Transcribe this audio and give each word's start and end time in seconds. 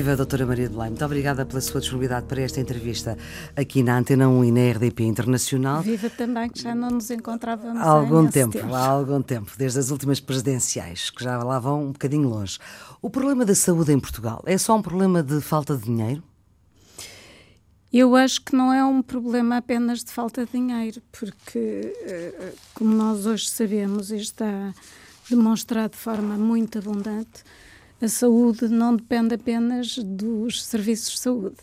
Viva 0.00 0.16
doutora 0.16 0.46
Maria 0.46 0.66
de 0.66 0.74
Belém, 0.74 0.88
muito 0.88 1.04
obrigada 1.04 1.44
pela 1.44 1.60
sua 1.60 1.78
disponibilidade 1.78 2.24
para 2.24 2.40
esta 2.40 2.58
entrevista 2.58 3.18
aqui 3.54 3.82
na 3.82 3.98
Antena 3.98 4.30
1 4.30 4.44
e 4.46 4.50
na 4.50 4.72
RDP 4.72 5.04
Internacional. 5.04 5.82
Viva 5.82 6.08
também, 6.08 6.48
que 6.48 6.62
já 6.62 6.74
não 6.74 6.88
nos 6.88 7.10
encontrávamos 7.10 7.82
há 7.82 7.84
algum 7.84 8.26
tempo, 8.26 8.54
tempo, 8.54 8.74
há 8.74 8.86
algum 8.86 9.20
tempo, 9.20 9.52
desde 9.58 9.78
as 9.78 9.90
últimas 9.90 10.18
presidenciais, 10.18 11.10
que 11.10 11.22
já 11.22 11.36
lá 11.44 11.58
vão 11.58 11.88
um 11.88 11.92
bocadinho 11.92 12.30
longe. 12.30 12.58
O 13.02 13.10
problema 13.10 13.44
da 13.44 13.54
saúde 13.54 13.92
em 13.92 14.00
Portugal 14.00 14.42
é 14.46 14.56
só 14.56 14.74
um 14.74 14.80
problema 14.80 15.22
de 15.22 15.38
falta 15.42 15.76
de 15.76 15.84
dinheiro? 15.84 16.22
Eu 17.92 18.16
acho 18.16 18.40
que 18.40 18.56
não 18.56 18.72
é 18.72 18.82
um 18.82 19.02
problema 19.02 19.58
apenas 19.58 20.02
de 20.02 20.10
falta 20.10 20.46
de 20.46 20.52
dinheiro, 20.52 21.02
porque, 21.12 21.94
eh, 22.06 22.54
como 22.72 22.94
nós 22.94 23.26
hoje 23.26 23.50
sabemos 23.50 24.10
está 24.10 24.72
demonstrado 25.28 25.90
de 25.90 25.98
forma 25.98 26.38
muito 26.38 26.78
abundante, 26.78 27.44
a 28.00 28.08
saúde 28.08 28.68
não 28.68 28.96
depende 28.96 29.34
apenas 29.34 29.98
dos 29.98 30.64
serviços 30.64 31.14
de 31.14 31.20
saúde. 31.20 31.56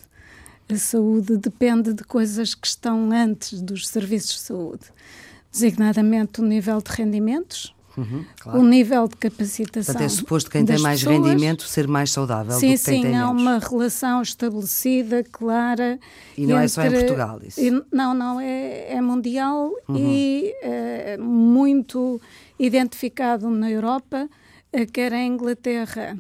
A 0.69 0.75
saúde 0.75 1.37
depende 1.37 1.93
de 1.93 2.03
coisas 2.03 2.53
que 2.53 2.67
estão 2.67 3.11
antes 3.11 3.61
dos 3.61 3.87
serviços 3.87 4.35
de 4.35 4.41
saúde, 4.41 4.85
designadamente 5.51 6.41
o 6.41 6.43
nível 6.43 6.81
de 6.81 6.91
rendimentos, 6.91 7.73
Uhum, 7.97 8.23
claro. 8.39 8.59
o 8.59 8.63
nível 8.63 9.07
de 9.07 9.15
capacitação. 9.15 9.95
Portanto, 9.95 10.05
é 10.05 10.09
suposto 10.09 10.51
que 10.51 10.57
quem 10.59 10.65
tem 10.65 10.77
mais 10.77 11.03
pessoas. 11.03 11.17
rendimento 11.25 11.63
ser 11.63 11.87
mais 11.87 12.11
saudável 12.11 12.53
sim, 12.53 12.73
do 12.73 12.77
que 12.77 12.85
quem 12.85 12.95
sim, 12.97 13.01
tem 13.01 13.17
há 13.17 13.25
menos. 13.25 13.41
uma 13.41 13.57
relação 13.57 14.21
estabelecida, 14.21 15.23
clara. 15.23 15.99
E 16.37 16.45
não 16.45 16.57
entre, 16.57 16.65
é 16.65 16.67
só 16.67 16.83
em 16.83 16.91
Portugal 16.91 17.39
isso? 17.43 17.59
E, 17.59 17.71
não, 17.91 18.13
não, 18.13 18.39
é, 18.39 18.93
é 18.93 19.01
mundial 19.01 19.71
uhum. 19.89 19.97
e 19.97 20.53
é, 20.61 21.17
muito 21.17 22.21
identificado 22.59 23.49
na 23.49 23.71
Europa, 23.71 24.29
eh, 24.71 24.85
quer 24.85 25.11
em 25.13 25.31
Inglaterra, 25.33 26.15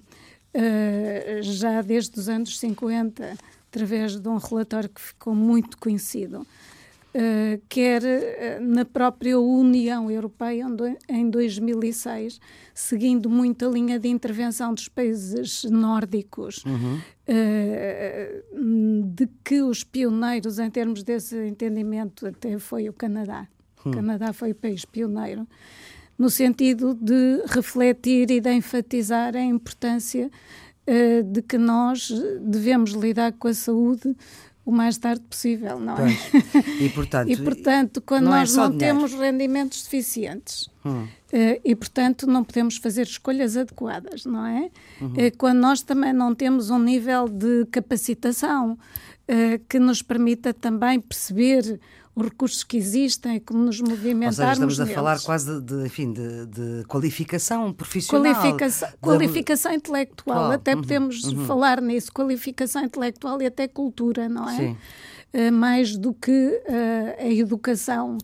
eh, 0.59 1.39
já 1.43 1.83
desde 1.83 2.19
os 2.19 2.27
anos 2.27 2.57
50, 2.57 3.37
através 3.69 4.19
de 4.19 4.27
um 4.27 4.37
relatório 4.37 4.89
que 4.89 4.99
ficou 4.99 5.35
muito 5.35 5.77
conhecido, 5.77 6.39
uh, 6.41 7.61
quer 7.69 8.01
uh, 8.01 8.63
na 8.65 8.83
própria 8.83 9.39
União 9.39 10.09
Europeia, 10.09 10.65
onde, 10.65 10.97
em 11.07 11.29
2006, 11.29 12.41
seguindo 12.73 13.29
muito 13.29 13.67
a 13.67 13.69
linha 13.69 13.99
de 13.99 14.07
intervenção 14.07 14.73
dos 14.73 14.87
países 14.87 15.63
nórdicos, 15.65 16.65
uhum. 16.65 16.99
uh, 17.29 19.03
de 19.13 19.29
que 19.43 19.61
os 19.61 19.83
pioneiros 19.83 20.57
em 20.57 20.71
termos 20.71 21.03
desse 21.03 21.37
entendimento 21.45 22.25
até 22.25 22.57
foi 22.57 22.89
o 22.89 22.93
Canadá. 22.93 23.47
Uhum. 23.85 23.91
O 23.91 23.95
Canadá 23.95 24.33
foi 24.33 24.53
o 24.53 24.55
país 24.55 24.85
pioneiro 24.85 25.47
no 26.17 26.29
sentido 26.29 26.93
de 26.95 27.43
refletir 27.47 28.31
e 28.31 28.39
de 28.39 28.51
enfatizar 28.51 29.35
a 29.35 29.41
importância 29.41 30.29
uh, 30.87 31.23
de 31.23 31.41
que 31.41 31.57
nós 31.57 32.11
devemos 32.41 32.91
lidar 32.91 33.33
com 33.33 33.47
a 33.47 33.53
saúde 33.53 34.15
o 34.67 34.71
mais 34.71 34.97
tarde 34.97 35.21
possível, 35.21 35.79
não 35.79 35.95
é? 35.95 36.11
E 36.81 36.89
portanto, 36.89 37.29
e, 37.31 37.37
portanto 37.37 38.01
quando 38.01 38.25
não 38.25 38.35
é 38.35 38.39
nós 38.39 38.53
é 38.53 38.57
não 38.57 38.69
dinheiro. 38.69 38.97
temos 38.99 39.13
rendimentos 39.13 39.83
suficientes 39.83 40.69
hum. 40.83 41.03
uh, 41.03 41.07
e, 41.63 41.73
portanto, 41.73 42.27
não 42.27 42.43
podemos 42.43 42.75
fazer 42.75 43.03
escolhas 43.03 43.55
adequadas, 43.55 44.25
não 44.25 44.45
é? 44.45 44.69
Uhum. 44.99 45.13
Uh, 45.13 45.37
quando 45.37 45.59
nós 45.59 45.81
também 45.81 46.11
não 46.11 46.35
temos 46.35 46.69
um 46.69 46.79
nível 46.79 47.29
de 47.29 47.65
capacitação 47.71 48.73
uh, 48.73 49.65
que 49.69 49.79
nos 49.79 50.01
permita 50.01 50.53
também 50.53 50.99
perceber 50.99 51.79
os 52.17 52.23
recursos 52.23 52.63
que 52.63 52.77
existem, 52.77 53.39
como 53.39 53.63
nos 53.63 53.79
movimentarmos 53.79 54.39
Ou 54.39 54.45
seja, 54.45 54.51
estamos 54.53 54.77
neles. 54.79 54.91
a 54.91 54.95
falar 54.95 55.19
quase 55.21 55.61
de, 55.61 55.61
de 55.61 55.85
enfim, 55.85 56.11
de, 56.11 56.45
de, 56.47 56.83
qualificação 56.87 57.71
profissional. 57.71 58.33
Qualificação, 58.33 58.89
qualificação 58.99 59.71
intelectual, 59.71 60.39
Qual? 60.39 60.51
até 60.51 60.73
uhum, 60.73 60.81
podemos 60.81 61.23
uhum. 61.25 61.45
falar 61.45 61.79
nisso, 61.79 62.11
qualificação 62.11 62.83
intelectual 62.83 63.39
e 63.39 63.45
até 63.45 63.67
cultura, 63.67 64.27
não 64.27 64.49
é? 64.49 64.57
Sim. 64.57 64.77
Uh, 65.31 65.51
mais 65.51 65.95
do 65.95 66.11
que 66.11 66.31
uh, 66.31 67.23
a 67.23 67.29
educação 67.29 68.17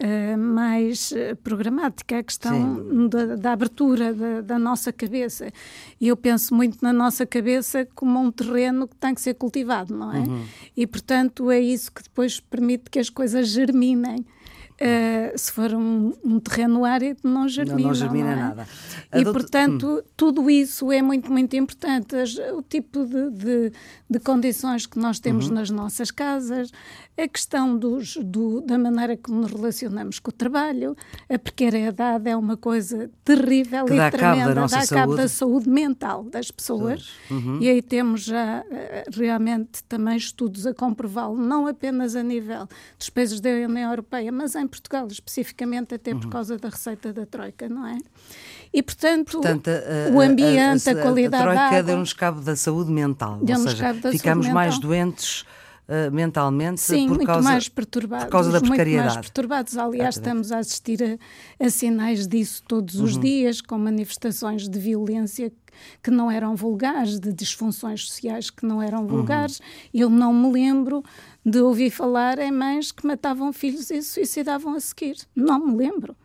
Uh, 0.00 0.38
mais 0.38 1.10
uh, 1.10 1.34
programática, 1.42 2.18
a 2.18 2.22
questão 2.22 3.08
da, 3.08 3.34
da, 3.34 3.52
abertura 3.52 4.14
da, 4.14 4.40
da, 4.42 4.56
nossa 4.56 4.92
cabeça. 4.92 5.50
E 6.00 6.06
eu 6.06 6.16
penso 6.16 6.54
muito 6.54 6.78
na 6.80 6.92
nossa 6.92 7.26
cabeça 7.26 7.84
como 7.96 8.20
um 8.20 8.30
terreno 8.30 8.86
que 8.86 8.94
tem 8.94 9.12
que 9.12 9.20
ser 9.20 9.34
cultivado, 9.34 9.92
não 9.92 10.12
é? 10.12 10.20
Uhum. 10.20 10.44
E, 10.76 10.86
portanto, 10.86 11.50
é 11.50 11.58
isso 11.58 11.90
que 11.90 12.00
depois 12.04 12.38
permite 12.38 12.88
que 12.90 13.00
as 13.00 13.10
coisas 13.10 13.48
germinem. 13.48 14.24
Uh, 14.80 15.36
se 15.36 15.50
for 15.50 15.74
um, 15.74 16.12
um, 16.24 16.38
terreno 16.38 16.84
árido, 16.84 17.18
não 17.24 17.48
germina. 17.48 17.78
Não, 17.78 17.88
não 17.88 17.94
germina 17.94 18.24
não 18.26 18.32
é? 18.32 18.36
nada. 18.36 18.68
E, 19.12 19.24
portanto, 19.24 19.98
hum. 19.98 20.02
tudo 20.16 20.48
isso 20.48 20.92
é 20.92 21.02
muito, 21.02 21.32
muito 21.32 21.56
importante. 21.56 22.14
O 22.54 22.62
tipo 22.62 23.04
de, 23.04 23.30
de, 23.30 23.72
de 24.08 24.20
condições 24.20 24.86
que 24.86 24.96
nós 24.96 25.18
temos 25.18 25.48
uhum. 25.48 25.54
nas 25.54 25.68
nossas 25.68 26.12
casas, 26.12 26.70
a 27.18 27.26
questão 27.26 27.76
dos, 27.76 28.16
do, 28.18 28.60
da 28.60 28.78
maneira 28.78 29.16
como 29.16 29.40
nos 29.40 29.50
relacionamos 29.50 30.20
com 30.20 30.30
o 30.30 30.32
trabalho, 30.32 30.96
a 31.28 31.36
precariedade 31.36 32.30
é 32.30 32.36
uma 32.36 32.56
coisa 32.56 33.10
terrível 33.24 33.84
que 33.86 33.94
e 33.94 33.96
dá 33.96 34.10
tremenda, 34.12 34.36
cabo 34.36 34.54
da 34.54 34.60
nossa 34.60 34.76
dá 34.76 34.86
saúde. 34.86 35.02
cabo 35.02 35.16
da 35.16 35.28
saúde 35.28 35.68
mental 35.68 36.22
das 36.22 36.52
pessoas. 36.52 37.10
Uhum. 37.28 37.58
E 37.60 37.68
aí 37.68 37.82
temos 37.82 38.22
já 38.22 38.64
eh, 38.70 39.04
realmente 39.12 39.82
também 39.88 40.16
estudos 40.16 40.64
a 40.64 40.72
comprová-lo, 40.72 41.36
não 41.36 41.66
apenas 41.66 42.14
a 42.14 42.22
nível 42.22 42.68
dos 42.96 43.10
países 43.10 43.40
da 43.40 43.50
União 43.50 43.90
Europeia, 43.90 44.30
mas 44.30 44.54
em 44.54 44.67
Portugal, 44.68 45.06
especificamente 45.08 45.94
até 45.94 46.14
por 46.14 46.24
uhum. 46.24 46.30
causa 46.30 46.56
da 46.56 46.68
receita 46.68 47.12
da 47.12 47.26
Troika, 47.26 47.68
não 47.68 47.86
é? 47.86 47.98
E, 48.72 48.82
portanto, 48.82 49.32
portanto 49.32 49.68
a, 49.68 50.12
o 50.14 50.20
ambiente, 50.20 50.88
a, 50.88 50.92
a, 50.92 50.98
a 50.98 51.02
qualidade 51.02 51.42
a 51.42 51.68
Troika 51.68 51.82
deu-nos 51.82 52.12
cabo 52.12 52.40
da 52.40 52.54
saúde 52.54 52.90
mental. 52.90 53.40
Ou 53.40 53.56
seja, 53.56 53.94
ficamos 54.12 54.48
mais 54.48 54.78
doentes 54.78 55.44
uh, 55.88 56.12
mentalmente 56.12 56.80
Sim, 56.80 57.06
por 57.06 57.16
muito 57.16 57.26
causa, 57.26 57.42
mais 57.42 57.68
perturbados. 57.68 58.26
Por 58.26 58.32
causa 58.32 58.52
da 58.52 58.60
precariedade. 58.60 59.06
Muito 59.06 59.14
mais 59.14 59.26
perturbados. 59.26 59.78
Aliás, 59.78 60.16
estamos 60.16 60.52
a 60.52 60.58
assistir 60.58 61.02
a, 61.02 61.64
a 61.64 61.70
sinais 61.70 62.26
disso 62.26 62.62
todos 62.68 63.00
os 63.00 63.14
uhum. 63.14 63.20
dias, 63.20 63.60
com 63.60 63.78
manifestações 63.78 64.68
de 64.68 64.78
violência 64.78 65.52
que 66.02 66.10
não 66.10 66.30
eram 66.30 66.56
vulgares, 66.56 67.18
de 67.18 67.32
disfunções 67.32 68.06
sociais 68.06 68.50
que 68.50 68.66
não 68.66 68.82
eram 68.82 69.00
uhum. 69.00 69.06
vulgares. 69.06 69.58
Uhum. 69.60 69.64
Eu 69.94 70.10
não 70.10 70.32
me 70.32 70.52
lembro 70.52 71.02
de 71.44 71.60
ouvir 71.60 71.90
falar 71.90 72.38
em 72.38 72.50
mães 72.50 72.92
que 72.92 73.06
matavam 73.06 73.52
filhos 73.52 73.90
e 73.90 74.02
suicidavam 74.02 74.74
a 74.74 74.80
seguir. 74.80 75.16
Não 75.34 75.66
me 75.66 75.76
lembro. 75.76 76.16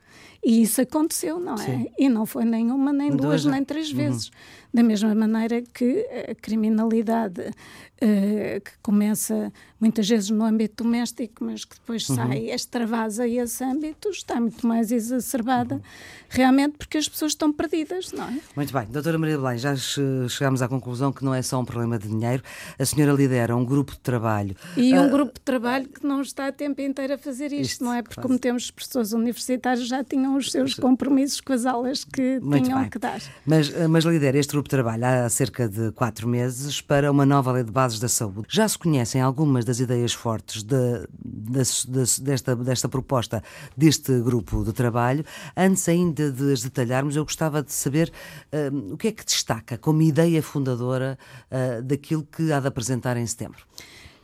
E 0.43 0.61
isso 0.61 0.81
aconteceu, 0.81 1.39
não 1.39 1.53
é? 1.53 1.57
Sim. 1.57 1.87
E 1.97 2.09
não 2.09 2.25
foi 2.25 2.43
nenhuma, 2.43 2.91
nem 2.91 3.09
duas, 3.09 3.43
duas 3.43 3.45
nem 3.45 3.63
três 3.63 3.89
uhum. 3.91 3.95
vezes. 3.95 4.31
Da 4.73 4.81
mesma 4.81 5.13
maneira 5.13 5.61
que 5.61 6.05
a 6.29 6.33
criminalidade 6.33 7.41
uh, 7.41 8.61
que 8.61 8.71
começa 8.81 9.51
muitas 9.79 10.07
vezes 10.07 10.29
no 10.29 10.43
âmbito 10.45 10.83
doméstico, 10.83 11.43
mas 11.43 11.65
que 11.65 11.75
depois 11.75 12.07
uhum. 12.07 12.15
sai, 12.15 12.49
extravasa 12.49 13.27
esse 13.27 13.63
âmbito, 13.63 14.09
está 14.09 14.39
muito 14.39 14.65
mais 14.65 14.91
exacerbada, 14.91 15.75
uhum. 15.75 15.81
realmente 16.29 16.77
porque 16.77 16.97
as 16.97 17.09
pessoas 17.09 17.33
estão 17.33 17.51
perdidas, 17.51 18.11
não 18.13 18.23
é? 18.23 18.39
Muito 18.55 18.71
bem. 18.71 18.85
Doutora 18.85 19.17
Maria 19.17 19.37
Belém, 19.37 19.57
já 19.57 19.75
chegámos 19.75 20.61
à 20.61 20.69
conclusão 20.69 21.11
que 21.11 21.23
não 21.23 21.33
é 21.33 21.41
só 21.41 21.59
um 21.59 21.65
problema 21.65 21.99
de 21.99 22.07
dinheiro. 22.07 22.41
A 22.79 22.85
senhora 22.85 23.11
lidera 23.11 23.55
um 23.55 23.65
grupo 23.65 23.91
de 23.91 23.99
trabalho. 23.99 24.55
E 24.77 24.93
um 24.93 25.07
uh, 25.07 25.09
grupo 25.09 25.33
de 25.33 25.41
trabalho 25.41 25.87
que 25.89 26.05
não 26.05 26.21
está 26.21 26.47
a 26.47 26.51
tempo 26.51 26.81
inteiro 26.81 27.13
a 27.13 27.17
fazer 27.17 27.51
isto, 27.51 27.71
isto 27.73 27.83
não 27.83 27.93
é? 27.93 28.01
Porque 28.01 28.15
quase. 28.15 28.27
como 28.27 28.39
temos 28.39 28.71
professores 28.71 29.11
universitários 29.11 29.87
já 29.87 30.01
tinham 30.01 30.37
os 30.37 30.49
seus 30.49 30.75
compromissos 30.75 31.41
com 31.41 31.51
as 31.51 31.65
aulas 31.65 32.05
que 32.05 32.39
muito 32.39 32.63
tinham 32.63 32.79
bem. 32.79 32.89
que 32.89 32.99
dar. 32.99 33.21
Mas, 33.45 33.67
uh, 33.67 33.89
mas 33.89 34.05
lidera 34.05 34.37
este 34.37 34.53
grupo 34.53 34.62
grupo 34.63 34.69
trabalha 34.69 35.25
há 35.25 35.29
cerca 35.29 35.67
de 35.67 35.91
quatro 35.91 36.27
meses 36.27 36.79
para 36.79 37.11
uma 37.11 37.25
nova 37.25 37.51
lei 37.51 37.63
de 37.63 37.71
bases 37.71 37.99
da 37.99 38.07
saúde. 38.07 38.47
Já 38.49 38.67
se 38.67 38.77
conhecem 38.77 39.19
algumas 39.21 39.65
das 39.65 39.79
ideias 39.79 40.13
fortes 40.13 40.63
de, 40.63 41.05
de, 41.23 41.61
de, 41.87 42.21
desta, 42.21 42.55
desta 42.55 42.87
proposta 42.87 43.43
deste 43.75 44.21
grupo 44.21 44.63
de 44.63 44.71
trabalho. 44.71 45.25
Antes 45.55 45.87
ainda 45.89 46.31
de 46.31 46.53
as 46.53 46.63
detalharmos, 46.63 47.15
eu 47.15 47.23
gostava 47.23 47.61
de 47.61 47.73
saber 47.73 48.11
uh, 48.53 48.93
o 48.93 48.97
que 48.97 49.09
é 49.09 49.11
que 49.11 49.25
destaca 49.25 49.77
como 49.77 50.01
ideia 50.01 50.41
fundadora 50.41 51.17
uh, 51.51 51.81
daquilo 51.81 52.23
que 52.23 52.51
há 52.51 52.59
de 52.59 52.67
apresentar 52.67 53.17
em 53.17 53.25
setembro. 53.25 53.59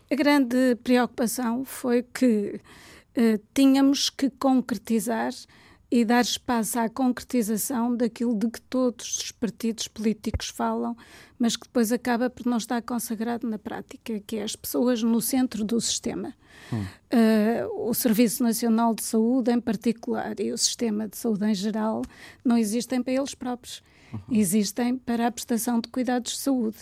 A 0.09 0.15
grande 0.15 0.77
preocupação 0.83 1.65
foi 1.65 2.03
que 2.03 2.62
uh, 3.18 3.42
tínhamos 3.53 4.09
que 4.09 4.30
concretizar 4.30 5.31
e 5.91 6.06
dar 6.06 6.21
espaço 6.21 6.80
à 6.80 6.88
concretização 6.88 7.95
daquilo 7.95 8.38
de 8.38 8.50
que 8.50 8.62
todos 8.62 9.18
os 9.18 9.31
partidos 9.31 9.88
políticos 9.88 10.50
falam, 10.50 10.95
mas 11.38 11.56
que 11.56 11.65
depois 11.65 11.91
acaba 11.91 12.30
por 12.30 12.45
não 12.45 12.57
estar 12.57 12.81
consagrado 12.81 13.47
na 13.50 13.57
prática, 13.57 14.19
que 14.19 14.36
é 14.36 14.44
as 14.44 14.56
pessoas 14.56 15.01
no 15.01 15.19
centro 15.19 15.63
do 15.63 15.81
sistema. 15.81 16.33
Hum. 16.71 16.86
Uh, 17.12 17.89
o 17.89 17.94
Serviço 17.94 18.44
Nacional 18.44 18.94
de 18.94 19.03
Saúde, 19.03 19.51
em 19.51 19.59
particular, 19.59 20.39
e 20.39 20.51
o 20.51 20.57
sistema 20.57 21.07
de 21.07 21.18
saúde 21.18 21.45
em 21.45 21.56
geral, 21.56 22.03
não 22.45 22.57
existem 22.57 23.01
para 23.01 23.13
eles 23.13 23.33
próprios. 23.33 23.81
Uhum. 24.13 24.19
Existem 24.31 24.97
para 24.97 25.27
a 25.27 25.31
prestação 25.31 25.80
de 25.80 25.88
cuidados 25.89 26.33
de 26.33 26.39
saúde. 26.39 26.77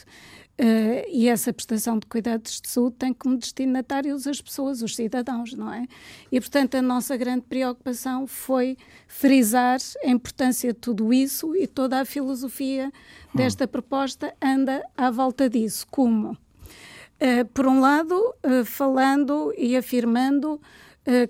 Uh, 0.60 1.06
e 1.12 1.28
essa 1.28 1.54
prestação 1.54 2.00
de 2.00 2.08
cuidados 2.08 2.60
de 2.60 2.68
saúde 2.68 2.96
tem 2.98 3.14
como 3.14 3.38
destinatários 3.38 4.26
as 4.26 4.42
pessoas, 4.42 4.82
os 4.82 4.96
cidadãos, 4.96 5.54
não 5.54 5.72
é? 5.72 5.86
E, 6.32 6.40
portanto, 6.40 6.74
a 6.76 6.82
nossa 6.82 7.16
grande 7.16 7.42
preocupação 7.42 8.26
foi 8.26 8.76
frisar 9.08 9.78
a 10.04 10.10
importância 10.10 10.74
de 10.74 10.80
tudo 10.80 11.14
isso 11.14 11.56
e 11.56 11.68
toda 11.68 12.02
a 12.02 12.06
filosofia 12.06 12.92
desta 13.36 13.66
hum. 13.66 13.68
proposta 13.68 14.34
anda 14.42 14.84
à 14.98 15.12
volta 15.12 15.48
disso. 15.48 15.86
Como? 15.92 16.32
Uh, 16.32 17.46
por 17.54 17.68
um 17.68 17.80
lado, 17.80 18.16
uh, 18.16 18.66
falando 18.66 19.54
e 19.56 19.78
afirmando 19.78 20.60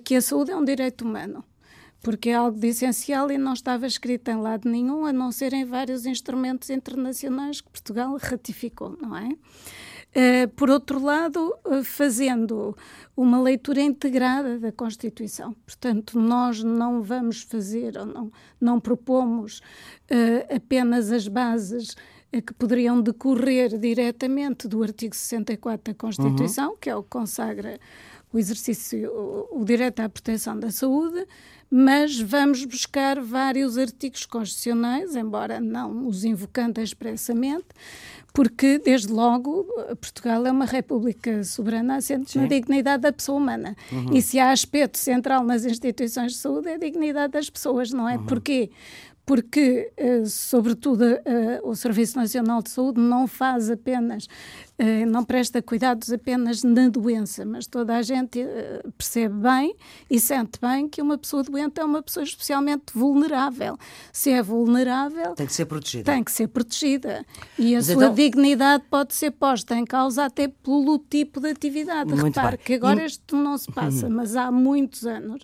que 0.03 0.15
a 0.15 0.21
saúde 0.21 0.50
é 0.50 0.56
um 0.56 0.65
direito 0.65 1.06
humano 1.06 1.45
porque 2.07 2.30
é 2.30 2.36
algo 2.36 2.57
de 2.57 2.68
essencial 2.68 3.30
e 3.30 3.38
não 3.38 3.51
estava 3.51 3.86
escrito 3.86 4.30
em 4.30 4.38
lado 4.38 4.71
nenhum, 4.71 5.06
a 5.06 5.12
não 5.12 5.30
ser 5.30 5.51
em 5.51 5.65
vários 5.65 6.06
instrumentos 6.06 6.69
internacionais 6.69 7.59
que 7.59 7.69
Portugal 7.69 8.18
ratificou, 8.18 8.98
não 9.01 9.18
é? 9.18 9.27
Uh, 9.27 10.48
por 10.56 10.69
outro 10.69 11.04
lado, 11.04 11.54
uh, 11.65 11.83
fazendo 11.83 12.77
uma 13.15 13.42
leitura 13.42 13.81
integrada 13.81 14.57
da 14.57 14.71
Constituição. 14.71 15.54
Portanto, 15.65 16.18
nós 16.18 16.63
não 16.63 17.01
vamos 17.01 17.42
fazer 17.42 17.98
ou 17.98 18.06
não, 18.06 18.31
não 18.59 18.80
propomos 18.80 19.59
uh, 20.09 20.56
apenas 20.56 21.12
as 21.12 21.27
bases 21.27 21.94
que 22.31 22.54
poderiam 22.54 23.01
decorrer 23.01 23.77
diretamente 23.77 24.65
do 24.68 24.81
artigo 24.81 25.13
64 25.13 25.94
da 25.94 25.98
Constituição, 25.98 26.71
uhum. 26.71 26.77
que 26.77 26.89
é 26.89 26.95
o 26.95 27.04
que 27.04 27.09
consagra 27.09 27.77
o 28.31 28.38
exercício, 28.38 29.09
o, 29.12 29.62
o 29.62 29.65
direito 29.65 30.01
à 30.01 30.09
proteção 30.09 30.59
da 30.59 30.69
saúde, 30.69 31.25
mas 31.69 32.19
vamos 32.19 32.63
buscar 32.65 33.19
vários 33.19 33.77
artigos 33.77 34.25
constitucionais, 34.25 35.15
embora 35.15 35.59
não 35.59 36.07
os 36.07 36.23
invocando 36.23 36.79
expressamente, 36.81 37.65
porque, 38.33 38.77
desde 38.77 39.11
logo, 39.11 39.63
Portugal 39.99 40.45
é 40.45 40.51
uma 40.51 40.65
república 40.65 41.43
soberana 41.43 41.95
assente 41.95 42.37
na 42.37 42.45
dignidade 42.45 43.01
da 43.01 43.11
pessoa 43.11 43.39
humana. 43.39 43.75
Uhum. 43.91 44.13
E 44.13 44.21
se 44.21 44.37
há 44.37 44.51
aspecto 44.51 44.97
central 44.99 45.43
nas 45.43 45.65
instituições 45.65 46.33
de 46.33 46.37
saúde, 46.37 46.69
é 46.69 46.75
a 46.75 46.77
dignidade 46.77 47.33
das 47.33 47.49
pessoas, 47.49 47.91
não 47.91 48.07
é? 48.07 48.15
Uhum. 48.15 48.25
Porquê? 48.27 48.69
Porque, 49.27 49.91
eh, 49.97 50.24
sobretudo, 50.25 51.03
eh, 51.03 51.59
o 51.62 51.75
Serviço 51.75 52.18
Nacional 52.18 52.63
de 52.63 52.69
Saúde 52.69 53.01
não 53.01 53.27
faz 53.27 53.69
apenas, 53.69 54.25
eh, 54.79 55.06
não 55.06 55.21
presta 55.21 55.62
cuidados 55.62 56.09
apenas 56.13 56.63
na 56.63 56.88
doença, 56.88 57.45
mas 57.45 57.68
toda 57.68 57.97
a 57.97 58.01
gente 58.01 58.39
percebe 58.97 59.35
bem 59.35 59.75
e 60.09 60.18
sente 60.18 60.57
bem 60.62 60.88
que 60.88 61.01
uma 61.01 61.18
pessoa 61.18 61.44
doente 61.44 61.77
é 61.77 61.83
uma 61.83 62.01
pessoa 62.01 62.24
especialmente 62.24 62.94
vulnerável. 62.94 63.77
Se 64.13 64.31
é 64.31 64.41
vulnerável. 64.41 65.35
Tem 65.35 65.45
que 65.45 65.53
ser 65.53 65.65
protegida. 65.65 66.09
Tem 66.09 66.23
que 66.23 66.31
ser 66.31 66.47
protegida. 66.47 67.25
E 67.59 67.75
a 67.75 67.80
mas 67.80 67.85
sua 67.88 67.95
então... 67.95 68.13
dignidade 68.13 68.85
pode 68.89 69.13
ser 69.13 69.31
posta 69.31 69.75
em 69.75 69.83
causa 69.83 70.23
até 70.23 70.47
pelo 70.47 71.00
tipo 71.00 71.41
de 71.41 71.50
atividade. 71.50 72.12
Muito 72.12 72.23
Repare 72.23 72.56
bem. 72.56 72.65
que 72.65 72.73
agora 72.75 73.03
e... 73.03 73.06
isto 73.07 73.35
não 73.35 73.57
se 73.57 73.69
passa, 73.69 74.07
uhum. 74.07 74.13
mas 74.15 74.38
há 74.38 74.50
muitos 74.50 75.06
anos 75.06 75.41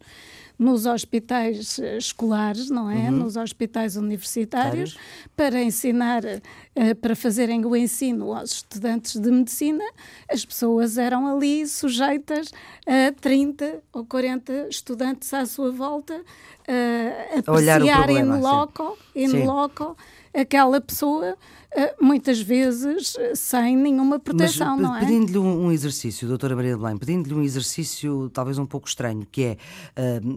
nos 0.63 0.85
hospitais 0.85 1.77
eh, 1.77 1.97
escolares, 1.97 2.69
não 2.69 2.89
é? 2.89 3.09
Uhum. 3.09 3.17
Nos 3.17 3.35
hospitais 3.35 3.97
universitários, 3.97 4.97
para 5.35 5.61
ensinar, 5.61 6.23
uh, 6.23 6.95
para 7.01 7.15
fazerem 7.15 7.65
o 7.65 7.75
ensino 7.75 8.33
aos 8.33 8.53
estudantes 8.53 9.19
de 9.19 9.29
medicina, 9.29 9.83
as 10.31 10.45
pessoas 10.45 10.97
eram 10.97 11.27
ali 11.27 11.67
sujeitas 11.67 12.51
a 12.87 13.11
30 13.19 13.83
ou 13.91 14.05
40 14.05 14.67
estudantes 14.69 15.33
à 15.33 15.45
sua 15.45 15.71
volta 15.71 16.15
uh, 16.15 17.35
a 17.35 17.39
apreciarem 17.39 18.19
in 18.19 18.39
loco, 18.39 18.97
in 19.15 19.43
loco 19.43 19.97
aquela 20.33 20.81
pessoa 20.81 21.37
eh, 21.75 21.95
muitas 21.99 22.39
vezes 22.39 23.15
eh, 23.17 23.33
sem 23.35 23.75
nenhuma 23.75 24.19
proteção, 24.19 24.77
Mas, 24.77 24.81
não 24.81 24.95
é? 24.95 24.99
Pedindo-lhe 24.99 25.39
um 25.39 25.71
exercício, 25.71 26.27
doutora 26.27 26.55
Maria 26.55 26.75
de 26.75 26.81
Belém, 26.81 26.97
pedindo-lhe 26.97 27.33
um 27.33 27.41
exercício 27.41 28.29
talvez 28.29 28.59
um 28.59 28.65
pouco 28.65 28.87
estranho, 28.87 29.25
que 29.31 29.43
é 29.43 29.57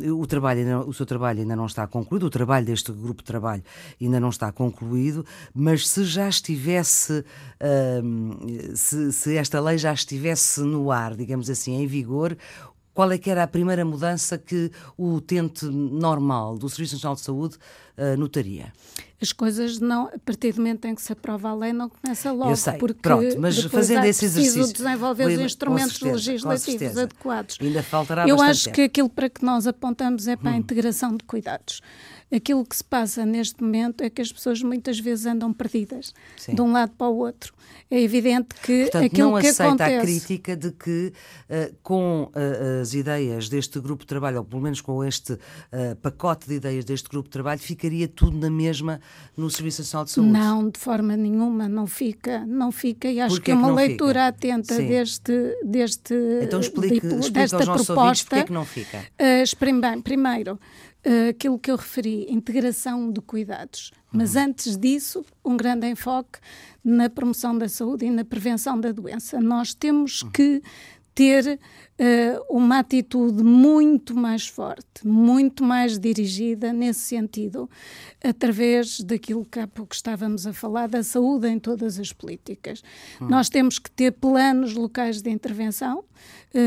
uh, 0.08 0.14
o, 0.14 0.26
trabalho, 0.26 0.88
o 0.88 0.94
seu 0.94 1.04
trabalho 1.04 1.40
ainda 1.40 1.54
não 1.54 1.66
está 1.66 1.86
concluído, 1.86 2.24
o 2.24 2.30
trabalho 2.30 2.64
deste 2.64 2.90
grupo 2.90 3.22
de 3.22 3.26
trabalho 3.26 3.62
ainda 4.00 4.18
não 4.18 4.30
está 4.30 4.50
concluído, 4.50 5.26
mas 5.54 5.86
se 5.86 6.04
já 6.04 6.26
estivesse, 6.28 7.24
uh, 7.60 8.76
se, 8.76 9.12
se 9.12 9.36
esta 9.36 9.60
lei 9.60 9.76
já 9.76 9.92
estivesse 9.92 10.60
no 10.60 10.90
ar, 10.90 11.14
digamos 11.14 11.50
assim, 11.50 11.74
em 11.74 11.86
vigor, 11.86 12.36
qual 12.94 13.12
é 13.12 13.18
que 13.18 13.28
era 13.28 13.42
a 13.42 13.46
primeira 13.46 13.84
mudança 13.84 14.38
que 14.38 14.70
o 14.96 15.12
utente 15.12 15.66
normal 15.66 16.56
do 16.56 16.66
Serviço 16.70 16.94
Nacional 16.94 17.14
de 17.14 17.20
Saúde 17.20 17.56
uh, 17.98 18.16
notaria? 18.16 18.72
As 19.20 19.32
coisas 19.32 19.78
não, 19.80 20.08
a 20.08 20.18
partir 20.18 20.52
do 20.52 20.58
momento 20.58 20.84
em 20.84 20.94
que 20.94 21.00
se 21.00 21.10
aprova 21.10 21.48
a 21.48 21.54
lei, 21.54 21.72
não 21.72 21.88
começa 21.88 22.30
logo. 22.32 22.50
Eu 22.50 22.56
sei, 22.56 22.74
porque 22.74 23.00
pronto, 23.00 23.40
mas 23.40 23.58
fazendo 23.64 24.04
esse 24.04 24.26
exercício. 24.26 24.72
desenvolver 24.72 25.26
os 25.26 25.40
instrumentos 25.40 25.96
certeza, 25.96 26.14
legislativos 26.14 26.98
adequados. 26.98 27.58
Ainda 27.60 27.82
faltará 27.82 28.28
Eu 28.28 28.42
acho 28.42 28.64
tempo. 28.64 28.74
que 28.74 28.82
aquilo 28.82 29.08
para 29.08 29.30
que 29.30 29.42
nós 29.42 29.66
apontamos 29.66 30.28
é 30.28 30.36
para 30.36 30.50
hum. 30.50 30.54
a 30.54 30.56
integração 30.58 31.16
de 31.16 31.24
cuidados 31.24 31.80
aquilo 32.34 32.64
que 32.64 32.76
se 32.76 32.84
passa 32.84 33.24
neste 33.24 33.62
momento 33.62 34.02
é 34.02 34.10
que 34.10 34.20
as 34.20 34.32
pessoas 34.32 34.62
muitas 34.62 34.98
vezes 34.98 35.26
andam 35.26 35.52
perdidas 35.52 36.12
Sim. 36.36 36.54
de 36.54 36.60
um 36.60 36.72
lado 36.72 36.92
para 36.96 37.08
o 37.08 37.16
outro. 37.16 37.54
É 37.88 38.00
evidente 38.00 38.48
que 38.62 38.82
Portanto, 38.82 39.04
aquilo 39.04 39.30
não 39.30 39.40
que 39.40 39.46
aceita 39.46 39.84
acontece... 39.84 39.96
a 39.96 40.00
crítica 40.00 40.56
de 40.56 40.72
que 40.72 41.12
uh, 41.48 41.76
com 41.82 42.24
uh, 42.24 42.80
as 42.82 42.94
ideias 42.94 43.48
deste 43.48 43.78
grupo 43.78 44.02
de 44.02 44.08
trabalho, 44.08 44.38
ou 44.38 44.44
pelo 44.44 44.60
menos 44.60 44.80
com 44.80 45.04
este 45.04 45.34
uh, 45.34 45.38
pacote 46.02 46.48
de 46.48 46.54
ideias 46.54 46.84
deste 46.84 47.08
grupo 47.08 47.28
de 47.28 47.32
trabalho, 47.32 47.60
ficaria 47.60 48.08
tudo 48.08 48.36
na 48.36 48.50
mesma 48.50 49.00
no 49.36 49.48
Serviço 49.48 49.82
Nacional 49.82 50.04
de 50.04 50.10
Saúde? 50.10 50.30
Não, 50.32 50.68
de 50.68 50.80
forma 50.80 51.16
nenhuma, 51.16 51.68
não 51.68 51.86
fica, 51.86 52.44
não 52.44 52.72
fica. 52.72 53.08
E 53.08 53.20
acho 53.20 53.40
que 53.40 53.52
é 53.52 53.54
uma 53.54 53.72
leitura 53.72 54.26
fica? 54.26 54.26
atenta 54.26 54.74
Sim. 54.74 54.88
deste, 54.88 55.56
deste 55.64 56.14
então 56.42 56.58
explique, 56.58 56.96
explique 56.96 57.30
desta 57.30 57.56
aos 57.56 57.64
proposta. 57.66 57.94
Ouvintes 57.94 58.22
porque 58.24 58.34
é 58.34 58.44
que 58.44 58.52
não 58.52 58.64
fica. 58.64 58.98
Uh, 58.98 60.02
primeiro, 60.02 60.58
uh, 61.06 61.30
aquilo 61.30 61.58
que 61.58 61.70
eu 61.70 61.76
referi, 61.76 62.26
integração 62.28 63.10
de 63.10 63.20
cuidados. 63.20 63.92
Mas 64.12 64.34
uhum. 64.34 64.42
antes 64.42 64.76
disso, 64.76 65.24
um 65.44 65.56
grande 65.56 65.86
enfoque 65.86 66.38
na 66.84 67.08
promoção 67.08 67.56
da 67.56 67.68
saúde 67.68 68.06
e 68.06 68.10
na 68.10 68.24
prevenção 68.24 68.80
da 68.80 68.92
doença. 68.92 69.40
Nós 69.40 69.74
temos 69.74 70.22
uhum. 70.22 70.30
que 70.30 70.62
ter 71.16 71.58
uh, 71.98 72.54
uma 72.54 72.80
atitude 72.80 73.42
muito 73.42 74.14
mais 74.14 74.46
forte, 74.46 74.84
muito 75.02 75.64
mais 75.64 75.98
dirigida 75.98 76.74
nesse 76.74 77.00
sentido, 77.00 77.70
através 78.22 79.00
daquilo 79.00 79.42
que 79.46 79.58
há 79.58 79.66
pouco 79.66 79.94
estávamos 79.94 80.46
a 80.46 80.52
falar, 80.52 80.88
da 80.88 81.02
saúde 81.02 81.48
em 81.48 81.58
todas 81.58 81.98
as 81.98 82.12
políticas. 82.12 82.82
Hum. 83.18 83.28
Nós 83.28 83.48
temos 83.48 83.78
que 83.78 83.90
ter 83.90 84.12
planos 84.12 84.74
locais 84.74 85.22
de 85.22 85.30
intervenção, 85.30 86.04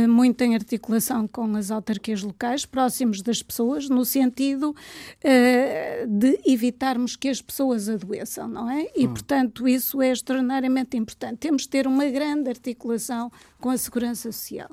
muito 0.08 0.41
em 0.41 0.56
articulação 0.56 1.27
com 1.27 1.56
as 1.56 1.72
autarquias 1.72 2.22
locais, 2.22 2.65
próximos 2.65 3.22
das 3.22 3.41
pessoas, 3.41 3.89
no 3.89 4.06
sentido 4.06 4.70
uh, 4.70 6.08
de 6.08 6.39
evitarmos 6.46 7.15
que 7.15 7.29
as 7.29 7.41
pessoas 7.41 7.89
adoeçam, 7.89 8.48
não 8.48 8.70
é? 8.70 8.88
E, 8.96 9.08
hum. 9.08 9.13
portanto, 9.13 9.68
isso 9.68 10.01
é 10.01 10.12
extraordinariamente 10.12 10.96
importante. 10.98 11.38
Temos 11.38 11.63
de 11.63 11.70
ter 11.70 11.88
uma 11.88 12.06
grande 12.06 12.50
articulação 12.50 13.32
com 13.60 13.70
a 13.70 13.77
segurança 13.77 14.32
social. 14.32 14.70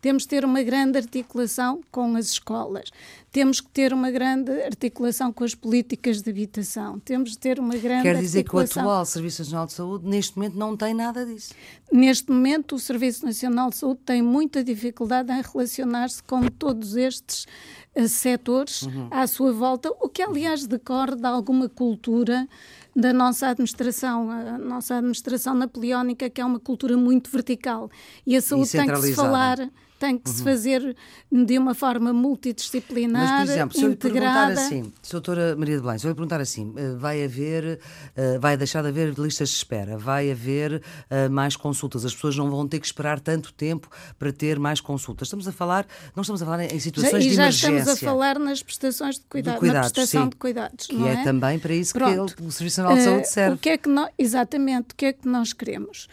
Temos 0.00 0.24
que 0.24 0.30
ter 0.30 0.44
uma 0.44 0.62
grande 0.62 0.98
articulação 0.98 1.80
com 1.90 2.16
as 2.16 2.26
escolas, 2.26 2.90
temos 3.30 3.60
que 3.60 3.68
ter 3.68 3.92
uma 3.92 4.10
grande 4.10 4.50
articulação 4.62 5.32
com 5.32 5.44
as 5.44 5.54
políticas 5.54 6.22
de 6.22 6.30
habitação, 6.30 6.98
temos 6.98 7.32
que 7.32 7.38
ter 7.38 7.60
uma 7.60 7.76
grande 7.76 8.02
Quer 8.02 8.18
dizer 8.18 8.38
articulação... 8.38 8.82
que 8.82 8.88
o 8.88 8.90
atual 8.90 9.04
Serviço 9.04 9.42
Nacional 9.42 9.66
de 9.66 9.72
Saúde, 9.72 10.08
neste 10.08 10.36
momento, 10.36 10.56
não 10.56 10.76
tem 10.76 10.94
nada 10.94 11.24
disso? 11.24 11.54
Neste 11.92 12.30
momento, 12.30 12.74
o 12.74 12.78
Serviço 12.78 13.24
Nacional 13.24 13.70
de 13.70 13.76
Saúde 13.76 14.00
tem 14.04 14.22
muita 14.22 14.64
dificuldade 14.64 15.30
em 15.32 15.42
relacionar-se 15.42 16.22
com 16.22 16.42
todos 16.48 16.96
estes 16.96 17.46
uh, 17.94 18.08
setores 18.08 18.82
uhum. 18.82 19.08
à 19.10 19.26
sua 19.26 19.52
volta, 19.52 19.90
o 20.00 20.08
que, 20.08 20.22
aliás, 20.22 20.66
decorre 20.66 21.16
de 21.16 21.26
alguma 21.26 21.68
cultura 21.68 22.48
da 22.94 23.12
nossa 23.12 23.48
administração, 23.48 24.30
a 24.30 24.58
nossa 24.58 24.96
administração 24.96 25.54
napoleónica, 25.54 26.28
que 26.28 26.40
é 26.40 26.44
uma 26.44 26.58
cultura 26.58 26.96
muito 26.96 27.30
vertical. 27.30 27.90
E 28.26 28.36
a 28.36 28.42
saúde 28.42 28.68
e 28.68 28.72
tem 28.72 28.88
que 28.88 29.02
se 29.02 29.14
falar 29.14 29.70
tem 30.00 30.16
que 30.16 30.30
uhum. 30.30 30.36
se 30.36 30.42
fazer 30.42 30.96
de 31.30 31.58
uma 31.58 31.74
forma 31.74 32.10
multidisciplinar, 32.10 33.22
Mas, 33.22 33.46
por 33.46 33.52
exemplo, 33.52 33.78
se 33.78 33.84
eu 33.84 33.92
integrada. 33.92 34.48
lhe 34.48 34.56
perguntar 34.56 34.62
assim, 34.62 34.92
doutora 35.10 35.56
Maria 35.56 35.76
de 35.76 35.82
Belém, 35.82 35.98
se 35.98 36.06
eu 36.06 36.08
lhe 36.08 36.14
perguntar 36.14 36.40
assim, 36.40 36.72
eh, 36.74 36.94
vai 36.96 37.22
haver, 37.22 37.78
eh, 38.16 38.38
vai 38.38 38.56
deixar 38.56 38.80
de 38.82 38.88
haver 38.88 39.12
listas 39.18 39.50
de 39.50 39.56
espera, 39.56 39.98
vai 39.98 40.30
haver 40.30 40.82
eh, 41.10 41.28
mais 41.28 41.54
consultas, 41.54 42.06
as 42.06 42.14
pessoas 42.14 42.34
não 42.34 42.50
vão 42.50 42.66
ter 42.66 42.80
que 42.80 42.86
esperar 42.86 43.20
tanto 43.20 43.52
tempo 43.52 43.90
para 44.18 44.32
ter 44.32 44.58
mais 44.58 44.80
consultas. 44.80 45.28
Estamos 45.28 45.46
a 45.46 45.52
falar, 45.52 45.86
não 46.16 46.22
estamos 46.22 46.40
a 46.40 46.46
falar 46.46 46.64
em 46.64 46.80
situações 46.80 47.12
já, 47.12 47.18
de 47.18 47.34
emergência. 47.34 47.66
E 47.66 47.70
já 47.72 47.78
estamos 47.78 47.88
a 47.88 47.96
falar 47.96 48.38
nas 48.38 48.62
prestações 48.62 49.16
de, 49.16 49.24
cuidado, 49.26 49.58
cuidados, 49.58 49.90
na 49.90 49.94
prestação 49.94 50.22
sim, 50.22 50.30
de 50.30 50.36
cuidados, 50.36 50.86
que 50.86 51.06
é, 51.06 51.12
é, 51.12 51.24
também 51.24 51.58
para 51.58 51.74
isso 51.74 51.92
Pronto. 51.92 52.34
que 52.34 52.42
o 52.42 52.50
Serviço 52.50 52.82
Nacional 52.82 52.96
de 52.96 53.04
Saúde 53.04 53.28
serve. 53.28 53.54
O 53.56 53.58
que 53.58 53.68
é 53.68 53.76
que 53.76 53.88
nós, 53.90 54.10
exatamente, 54.18 54.92
o 54.92 54.96
que 54.96 55.04
é 55.04 55.12
que 55.12 55.28
nós 55.28 55.52
queremos? 55.52 56.08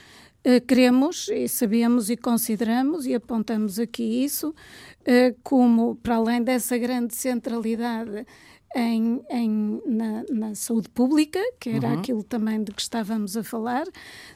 Uh, 0.47 0.65
queremos 0.65 1.27
e 1.27 1.45
sabemos 1.49 2.09
e 2.09 2.15
consideramos 2.15 3.05
e 3.05 3.13
apontamos 3.13 3.77
aqui 3.79 4.23
isso 4.23 4.51
uh, 4.51 5.37
como, 5.43 5.97
para 5.97 6.15
além 6.15 6.41
dessa 6.41 6.77
grande 6.77 7.13
centralidade 7.15 8.25
em, 8.73 9.21
em 9.29 9.81
na, 9.85 10.23
na, 10.29 10.55
saúde 10.55 10.87
pública, 10.87 11.39
que 11.59 11.71
era 11.71 11.89
uhum. 11.89 11.99
aquilo 11.99 12.23
também 12.23 12.63
de 12.63 12.71
que 12.71 12.81
estávamos 12.81 13.35
a 13.35 13.43
falar, 13.43 13.85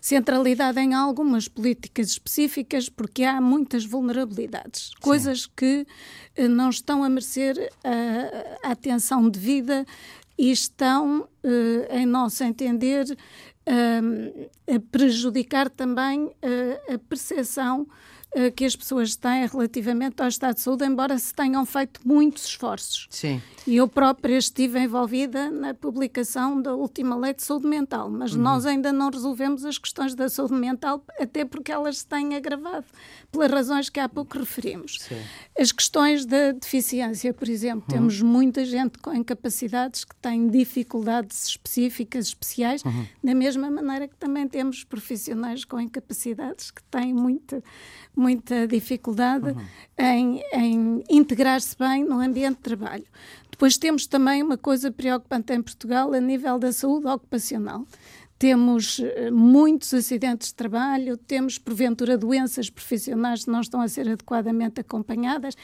centralidade 0.01 0.79
em 0.81 0.93
algumas 0.93 1.47
políticas 1.47 2.09
específicas, 2.09 2.89
porque 2.89 3.23
há 3.23 3.39
muitas 3.39 3.85
vulnerabilidades, 3.85 4.87
Sim. 4.87 4.93
coisas 4.99 5.45
que 5.45 5.85
uh, 6.37 6.49
não 6.49 6.69
estão 6.69 7.05
a 7.05 7.09
merecer 7.09 7.71
a, 7.85 8.67
a 8.67 8.71
atenção 8.71 9.29
devida 9.29 9.85
e 10.37 10.51
estão, 10.51 11.21
uh, 11.21 11.95
em 11.95 12.05
nosso 12.05 12.43
entender, 12.43 13.05
a 13.65 14.79
prejudicar 14.91 15.69
também 15.69 16.25
uh, 16.25 16.93
a 16.93 16.97
percepção 16.97 17.87
eh, 17.89 18.20
que 18.55 18.63
as 18.63 18.75
pessoas 18.75 19.15
têm 19.15 19.45
relativamente 19.45 20.21
ao 20.21 20.27
estado 20.27 20.55
de 20.55 20.61
saúde, 20.61 20.85
embora 20.85 21.17
se 21.17 21.33
tenham 21.33 21.65
feito 21.65 21.99
muitos 22.05 22.45
esforços. 22.45 23.07
Sim. 23.09 23.41
E 23.67 23.75
eu 23.75 23.87
própria 23.87 24.37
estive 24.37 24.79
envolvida 24.79 25.51
na 25.51 25.73
publicação 25.73 26.61
da 26.61 26.73
última 26.73 27.15
lei 27.15 27.33
de 27.33 27.43
saúde 27.43 27.67
mental, 27.67 28.09
mas 28.09 28.33
uhum. 28.33 28.41
nós 28.41 28.65
ainda 28.65 28.93
não 28.93 29.09
resolvemos 29.09 29.65
as 29.65 29.77
questões 29.77 30.15
da 30.15 30.29
saúde 30.29 30.53
mental, 30.53 31.03
até 31.19 31.43
porque 31.43 31.71
elas 31.71 31.99
se 31.99 32.07
têm 32.07 32.33
agravado, 32.35 32.85
pelas 33.31 33.51
razões 33.51 33.89
que 33.89 33.99
há 33.99 34.07
pouco 34.07 34.39
referimos. 34.39 34.97
Sim. 35.01 35.21
As 35.59 35.71
questões 35.71 36.25
da 36.25 36.53
deficiência, 36.53 37.33
por 37.33 37.49
exemplo, 37.49 37.83
uhum. 37.89 37.97
temos 37.97 38.21
muita 38.21 38.63
gente 38.63 38.97
com 38.99 39.13
incapacidades 39.13 40.05
que 40.05 40.15
tem 40.15 40.47
dificuldades 40.47 41.47
específicas, 41.47 42.27
especiais, 42.27 42.83
uhum. 42.83 43.05
da 43.21 43.35
mesma 43.35 43.69
maneira 43.69 44.07
que 44.07 44.15
também 44.15 44.47
temos 44.47 44.85
profissionais 44.85 45.65
com 45.65 45.79
incapacidades 45.79 46.71
que 46.71 46.81
têm 46.83 47.13
muita 47.13 47.61
muita 48.21 48.67
dificuldade 48.67 49.49
uhum. 49.49 49.65
em, 49.97 50.43
em 50.53 51.03
integrar-se 51.09 51.75
bem 51.77 52.03
no 52.03 52.19
ambiente 52.19 52.57
de 52.57 52.61
trabalho. 52.61 53.05
Depois 53.49 53.77
temos 53.77 54.07
também 54.07 54.41
uma 54.41 54.57
coisa 54.57 54.91
preocupante 54.91 55.53
em 55.53 55.61
Portugal 55.61 56.13
a 56.13 56.19
nível 56.19 56.57
da 56.57 56.71
saúde 56.71 57.07
ocupacional 57.07 57.85
temos 58.41 58.99
eh, 58.99 59.29
muitos 59.29 59.93
acidentes 59.93 60.47
de 60.47 60.55
trabalho, 60.55 61.15
temos, 61.15 61.59
porventura, 61.59 62.17
doenças 62.17 62.71
profissionais 62.71 63.45
que 63.45 63.51
não 63.51 63.61
estão 63.61 63.79
a 63.79 63.87
ser 63.87 64.09
adequadamente 64.09 64.81
acompanhadas. 64.81 65.55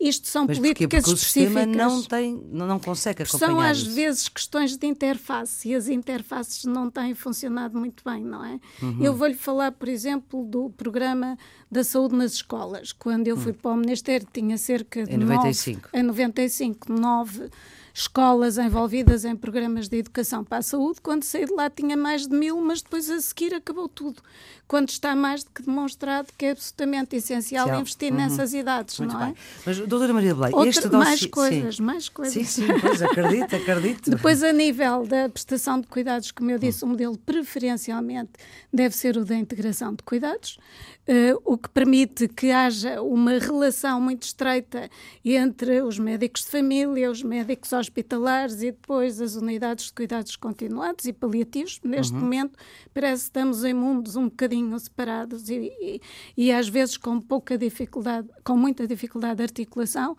Isto 0.00 0.26
são 0.26 0.44
Mas 0.44 0.58
políticas 0.58 1.04
porquê? 1.04 1.12
Porque 1.12 1.14
específicas. 1.14 1.52
o 1.52 1.66
sistema 1.68 1.88
não, 1.88 2.02
tem, 2.02 2.42
não 2.50 2.80
consegue 2.80 3.22
acompanhar 3.22 3.52
São, 3.52 3.60
às 3.60 3.82
vezes, 3.84 4.28
questões 4.28 4.76
de 4.76 4.84
interface 4.84 5.68
e 5.68 5.76
as 5.76 5.86
interfaces 5.86 6.64
não 6.64 6.90
têm 6.90 7.14
funcionado 7.14 7.78
muito 7.78 8.02
bem, 8.04 8.24
não 8.24 8.44
é? 8.44 8.58
Uhum. 8.82 8.98
Eu 9.00 9.14
vou-lhe 9.14 9.34
falar, 9.34 9.70
por 9.70 9.88
exemplo, 9.88 10.44
do 10.44 10.70
programa 10.70 11.38
da 11.70 11.84
saúde 11.84 12.16
nas 12.16 12.32
escolas. 12.32 12.90
Quando 12.90 13.28
eu 13.28 13.36
fui 13.36 13.52
uhum. 13.52 13.58
para 13.58 13.70
o 13.70 13.76
Ministério, 13.76 14.26
tinha 14.32 14.58
cerca 14.58 15.04
de. 15.04 15.14
Em 15.14 15.18
95. 15.18 15.88
Nove, 15.92 15.98
em 16.00 16.02
95, 16.02 16.92
nove 16.92 17.50
escolas 17.96 18.58
envolvidas 18.58 19.24
em 19.24 19.36
programas 19.36 19.88
de 19.88 19.98
educação 19.98 20.42
para 20.42 20.58
a 20.58 20.62
saúde. 20.62 21.00
Quando 21.00 21.22
saí 21.22 21.46
de 21.46 21.52
lá 21.52 21.70
tinha 21.70 21.96
mais 21.96 22.26
de 22.26 22.36
mil, 22.36 22.60
mas 22.60 22.82
depois 22.82 23.08
a 23.08 23.20
seguir 23.20 23.54
acabou 23.54 23.88
tudo. 23.88 24.20
Quando 24.66 24.88
está 24.88 25.14
mais 25.14 25.44
do 25.44 25.50
que 25.50 25.62
demonstrado 25.62 26.28
que 26.36 26.46
é 26.46 26.50
absolutamente 26.50 27.14
essencial 27.14 27.66
Cial. 27.66 27.80
investir 27.80 28.10
uhum. 28.10 28.18
nessas 28.18 28.52
idades, 28.52 28.98
Muito 28.98 29.12
não 29.12 29.22
é? 29.22 29.34
Mas, 29.64 29.78
doutora 29.78 30.12
Maria 30.12 30.34
Belém, 30.34 30.54
Outra, 30.54 30.70
este 30.70 30.88
dossiê... 30.88 31.04
Mais 31.04 31.26
coisas, 31.26 31.76
sim. 31.76 31.82
mais 31.82 32.08
coisas. 32.08 32.34
Sim, 32.34 32.44
sim, 32.44 32.66
pois, 32.80 33.00
acredito, 33.02 33.54
acredito. 33.54 34.10
Depois, 34.10 34.42
a 34.42 34.52
nível 34.52 35.06
da 35.06 35.28
prestação 35.28 35.80
de 35.80 35.86
cuidados, 35.86 36.32
como 36.32 36.50
eu 36.50 36.58
disse, 36.58 36.82
o 36.82 36.88
modelo 36.88 37.16
preferencialmente 37.18 38.32
deve 38.72 38.96
ser 38.96 39.16
o 39.18 39.24
da 39.24 39.36
integração 39.36 39.94
de 39.94 40.02
cuidados. 40.02 40.58
Uh, 41.06 41.38
o 41.44 41.58
que 41.58 41.68
permite 41.68 42.26
que 42.26 42.50
haja 42.50 43.02
uma 43.02 43.38
relação 43.38 44.00
muito 44.00 44.22
estreita 44.22 44.88
entre 45.22 45.82
os 45.82 45.98
médicos 45.98 46.42
de 46.42 46.50
família, 46.50 47.10
os 47.10 47.22
médicos 47.22 47.74
hospitalares 47.84 48.62
e 48.62 48.72
depois 48.72 49.20
as 49.20 49.36
unidades 49.36 49.86
de 49.86 49.92
cuidados 49.92 50.36
continuados 50.36 51.04
e 51.04 51.12
paliativos. 51.12 51.80
Neste 51.84 52.14
uhum. 52.14 52.20
momento, 52.20 52.58
parece 52.92 53.22
que 53.22 53.28
estamos 53.28 53.64
em 53.64 53.74
mundos 53.74 54.16
um 54.16 54.24
bocadinho 54.24 54.78
separados 54.78 55.48
e, 55.48 55.70
e, 55.80 56.00
e, 56.36 56.52
às 56.52 56.68
vezes 56.68 56.96
com 56.96 57.20
pouca 57.20 57.56
dificuldade, 57.56 58.28
com 58.42 58.56
muita 58.56 58.86
dificuldade 58.86 59.36
de 59.36 59.42
articulação. 59.42 60.16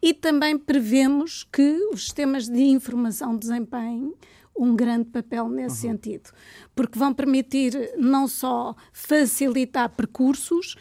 E 0.00 0.14
também 0.14 0.56
prevemos 0.58 1.44
que 1.44 1.88
os 1.92 2.04
sistemas 2.04 2.48
de 2.48 2.62
informação 2.62 3.36
desempenhem 3.36 4.14
um 4.58 4.74
grande 4.74 5.04
papel 5.04 5.48
nesse 5.48 5.86
uhum. 5.86 5.92
sentido, 5.92 6.30
porque 6.74 6.98
vão 6.98 7.14
permitir 7.14 7.94
não 7.96 8.26
só 8.26 8.74
facilitar 8.92 9.88
percursos, 9.90 10.74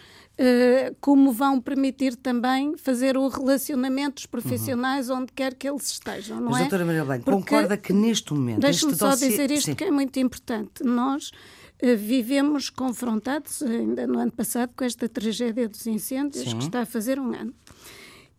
como 1.02 1.32
vão 1.32 1.60
permitir 1.60 2.16
também 2.16 2.78
fazer 2.78 3.18
o 3.18 3.28
relacionamento 3.28 4.16
dos 4.16 4.26
profissionais 4.28 5.10
uhum. 5.10 5.20
onde 5.20 5.34
quer 5.34 5.56
que 5.56 5.68
eles 5.68 5.90
estejam, 5.90 6.40
não 6.40 6.52
Mas, 6.52 6.58
é? 6.58 6.62
doutora 6.62 6.86
Maria 6.86 7.06
Blanco, 7.06 7.32
concorda 7.32 7.76
que 7.76 7.92
neste 7.92 8.34
momento... 8.34 8.60
Deixe-me 8.60 8.96
só 8.96 9.10
dossiê... 9.12 9.30
dizer 9.30 9.52
isto 9.52 9.66
Sim. 9.66 9.76
que 9.76 9.84
é 9.84 9.92
muito 9.92 10.20
importante. 10.20 10.84
Nós 10.84 11.30
uh, 11.30 11.98
vivemos 11.98 12.70
confrontados, 12.70 13.64
ainda 13.64 14.06
no 14.06 14.20
ano 14.20 14.32
passado, 14.32 14.72
com 14.76 14.84
esta 14.84 15.10
tragédia 15.10 15.68
dos 15.68 15.88
incêndios, 15.88 16.44
Sim. 16.44 16.58
que 16.58 16.66
está 16.66 16.82
a 16.82 16.86
fazer 16.86 17.20
um 17.20 17.34
ano. 17.34 17.54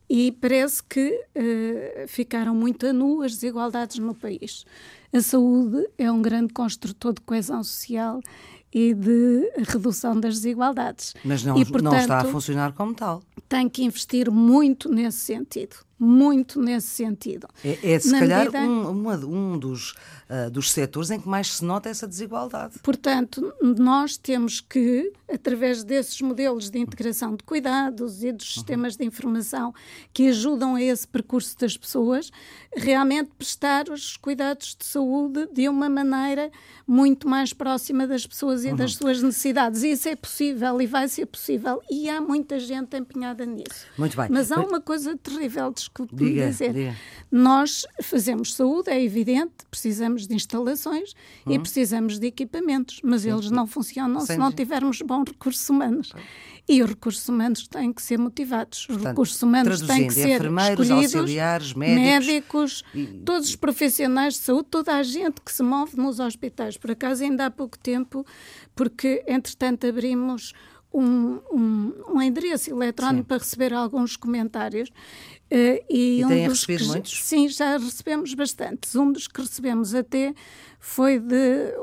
E 0.09 0.33
parece 0.33 0.83
que 0.83 1.11
uh, 1.11 2.09
ficaram 2.09 2.55
muito 2.55 2.87
a 2.87 2.93
nu 2.93 3.23
as 3.23 3.33
desigualdades 3.33 3.99
no 3.99 4.15
país. 4.15 4.65
A 5.13 5.21
saúde 5.21 5.87
é 5.99 6.11
um 6.11 6.23
grande 6.23 6.53
construtor 6.53 7.13
de 7.15 7.21
coesão 7.23 7.63
social 7.65 8.21
e 8.73 8.95
de 8.95 9.51
redução 9.67 10.19
das 10.19 10.35
desigualdades. 10.35 11.15
Mas 11.25 11.43
não, 11.45 11.57
e, 11.57 11.65
portanto, 11.65 11.93
não 11.93 11.99
está 11.99 12.19
a 12.19 12.25
funcionar 12.25 12.73
como 12.73 12.95
tal. 12.95 13.23
Tem 13.49 13.69
que 13.69 13.83
investir 13.83 14.31
muito 14.31 14.89
nesse 14.89 15.19
sentido 15.19 15.88
muito 15.99 16.61
nesse 16.61 16.89
sentido. 16.89 17.49
É, 17.65 17.95
é 17.95 17.99
se 17.99 18.11
Na 18.11 18.21
calhar 18.21 18.45
medida... 18.45 18.61
um, 18.61 19.53
um 19.53 19.59
dos, 19.59 19.93
uh, 20.31 20.51
dos 20.51 20.71
setores 20.71 21.11
em 21.11 21.21
que 21.21 21.29
mais 21.29 21.55
se 21.57 21.65
nota 21.65 21.89
essa 21.89 22.07
desigualdade. 22.07 22.79
Portanto, 22.83 23.53
nós 23.61 24.17
temos 24.17 24.61
que, 24.61 25.13
através 25.33 25.83
desses 25.83 26.21
modelos 26.21 26.71
de 26.71 26.79
integração 26.79 27.35
de 27.35 27.43
cuidados 27.43 28.23
e 28.23 28.33
dos 28.33 28.55
sistemas 28.55 28.95
uhum. 28.95 28.99
de 28.99 29.05
informação 29.07 29.75
que 30.13 30.29
ajudam 30.29 30.77
a 30.77 30.83
esse 30.83 31.07
percurso 31.07 31.59
das 31.59 31.77
pessoas, 31.77 32.31
realmente 32.77 33.31
prestar 33.37 33.89
os 33.89 34.17
cuidados 34.17 34.77
de 34.79 34.85
saúde 34.85 35.49
de 35.53 35.69
uma 35.69 35.89
maneira 35.89 36.51
muito 36.87 37.29
mais 37.29 37.53
próxima 37.53 38.07
das 38.07 38.27
pessoas 38.27 38.65
e 38.65 38.69
uhum. 38.69 38.77
das 38.77 38.95
suas 38.95 39.23
necessidades. 39.23 39.83
E 39.83 39.91
isso 39.91 40.09
é 40.09 40.15
possível 40.15 40.81
e 40.81 40.87
vai 40.87 41.09
ser 41.09 41.27
possível. 41.27 41.83
E 41.91 42.09
há 42.09 42.21
muita 42.21 42.59
gente 42.59 42.97
empenhada 42.97 43.45
nisso. 43.45 43.87
Muito 43.97 44.17
bem. 44.17 44.29
Mas 44.31 44.53
há 44.53 44.61
uma 44.61 44.81
coisa 44.81 45.17
terrível 45.17 45.71
de 45.71 45.88
desculpe 45.89 46.15
diga, 46.15 46.47
dizer. 46.47 46.73
Diga. 46.73 46.97
Nós 47.31 47.87
fazemos 48.03 48.55
saúde, 48.55 48.91
é 48.91 49.03
evidente, 49.03 49.53
precisamos 49.71 50.27
de 50.27 50.35
instalações 50.35 51.15
hum. 51.47 51.53
e 51.53 51.59
precisamos 51.59 52.19
de 52.19 52.27
equipamentos, 52.27 53.01
mas 53.03 53.23
sim, 53.23 53.33
eles 53.33 53.51
não 53.51 53.67
funcionam 53.67 54.21
Sem 54.21 54.37
se 54.37 54.41
não 54.41 54.53
tivermos 54.53 55.01
bons 55.03 55.25
recursos 55.29 55.69
humanos. 55.69 56.13
E 56.69 56.83
os 56.83 56.91
recursos 56.91 57.27
humanos 57.27 57.67
têm 57.67 57.93
que 57.93 58.03
ser 58.03 58.19
motivados. 58.19 58.81
Os 58.81 58.87
Portanto, 58.87 59.07
recursos 59.07 59.43
humanos 59.43 59.81
têm 59.81 60.07
que 60.07 60.13
ser 60.13 60.43
escolhidos, 60.43 61.15
auxiliares, 61.15 61.73
médicos, 61.73 62.27
médicos 62.27 62.85
e... 62.95 63.07
todos 63.25 63.49
os 63.49 63.57
profissionais 63.57 64.35
de 64.35 64.41
saúde, 64.41 64.69
toda 64.71 64.95
a 64.95 65.03
gente 65.03 65.41
que 65.41 65.51
se 65.51 65.63
move 65.63 65.97
nos 65.97 66.21
hospitais. 66.21 66.77
Por 66.77 66.91
acaso, 66.91 67.25
ainda 67.25 67.47
há 67.47 67.51
pouco 67.51 67.79
tempo, 67.79 68.25
porque 68.75 69.25
entretanto 69.27 69.87
abrimos 69.87 70.53
um, 70.93 71.39
um, 71.53 71.95
um 72.09 72.23
endereço 72.23 72.71
eletrónico 72.71 73.23
Sim. 73.23 73.29
para 73.29 73.39
receber 73.39 73.73
alguns 73.73 74.17
comentários. 74.17 74.91
Uh, 75.51 75.83
e, 75.89 76.21
e 76.21 76.25
um 76.25 76.29
dos 76.29 76.61
recebido 76.61 76.85
que, 76.85 76.91
muitos? 76.91 77.25
Sim, 77.25 77.49
já 77.49 77.79
recebemos 77.79 78.35
bastantes. 78.35 78.95
Um 78.95 79.11
dos 79.11 79.27
que 79.27 79.41
recebemos 79.41 79.95
até 79.95 80.35
foi 80.79 81.19
de 81.19 81.75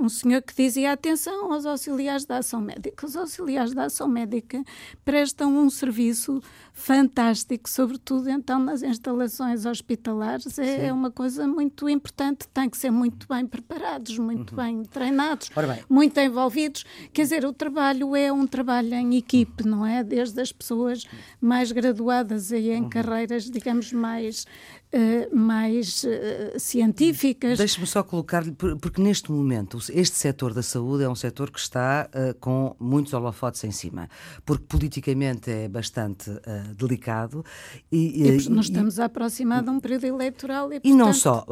um 0.00 0.08
senhor 0.08 0.40
que 0.42 0.54
dizia 0.54 0.92
atenção 0.92 1.52
aos 1.52 1.66
auxiliares 1.66 2.24
da 2.24 2.38
ação 2.38 2.60
médica. 2.60 3.04
Os 3.04 3.16
auxiliares 3.16 3.74
da 3.74 3.84
ação 3.84 4.08
médica 4.08 4.62
prestam 5.04 5.54
um 5.54 5.68
serviço 5.68 6.40
fantástico, 6.72 7.68
sobretudo 7.68 8.30
então 8.30 8.58
nas 8.58 8.82
instalações 8.82 9.66
hospitalares. 9.66 10.58
É, 10.58 10.86
é 10.86 10.92
uma 10.92 11.10
coisa 11.10 11.46
muito 11.46 11.88
importante, 11.88 12.48
tem 12.48 12.70
que 12.70 12.78
ser 12.78 12.90
muito 12.90 13.26
bem 13.28 13.46
preparados, 13.46 14.18
muito 14.18 14.52
uhum. 14.52 14.56
bem 14.56 14.82
treinados, 14.84 15.50
bem. 15.50 15.84
muito 15.88 16.18
envolvidos. 16.18 16.84
Quer 17.12 17.22
dizer, 17.22 17.44
o 17.44 17.52
trabalho 17.52 18.16
é 18.16 18.32
um 18.32 18.46
trabalho 18.46 18.94
em 18.94 19.16
equipe, 19.16 19.66
não 19.66 19.84
é? 19.84 20.02
Desde 20.02 20.40
as 20.40 20.52
pessoas 20.52 21.04
mais 21.40 21.70
graduadas 21.70 22.50
e 22.50 22.70
em 22.70 22.82
uhum. 22.82 22.88
carreiras, 22.88 23.50
digamos, 23.50 23.92
mais 23.92 24.46
uh, 24.92 25.36
mais 25.36 26.04
uh, 26.04 26.58
científicas. 26.58 27.58
Deixe-me 27.58 27.86
só 27.86 28.02
colocar-lhe, 28.38 28.52
porque 28.52 29.00
neste 29.02 29.30
momento 29.30 29.78
este 29.92 30.16
setor 30.16 30.54
da 30.54 30.62
saúde 30.62 31.04
é 31.04 31.08
um 31.08 31.14
setor 31.14 31.50
que 31.50 31.58
está 31.58 32.08
uh, 32.14 32.34
com 32.38 32.74
muitos 32.78 33.12
holofotes 33.12 33.62
em 33.64 33.70
cima, 33.70 34.08
porque 34.44 34.64
politicamente 34.68 35.50
é 35.50 35.68
bastante 35.68 36.30
delicado. 36.76 37.44
E, 37.90 38.22
e 38.22 38.32
porque 38.32 38.48
nos 38.50 38.66
estamos 38.66 39.00
a 39.00 39.06
aproximar 39.06 39.62
de 39.62 39.70
um 39.70 39.80
período 39.80 40.06
eleitoral. 40.06 40.66
E, 40.72 40.80
portanto, 40.80 40.86
e 40.86 40.94
não 40.94 41.12
só, 41.12 41.44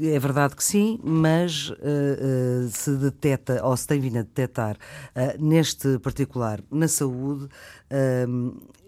é 0.00 0.18
verdade 0.18 0.56
que 0.56 0.64
sim, 0.64 0.98
mas 1.02 1.72
se 2.70 2.96
detecta, 2.96 3.64
ou 3.64 3.76
se 3.76 3.86
tem 3.86 4.00
vindo 4.00 4.18
a 4.18 4.22
detectar, 4.22 4.76
neste 5.38 5.98
particular, 5.98 6.60
na 6.70 6.88
saúde, 6.88 7.48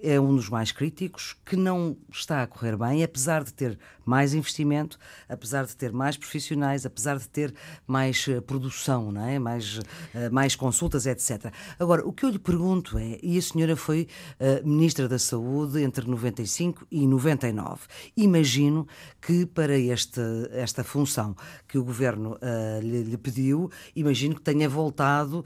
é 0.02 0.20
um 0.20 0.36
dos 0.36 0.48
mais 0.48 0.72
críticos, 0.72 1.36
que 1.44 1.56
não 1.56 1.96
está 2.10 2.42
a 2.42 2.46
correr 2.46 2.76
bem, 2.76 3.02
apesar 3.02 3.42
de 3.42 3.52
ter 3.52 3.78
mais 4.04 4.34
investimento, 4.34 4.98
apesar 5.28 5.66
de 5.66 5.76
ter 5.76 5.92
mais 5.92 6.16
profissionais, 6.16 6.86
apesar 6.86 7.18
de 7.18 7.28
ter 7.28 7.52
mais 7.86 8.24
uh, 8.28 8.40
produção, 8.40 9.10
não 9.10 9.26
é? 9.26 9.38
mais, 9.38 9.78
uh, 9.78 9.82
mais 10.30 10.54
consultas, 10.54 11.06
etc. 11.06 11.52
Agora, 11.78 12.06
o 12.06 12.12
que 12.12 12.24
eu 12.24 12.30
lhe 12.30 12.38
pergunto 12.38 12.96
é, 12.98 13.18
e 13.20 13.36
a 13.36 13.42
senhora 13.42 13.74
foi 13.74 14.06
uh, 14.38 14.66
Ministra 14.66 15.08
da 15.08 15.18
Saúde 15.18 15.82
entre 15.82 16.08
95 16.08 16.86
e 16.88 17.04
99, 17.06 17.80
imagino 18.16 18.86
que 19.20 19.44
para 19.44 19.76
este, 19.76 20.20
esta 20.52 20.84
função 20.84 21.34
que 21.66 21.78
o 21.78 21.84
Governo 21.84 22.38
lhe, 22.80 23.02
lhe, 23.02 23.16
pediu, 23.16 23.70
imagino 23.94 24.36
que 24.36 24.40
tenha 24.40 24.68
voltado 24.68 25.44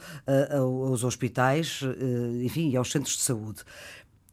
aos 0.50 1.02
hospitais, 1.02 1.80
enfim, 2.44 2.70
e 2.70 2.76
aos 2.76 2.90
centros 2.90 3.16
de 3.16 3.22
saúde. 3.22 3.39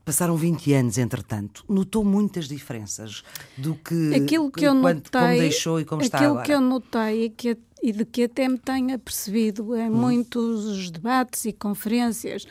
Passaram 0.07 0.37
20 0.37 0.73
anos, 0.73 0.97
entretanto. 0.97 1.65
Notou 1.67 2.01
muitas 2.01 2.47
diferenças 2.47 3.25
do 3.57 3.75
que, 3.75 4.15
aquilo 4.15 4.49
que 4.49 4.65
eu 4.65 4.73
notei, 4.73 5.01
como 5.11 5.37
deixou 5.37 5.81
e 5.81 5.85
como 5.85 6.01
está 6.01 6.19
agora? 6.19 6.41
Aquilo 6.41 6.45
que 6.45 6.53
eu 6.53 6.61
notei 6.61 7.25
e, 7.25 7.29
que, 7.29 7.57
e 7.83 7.91
de 7.91 8.05
que 8.05 8.23
até 8.23 8.47
me 8.47 8.57
tenho 8.57 8.95
apercebido 8.95 9.75
em 9.75 9.89
hum. 9.89 9.93
muitos 9.93 10.89
debates 10.91 11.43
e 11.43 11.51
conferências 11.51 12.47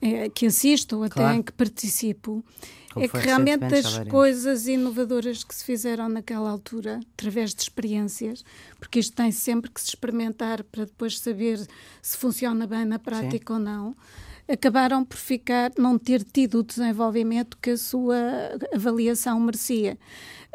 é, 0.00 0.28
que 0.28 0.46
assisto, 0.46 1.02
até 1.02 1.14
claro. 1.14 1.36
em 1.36 1.42
que 1.42 1.50
participo, 1.50 2.44
como 2.92 3.04
é 3.04 3.08
que 3.08 3.16
realmente 3.16 3.64
as 3.64 3.98
coisas 4.08 4.68
inovadoras 4.68 5.42
que 5.42 5.52
se 5.52 5.64
fizeram 5.64 6.08
naquela 6.08 6.48
altura, 6.48 7.00
através 7.14 7.52
de 7.52 7.62
experiências, 7.62 8.44
porque 8.78 9.00
isto 9.00 9.16
tem 9.16 9.32
sempre 9.32 9.68
que 9.68 9.80
se 9.80 9.88
experimentar 9.88 10.62
para 10.62 10.84
depois 10.84 11.18
saber 11.18 11.66
se 12.00 12.16
funciona 12.16 12.68
bem 12.68 12.84
na 12.84 13.00
prática 13.00 13.52
Sim. 13.52 13.58
ou 13.58 13.58
não 13.58 13.96
acabaram 14.48 15.04
por 15.04 15.16
ficar, 15.16 15.72
não 15.78 15.98
ter 15.98 16.22
tido 16.22 16.60
o 16.60 16.62
desenvolvimento 16.62 17.56
que 17.60 17.70
a 17.70 17.76
sua 17.76 18.16
avaliação 18.72 19.40
merecia. 19.40 19.98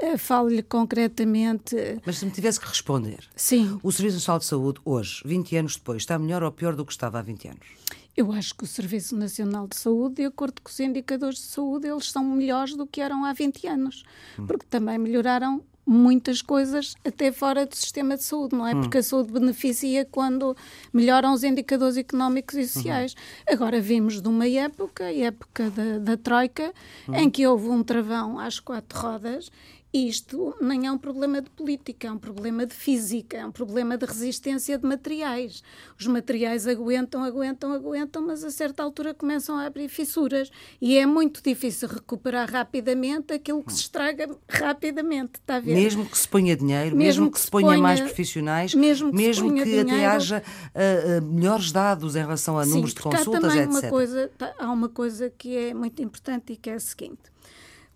Eh, 0.01 0.17
falo-lhe 0.17 0.63
concretamente. 0.63 1.75
Mas 2.05 2.17
se 2.17 2.25
me 2.25 2.31
tivesse 2.31 2.59
que 2.59 2.67
responder, 2.67 3.27
Sim. 3.35 3.79
o 3.83 3.91
Serviço 3.91 4.17
Nacional 4.17 4.39
de 4.39 4.45
Saúde, 4.45 4.79
hoje, 4.85 5.21
20 5.25 5.57
anos 5.57 5.75
depois, 5.75 6.03
está 6.03 6.17
melhor 6.17 6.41
ou 6.43 6.51
pior 6.51 6.75
do 6.75 6.85
que 6.85 6.91
estava 6.91 7.19
há 7.19 7.21
20 7.21 7.47
anos? 7.49 7.67
Eu 8.15 8.31
acho 8.31 8.53
que 8.55 8.63
o 8.63 8.67
Serviço 8.67 9.15
Nacional 9.15 9.67
de 9.67 9.77
Saúde, 9.77 10.15
de 10.15 10.25
acordo 10.25 10.61
com 10.61 10.69
os 10.69 10.79
indicadores 10.79 11.37
de 11.37 11.45
saúde, 11.45 11.87
eles 11.87 12.11
são 12.11 12.23
melhores 12.23 12.75
do 12.75 12.85
que 12.85 13.01
eram 13.01 13.23
há 13.25 13.33
20 13.33 13.67
anos, 13.67 14.03
hum. 14.37 14.45
porque 14.45 14.65
também 14.69 14.97
melhoraram 14.97 15.63
muitas 15.89 16.39
coisas 16.39 16.95
até 17.03 17.31
fora 17.31 17.65
do 17.65 17.75
sistema 17.75 18.15
de 18.15 18.23
saúde, 18.23 18.55
não 18.55 18.67
é? 18.67 18.75
Hum. 18.75 18.81
Porque 18.81 18.99
a 18.99 19.03
saúde 19.03 19.31
beneficia 19.31 20.05
quando 20.05 20.55
melhoram 20.93 21.33
os 21.33 21.43
indicadores 21.43 21.97
económicos 21.97 22.55
e 22.55 22.67
sociais. 22.67 23.13
Uhum. 23.13 23.55
Agora 23.55 23.81
vimos 23.81 24.21
de 24.21 24.27
uma 24.27 24.47
época, 24.47 25.05
a 25.05 25.13
época 25.13 25.71
da, 25.71 25.97
da 25.97 26.15
Troika, 26.15 26.71
uhum. 27.07 27.15
em 27.15 27.29
que 27.29 27.47
houve 27.47 27.69
um 27.69 27.81
travão 27.81 28.37
às 28.37 28.59
quatro 28.59 28.99
rodas 28.99 29.49
isto 29.91 30.55
nem 30.61 30.85
é 30.85 30.91
um 30.91 30.97
problema 30.97 31.41
de 31.41 31.49
política, 31.49 32.07
é 32.07 32.11
um 32.11 32.17
problema 32.17 32.63
de 32.63 32.75
física, 32.75 33.37
é 33.37 33.45
um 33.45 33.51
problema 33.51 33.97
de 33.97 34.05
resistência 34.05 34.77
de 34.77 34.87
materiais. 34.87 35.63
Os 35.99 36.05
materiais 36.05 36.67
aguentam, 36.67 37.23
aguentam, 37.23 37.73
aguentam, 37.73 38.21
mas 38.21 38.43
a 38.43 38.51
certa 38.51 38.83
altura 38.83 39.15
começam 39.15 39.57
a 39.57 39.65
abrir 39.65 39.89
fissuras 39.89 40.51
e 40.79 40.97
é 40.97 41.07
muito 41.07 41.41
difícil 41.41 41.87
recuperar 41.87 42.51
rapidamente 42.51 43.33
aquilo 43.33 43.63
que 43.63 43.73
se 43.73 43.81
estraga 43.81 44.29
rapidamente, 44.47 45.39
está 45.39 45.55
a 45.55 45.59
ver? 45.59 45.73
Mesmo 45.73 46.05
que 46.05 46.17
se 46.17 46.27
ponha 46.27 46.55
dinheiro, 46.55 46.95
mesmo, 46.95 47.23
mesmo 47.23 47.25
que, 47.31 47.33
que, 47.33 47.39
se 47.39 47.49
ponha, 47.49 47.67
ponha 47.67 47.81
mais 47.81 47.99
profissionais, 47.99 48.75
mesmo 48.75 49.09
que, 49.09 49.17
mesmo 49.17 49.51
que 49.51 49.63
dinheiro, 49.63 49.89
até 49.89 50.05
haja 50.05 50.43
uh, 50.43 51.25
melhores 51.25 51.71
dados 51.71 52.15
em 52.15 52.19
relação 52.19 52.59
a 52.59 52.63
sim, 52.63 52.71
números 52.71 52.93
de 52.93 53.01
consultas, 53.01 53.53
há 53.55 53.63
etc. 53.63 53.71
Uma 53.71 53.89
coisa, 53.89 54.31
há 54.59 54.71
uma 54.71 54.89
coisa 54.89 55.33
que 55.35 55.57
é 55.57 55.73
muito 55.73 55.99
importante 56.03 56.53
e 56.53 56.55
que 56.55 56.69
é 56.69 56.75
a 56.75 56.79
seguinte 56.79 57.38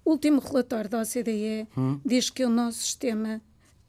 o 0.05 0.11
último 0.11 0.39
relatório 0.39 0.89
da 0.89 1.01
OCDE 1.01 1.67
hum. 1.77 1.99
diz 2.05 2.29
que 2.29 2.45
o 2.45 2.49
nosso 2.49 2.79
sistema 2.79 3.41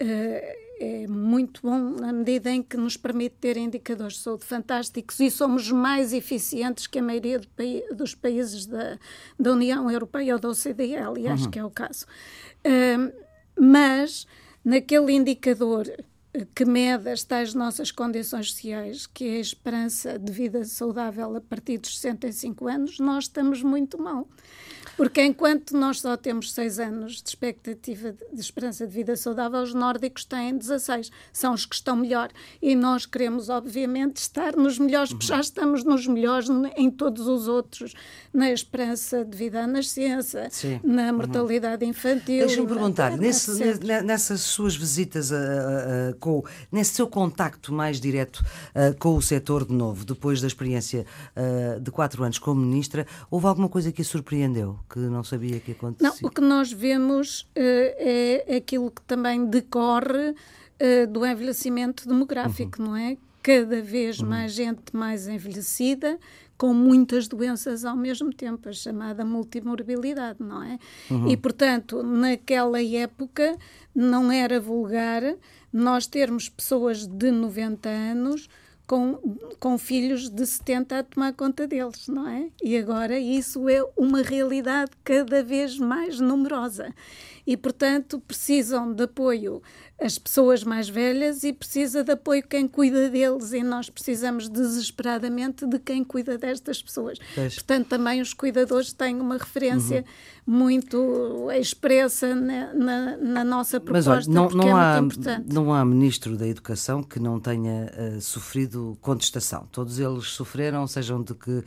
uh, 0.02 0.64
é 0.80 1.06
muito 1.06 1.61
bom 1.62 1.78
na 1.78 2.12
medida 2.12 2.50
em 2.50 2.62
que 2.62 2.76
nos 2.76 2.97
permite 2.97 3.37
ter 3.40 3.56
indicadores 3.56 4.14
de 4.14 4.21
saúde 4.21 4.44
fantásticos 4.44 5.20
e 5.20 5.31
somos 5.31 5.70
mais 5.70 6.12
eficientes 6.12 6.87
que 6.87 6.98
a 6.98 7.03
maioria 7.03 7.38
do 7.38 7.94
dos 7.94 8.14
países 8.14 8.66
da, 8.66 8.98
da 9.38 9.53
União 9.53 9.90
Europeia 9.90 10.35
ou 10.35 10.40
da 10.40 10.48
OCDE, 10.48 10.96
aliás, 10.96 11.44
uhum. 11.44 11.50
que 11.50 11.59
é 11.59 11.64
o 11.64 11.70
caso. 11.70 12.07
Uh, 12.66 13.12
mas 13.59 14.27
naquele 14.64 15.12
indicador 15.12 15.87
que 16.55 16.64
mede 16.64 17.09
as 17.09 17.23
tais 17.23 17.55
nossas 17.55 17.90
condições 17.90 18.53
sociais, 18.53 19.07
que 19.07 19.25
é 19.25 19.37
a 19.37 19.40
esperança 19.40 20.18
de 20.18 20.33
vida 20.33 20.64
saudável 20.64 21.37
a 21.37 21.40
partir 21.40 21.79
dos 21.79 21.99
65 21.99 22.66
anos, 22.66 22.99
nós 22.99 23.25
estamos 23.25 23.62
muito 23.62 24.01
mal. 24.01 24.27
Porque 24.97 25.23
enquanto 25.23 25.77
nós 25.77 26.01
só 26.01 26.16
temos 26.16 26.53
6 26.53 26.79
anos 26.79 27.23
de 27.23 27.29
expectativa 27.29 28.14
de 28.33 28.40
esperança 28.40 28.87
de 28.87 28.94
vida 28.94 29.16
saudável, 29.16 29.61
os 29.61 29.75
nórdicos 29.75 30.25
têm 30.25 30.57
16. 30.57 31.11
São 31.33 31.55
os 31.55 31.66
que 31.66 31.75
estão 31.75 31.97
melhor. 31.97 32.31
E 32.62 32.77
nós 32.77 33.05
queremos, 33.05 33.49
obviamente, 33.49 34.18
estar 34.18 34.55
nos 34.57 34.79
melhores, 34.79 35.11
porque 35.11 35.27
já 35.27 35.40
estamos 35.40 35.83
nos 35.85 36.07
melhores 36.07 36.49
em 36.77 36.90
todos 36.90 37.27
os 37.27 37.49
outros, 37.49 37.94
na 38.33 38.51
esperança 38.51 39.25
de 39.25 39.37
vida 39.37 39.64
à 39.64 39.66
nascença, 39.66 40.49
Sim. 40.51 40.81
na 40.85 41.09
uhum. 41.09 41.16
mortalidade 41.16 41.85
uhum. 41.85 41.90
infantil. 41.90 42.47
Deixa-me 42.47 42.68
perguntar, 42.68 43.16
nesse, 43.16 43.51
nessas 44.05 44.42
suas 44.42 44.77
visitas, 44.77 45.33
a, 45.33 45.37
a, 45.38 46.12
com, 46.24 46.42
nesse 46.72 46.94
seu 46.94 47.06
contacto 47.06 47.70
mais 47.72 48.00
direto 48.00 48.42
com 48.98 49.14
o 49.14 49.20
setor 49.20 49.66
de 49.66 49.74
novo, 49.74 50.06
depois 50.06 50.40
da 50.40 50.46
experiência 50.46 51.04
de 51.82 51.90
quatro 51.90 52.24
anos 52.24 52.38
como 52.38 52.60
ministra, 52.60 53.06
houve 53.30 53.46
alguma 53.46 53.68
coisa 53.68 53.92
que 53.92 54.00
a 54.00 54.04
surpreendeu? 54.04 54.78
que 54.88 54.98
não 55.00 55.24
sabia 55.24 55.60
que 55.60 55.72
acontecia? 55.72 56.08
Não, 56.08 56.28
o 56.28 56.30
que 56.30 56.40
nós 56.40 56.72
vemos 56.72 57.42
uh, 57.42 57.46
é 57.56 58.56
aquilo 58.56 58.90
que 58.90 59.02
também 59.02 59.44
decorre 59.44 60.30
uh, 60.30 61.06
do 61.10 61.26
envelhecimento 61.26 62.08
demográfico, 62.08 62.80
uhum. 62.80 62.88
não 62.88 62.96
é? 62.96 63.16
Cada 63.42 63.82
vez 63.82 64.20
uhum. 64.20 64.28
mais 64.28 64.52
gente 64.52 64.94
mais 64.94 65.28
envelhecida, 65.28 66.18
com 66.56 66.72
muitas 66.72 67.28
doenças 67.28 67.84
ao 67.84 67.96
mesmo 67.96 68.32
tempo, 68.32 68.68
a 68.68 68.72
chamada 68.72 69.24
multimorbilidade, 69.24 70.38
não 70.40 70.62
é? 70.62 70.78
Uhum. 71.10 71.28
E, 71.28 71.37
portanto, 71.37 72.02
naquela 72.02 72.82
época 72.82 73.56
não 73.94 74.30
era 74.33 74.61
vulgar 74.61 75.22
nós 75.72 76.07
termos 76.07 76.48
pessoas 76.48 77.07
de 77.07 77.30
90 77.30 77.88
anos 77.88 78.48
com, 78.87 79.14
com 79.59 79.78
filhos 79.78 80.28
de 80.28 80.46
70 80.46 80.98
a 80.98 81.02
tomar 81.02 81.33
conta 81.33 81.66
deles, 81.66 82.07
não 82.09 82.28
é? 82.28 82.48
E 82.62 82.76
agora 82.76 83.18
isso 83.18 83.68
é 83.68 83.83
uma 83.96 84.22
realidade 84.22 84.90
cada 85.02 85.42
vez 85.42 85.78
mais 85.78 86.20
numerosa. 86.20 86.94
E, 87.46 87.57
portanto, 87.57 88.20
precisam 88.20 88.92
de 88.92 89.04
apoio 89.04 89.62
as 90.00 90.18
pessoas 90.18 90.64
mais 90.64 90.88
velhas 90.88 91.44
e 91.44 91.52
precisa 91.52 92.02
de 92.02 92.12
apoio 92.12 92.42
quem 92.46 92.66
cuida 92.66 93.09
deles 93.09 93.52
e 93.52 93.62
nós 93.62 93.88
precisamos 93.88 94.48
desesperadamente 94.48 95.66
de 95.66 95.78
quem 95.78 96.02
cuida 96.02 96.37
destas 96.37 96.83
pessoas. 96.83 97.18
Portanto, 97.35 97.88
também 97.88 98.20
os 98.20 98.35
cuidadores 98.35 98.92
têm 98.92 99.20
uma 99.20 99.37
referência 99.37 100.04
uhum. 100.46 100.54
muito 100.59 101.48
expressa 101.52 102.35
na, 102.35 102.74
na, 102.74 103.16
na 103.16 103.44
nossa 103.44 103.80
proposta, 103.80 104.11
Mas, 104.11 104.26
olha, 104.26 104.35
não, 104.35 104.48
não 104.48 104.68
é 104.68 104.83
há, 104.83 105.00
Não 105.46 105.72
há 105.72 105.85
ministro 105.85 106.37
da 106.37 106.46
Educação 106.46 107.02
que 107.02 107.20
não 107.20 107.38
tenha 107.38 107.90
uh, 108.16 108.20
sofrido 108.20 108.98
contestação. 109.00 109.66
Todos 109.70 109.98
eles 110.00 110.24
sofreram, 110.26 110.87
sejam 110.87 111.22
de 111.22 111.35
que 111.35 111.50
uh, 111.50 111.64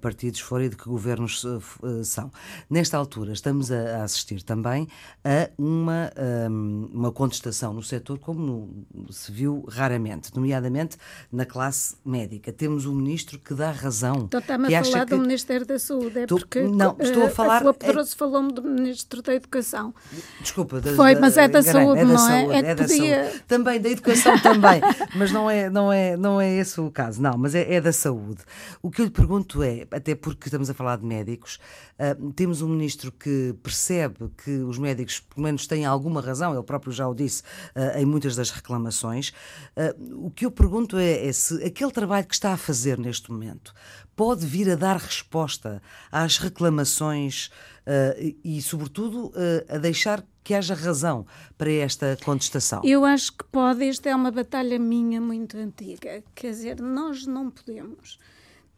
partidos 0.00 0.40
forem 0.40 0.66
e 0.66 0.70
de 0.70 0.76
que 0.76 0.84
governos 0.84 1.44
uh, 1.44 1.60
são. 2.04 2.32
Nesta 2.68 2.96
altura, 2.98 3.32
estamos 3.32 3.70
a, 3.70 4.00
a 4.00 4.02
assistir 4.02 4.42
também 4.42 4.88
a 5.24 5.50
uma, 5.58 6.10
um, 6.50 6.90
uma 6.92 7.12
contestação 7.12 7.72
no 7.72 7.82
setor 7.82 8.18
como 8.18 8.84
no, 8.94 9.12
se 9.12 9.30
viu 9.30 9.64
raramente, 9.68 10.34
nomeadamente 10.34 10.96
na 11.30 11.44
classe 11.44 11.96
médica. 12.04 12.52
Temos 12.52 12.86
um 12.86 12.94
ministro 12.94 13.38
que 13.38 13.52
dá 13.54 13.70
razão. 13.70 14.24
Então 14.24 14.40
está-me 14.40 14.74
a 14.74 14.84
falar 14.84 15.06
que... 15.06 15.14
do 15.14 15.18
Ministério 15.18 15.66
da 15.66 15.78
Saúde, 15.78 16.20
é 16.20 16.26
Tô, 16.26 16.36
porque 16.36 16.62
não, 16.62 16.96
estou 16.98 17.24
a 17.24 17.26
eh, 17.26 17.30
falar. 17.30 17.66
A 17.66 17.74
Pedroso 17.74 18.12
é... 18.14 18.16
falou-me 18.16 18.52
do 18.52 18.62
Ministro 18.62 19.22
da 19.22 19.34
Educação. 19.34 19.94
Desculpa, 20.40 20.80
da, 20.80 20.94
foi, 20.94 21.14
mas 21.16 21.36
é 21.36 21.48
da 21.48 21.60
enganei, 21.60 21.82
saúde, 21.82 22.00
é 22.00 22.04
da 22.04 22.12
não 22.12 22.18
saúde, 22.18 22.52
é? 22.52 22.56
É, 22.56 22.58
é 22.58 22.74
da 22.74 22.84
podia... 22.84 23.24
saúde. 23.24 23.44
Também 23.46 23.80
da 23.80 23.88
educação 23.88 24.38
também, 24.40 24.80
mas 25.16 25.32
não 25.32 25.50
é, 25.50 25.70
não 25.70 25.92
é, 25.92 26.16
não 26.16 26.40
é 26.40 26.52
esse 26.56 26.80
o 26.80 26.90
caso. 26.90 27.20
Não, 27.20 27.36
mas 27.36 27.54
é, 27.54 27.74
é 27.74 27.80
da 27.80 27.92
saúde. 27.92 28.42
O 28.82 28.90
que 28.90 29.00
eu 29.00 29.04
lhe 29.04 29.10
pergunto 29.10 29.62
é, 29.62 29.86
até 29.90 30.14
porque 30.14 30.48
estamos 30.48 30.70
a 30.70 30.74
falar 30.74 30.96
de 30.96 31.04
médicos, 31.04 31.58
uh, 31.98 32.32
temos 32.32 32.62
um 32.62 32.68
ministro 32.68 33.12
que 33.12 33.54
percebe 33.62 34.30
que 34.44 34.50
os 34.50 34.78
médicos, 34.78 34.99
pelo 35.04 35.44
menos, 35.44 35.66
têm 35.66 35.84
alguma 35.84 36.20
razão. 36.20 36.54
Ele 36.54 36.62
próprio 36.62 36.92
já 36.92 37.08
o 37.08 37.14
disse 37.14 37.42
uh, 37.74 37.98
em 37.98 38.04
muitas 38.04 38.36
das 38.36 38.50
reclamações. 38.50 39.32
Uh, 39.76 40.26
o 40.26 40.30
que 40.30 40.46
eu 40.46 40.50
pergunto 40.50 40.96
é, 40.96 41.26
é 41.26 41.32
se 41.32 41.62
aquele 41.64 41.90
trabalho 41.90 42.26
que 42.26 42.34
está 42.34 42.52
a 42.52 42.56
fazer 42.56 42.98
neste 42.98 43.30
momento 43.30 43.72
pode 44.20 44.44
vir 44.44 44.70
a 44.70 44.74
dar 44.74 44.98
resposta 44.98 45.80
às 46.12 46.36
reclamações 46.36 47.50
uh, 47.86 48.36
e, 48.44 48.60
sobretudo, 48.60 49.28
uh, 49.28 49.74
a 49.74 49.78
deixar 49.78 50.22
que 50.44 50.54
haja 50.54 50.74
razão 50.74 51.26
para 51.56 51.70
esta 51.72 52.18
contestação? 52.22 52.82
Eu 52.84 53.04
acho 53.04 53.32
que 53.32 53.44
pode. 53.44 53.82
Esta 53.84 54.10
é 54.10 54.14
uma 54.14 54.30
batalha 54.30 54.78
minha 54.78 55.20
muito 55.20 55.56
antiga. 55.56 56.22
Quer 56.34 56.50
dizer, 56.50 56.80
nós 56.80 57.26
não 57.26 57.50
podemos, 57.50 58.18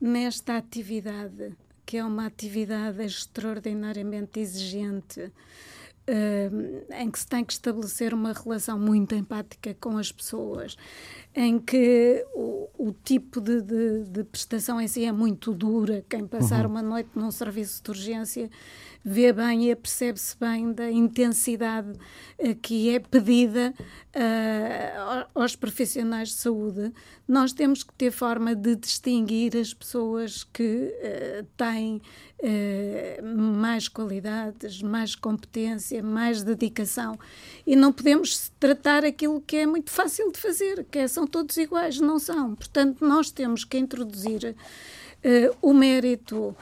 nesta 0.01 0.57
atividade, 0.57 1.57
que 1.85 1.97
é 1.97 2.05
uma 2.05 2.27
atividade 2.27 3.03
extraordinariamente 3.03 4.39
exigente, 4.39 5.33
em 6.07 7.11
que 7.11 7.19
se 7.19 7.27
tem 7.27 7.45
que 7.45 7.53
estabelecer 7.53 8.13
uma 8.13 8.33
relação 8.33 8.79
muito 8.79 9.15
empática 9.15 9.75
com 9.81 9.97
as 9.97 10.11
pessoas, 10.11 10.77
em 11.35 11.59
que 11.59 12.27
o, 12.35 12.69
o 12.77 12.93
tipo 13.05 13.41
de, 13.41 13.63
de, 13.63 14.05
de, 14.05 14.25
prestação 14.25 14.81
em 14.81 14.89
si 14.89 15.05
é 15.05 15.13
muito 15.13 15.55
dura. 15.55 16.05
Quem 16.09 16.27
passar 16.27 16.65
uhum. 16.65 16.73
uma 16.73 16.83
noite 16.83 17.11
num 17.15 17.31
serviço 17.31 17.83
de 17.83 17.91
urgência 17.91 18.51
vê 19.05 19.33
bem 19.33 19.71
e 19.71 19.75
percebe-se 19.75 20.37
bem 20.39 20.73
da 20.73 20.91
intensidade 20.91 21.91
uh, 22.39 22.55
que 22.57 22.91
é 22.91 23.01
pedida 23.01 23.75
uh, 23.79 25.29
aos 25.35 25.57
profissionais 25.57 26.29
de 26.29 26.35
saúde. 26.35 26.93
Nós 27.27 27.53
temos 27.53 27.83
que 27.83 27.93
ter 27.95 28.11
forma 28.11 28.55
de 28.55 28.77
distinguir 28.77 29.57
as 29.57 29.75
pessoas 29.75 30.45
que 30.45 30.63
uh, 30.63 31.47
têm 31.57 32.01
mais 33.23 33.87
qualidades, 33.87 34.83
mais 34.83 35.15
competência, 35.15 36.03
mais 36.03 36.43
dedicação 36.43 37.17
e 37.65 37.77
não 37.77 37.93
podemos 37.93 38.51
tratar 38.59 39.05
aquilo 39.05 39.41
que 39.41 39.59
é 39.59 39.67
muito 39.67 39.93
fácil 39.93 40.33
de 40.33 40.41
fazer, 40.41 40.85
que 40.91 40.99
é, 40.99 41.07
são 41.07 41.25
todos 41.25 41.57
iguais, 41.57 42.01
não 42.01 42.19
são. 42.19 42.57
Portanto, 42.57 43.07
nós 43.07 43.31
temos 43.31 43.65
que 43.65 43.79
introduzir 43.79 44.57
o 45.61 45.73
mérito 45.73 46.37
uh, 46.37 46.57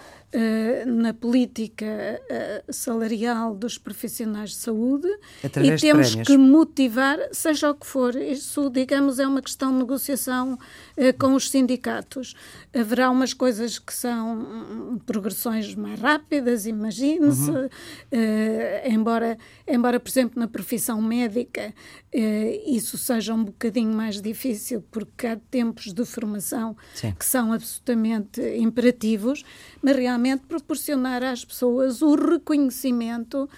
na 0.87 1.13
política 1.13 1.87
uh, 1.87 2.73
salarial 2.73 3.53
dos 3.55 3.77
profissionais 3.77 4.51
de 4.51 4.57
saúde 4.57 5.09
Através 5.43 5.83
e 5.83 5.87
temos 5.87 6.15
que 6.15 6.37
motivar, 6.37 7.19
seja 7.33 7.71
o 7.71 7.75
que 7.75 7.85
for. 7.87 8.15
Isso, 8.15 8.71
digamos, 8.71 9.19
é 9.19 9.27
uma 9.27 9.43
questão 9.43 9.73
de 9.73 9.79
negociação 9.79 10.55
uh, 10.55 11.19
com 11.19 11.35
os 11.35 11.51
sindicatos. 11.51 12.37
Haverá 12.73 13.11
umas 13.11 13.35
coisas 13.35 13.79
que 13.81 13.93
são 13.93 15.01
progressões 15.05 15.75
mais 15.75 15.99
rápidas, 15.99 16.65
imagine-se, 16.65 17.51
uhum. 17.51 17.69
embora, 18.85 19.37
embora, 19.67 19.99
por 19.99 20.09
exemplo, 20.09 20.39
na 20.39 20.47
profissão 20.47 21.03
médica 21.03 21.75
isso 22.67 22.99
seja 22.99 23.33
um 23.35 23.45
bocadinho 23.45 23.93
mais 23.93 24.21
difícil, 24.21 24.85
porque 24.91 25.27
há 25.27 25.37
tempos 25.37 25.93
de 25.93 26.05
formação 26.05 26.77
Sim. 26.95 27.13
que 27.13 27.25
são 27.25 27.53
absolutamente 27.53 28.41
imperativos, 28.59 29.45
mas 29.81 29.97
realmente 29.97 30.20
realmente 30.21 30.43
proporcionar 30.47 31.23
às 31.23 31.45
pessoas 31.45 32.03
o 32.03 32.15
reconhecimento, 32.15 33.49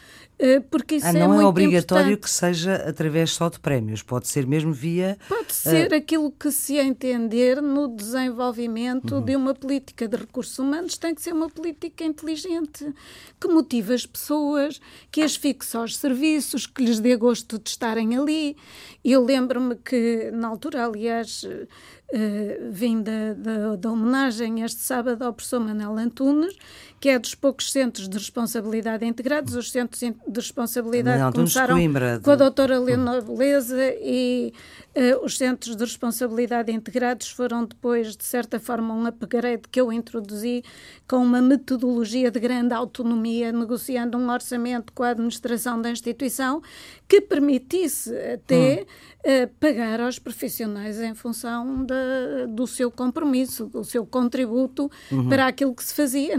porque 0.71 0.97
isso 0.97 1.07
ah, 1.07 1.11
é 1.11 1.13
não 1.13 1.41
é 1.41 1.45
é 1.45 1.47
obrigatório 1.47 2.13
importante. 2.13 2.23
que 2.23 2.31
seja 2.31 2.75
através 2.75 3.31
só 3.31 3.49
de 3.49 3.61
prémios, 3.61 4.03
pode 4.03 4.27
ser 4.27 4.47
mesmo 4.47 4.73
via. 4.73 5.17
Pode 5.29 5.55
ser 5.55 5.93
uh... 5.93 5.95
aquilo 5.95 6.33
que 6.33 6.51
se 6.51 6.77
entender 6.79 7.63
no 7.63 7.87
desenvolvimento 7.89 9.17
uhum. 9.17 9.25
de 9.25 9.37
uma 9.37 9.55
política 9.55 10.09
de 10.09 10.17
recursos 10.17 10.59
humanos, 10.59 10.99
tem 10.99 11.15
que 11.15 11.23
ser 11.23 11.33
uma 11.33 11.49
política 11.49 12.05
inteligente, 12.05 12.93
que 13.41 13.47
motive 13.47 13.95
as 13.95 14.05
pessoas, 14.05 14.81
que 15.11 15.23
as 15.23 15.37
fixe 15.37 15.77
aos 15.77 15.97
serviços, 15.97 16.67
que 16.67 16.85
lhes 16.85 16.99
dê 16.99 17.17
gosto 17.17 17.59
de 17.59 17.71
estarem 17.71 18.17
ali. 18.17 18.57
Eu 19.05 19.25
lembro-me 19.25 19.77
que, 19.77 20.31
na 20.33 20.49
altura, 20.49 20.85
aliás, 20.85 21.45
uh, 21.45 22.71
vim 22.71 23.03
da, 23.03 23.35
da, 23.35 23.77
da, 23.77 23.91
homenagem 23.91 24.63
este 24.63 24.81
sábado 24.81 25.23
ao 25.23 25.33
professor 25.33 25.61
Manuel 25.61 25.99
Antunes, 25.99 26.57
que 27.03 27.09
é 27.09 27.19
dos 27.19 27.35
poucos 27.35 27.73
centros 27.73 28.09
de 28.09 28.17
responsabilidade 28.17 29.05
integrados. 29.05 29.57
Os 29.57 29.73
centros 29.73 29.99
de 30.01 30.15
responsabilidade 30.37 31.19
Manuel 31.19 31.33
começaram 31.33 31.75
Coimbra, 31.75 32.19
de... 32.19 32.23
com 32.23 32.31
a 32.31 32.37
doutora 32.37 32.79
Leonor 32.79 33.23
Beleza 33.23 33.93
e 34.01 34.53
uh, 34.95 35.25
os 35.25 35.37
centros 35.37 35.75
de 35.75 35.83
responsabilidade 35.83 36.71
integrados 36.71 37.29
foram 37.29 37.65
depois, 37.65 38.17
de 38.17 38.23
certa 38.23 38.61
forma, 38.61 38.95
um 38.95 39.05
upgrade 39.05 39.63
que 39.69 39.81
eu 39.81 39.93
introduzi 39.93 40.63
com 41.09 41.17
uma 41.17 41.43
metodologia 41.43 42.31
de 42.31 42.39
grande 42.39 42.73
autonomia, 42.73 43.51
negociando 43.51 44.17
um 44.17 44.31
orçamento 44.31 44.93
com 44.93 45.03
a 45.03 45.09
administração 45.09 45.83
da 45.83 45.91
instituição 45.91 46.63
que 47.09 47.21
permitisse 47.21 48.17
até 48.17 48.87
hum. 49.27 49.45
uh, 49.45 49.51
pagar 49.59 50.01
aos 50.01 50.21
profissionais 50.21 51.01
em 51.01 51.15
função 51.15 51.85
de, 51.85 52.47
do 52.49 52.65
seu 52.65 52.93
compromisso, 52.93 53.67
do 53.67 53.83
seu 53.83 54.07
contributo 54.07 54.89
uhum. 55.11 55.29
para 55.29 55.49
aquilo 55.49 55.75
que 55.75 55.83
se 55.83 55.93
fazia. 55.93 56.39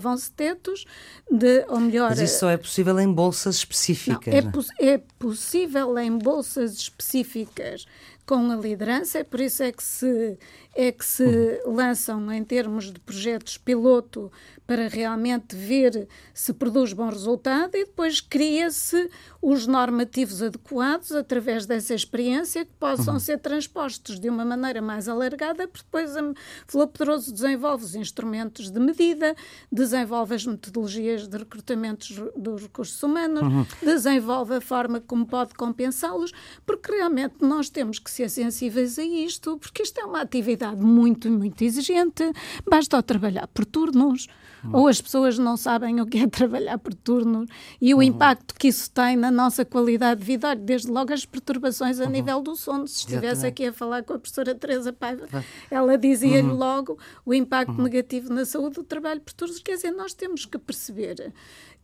Negociavam-se 0.00 0.32
tetos, 0.32 0.84
de, 1.30 1.64
ou 1.68 1.80
melhor. 1.80 2.10
Mas 2.10 2.20
isso 2.20 2.40
só 2.40 2.50
é 2.50 2.56
possível 2.56 2.98
em 2.98 3.12
bolsas 3.12 3.56
específicas. 3.56 4.34
Não, 4.44 4.62
é, 4.78 4.94
é 4.94 4.98
possível 5.18 5.98
em 5.98 6.16
bolsas 6.16 6.72
específicas 6.74 7.86
com 8.26 8.50
a 8.50 8.56
liderança, 8.56 9.18
é 9.18 9.24
por 9.24 9.40
isso 9.40 9.62
é 9.62 9.72
que 9.72 9.82
se, 9.82 10.38
é 10.76 10.92
que 10.92 11.04
se 11.04 11.24
uhum. 11.24 11.74
lançam 11.74 12.32
em 12.32 12.44
termos 12.44 12.92
de 12.92 13.00
projetos 13.00 13.58
piloto 13.58 14.30
para 14.70 14.86
realmente 14.86 15.56
ver 15.56 16.06
se 16.32 16.52
produz 16.52 16.92
bom 16.92 17.08
resultado 17.08 17.74
e 17.74 17.84
depois 17.84 18.20
cria-se 18.20 19.10
os 19.42 19.66
normativos 19.66 20.40
adequados 20.44 21.10
através 21.10 21.66
dessa 21.66 21.92
experiência 21.92 22.64
que 22.64 22.70
possam 22.78 23.14
uhum. 23.14 23.20
ser 23.20 23.40
transpostos 23.40 24.20
de 24.20 24.28
uma 24.28 24.44
maneira 24.44 24.80
mais 24.80 25.08
alargada, 25.08 25.66
porque 25.66 25.84
depois 25.84 26.16
a 26.16 26.22
Flor 26.68 26.86
Pedroso 26.86 27.32
desenvolve 27.32 27.84
os 27.84 27.96
instrumentos 27.96 28.70
de 28.70 28.78
medida, 28.78 29.34
desenvolve 29.72 30.36
as 30.36 30.46
metodologias 30.46 31.26
de 31.26 31.36
recrutamento 31.36 32.30
dos 32.36 32.62
recursos 32.62 33.02
humanos, 33.02 33.42
uhum. 33.42 33.66
desenvolve 33.82 34.54
a 34.54 34.60
forma 34.60 35.00
como 35.00 35.26
pode 35.26 35.52
compensá-los, 35.54 36.30
porque 36.64 36.92
realmente 36.92 37.34
nós 37.40 37.68
temos 37.68 37.98
que 37.98 38.08
ser 38.08 38.30
sensíveis 38.30 39.00
a 39.00 39.04
isto, 39.04 39.58
porque 39.58 39.82
isto 39.82 39.98
é 39.98 40.04
uma 40.04 40.20
atividade 40.20 40.80
muito, 40.80 41.28
muito 41.28 41.60
exigente, 41.64 42.22
basta 42.64 43.02
trabalhar 43.02 43.48
por 43.48 43.64
turnos 43.64 44.28
ou 44.72 44.88
as 44.88 45.00
pessoas 45.00 45.38
não 45.38 45.56
sabem 45.56 46.00
o 46.00 46.06
que 46.06 46.18
é 46.18 46.26
trabalhar 46.28 46.78
por 46.78 46.94
turnos 46.94 47.48
e 47.80 47.94
o 47.94 47.98
uhum. 47.98 48.02
impacto 48.02 48.54
que 48.54 48.68
isso 48.68 48.90
tem 48.90 49.16
na 49.16 49.30
nossa 49.30 49.64
qualidade 49.64 50.20
de 50.20 50.26
vida, 50.26 50.54
desde 50.54 50.90
logo 50.90 51.12
as 51.12 51.24
perturbações 51.24 52.00
a 52.00 52.04
uhum. 52.04 52.10
nível 52.10 52.42
do 52.42 52.56
sono. 52.56 52.86
Se 52.86 52.98
estivesse 52.98 53.46
aqui 53.46 53.66
a 53.66 53.72
falar 53.72 54.02
com 54.02 54.14
a 54.14 54.18
professora 54.18 54.54
Teresa 54.54 54.92
Paiva, 54.92 55.26
ela 55.70 55.96
dizia-lhe 55.96 56.48
uhum. 56.48 56.56
logo 56.56 56.98
o 57.24 57.32
impacto 57.32 57.72
uhum. 57.72 57.84
negativo 57.84 58.32
na 58.32 58.44
saúde 58.44 58.76
do 58.76 58.84
trabalho 58.84 59.20
por 59.20 59.32
turnos. 59.32 59.58
Quer 59.60 59.76
dizer, 59.76 59.90
nós 59.90 60.14
temos 60.14 60.44
que 60.44 60.58
perceber 60.58 61.32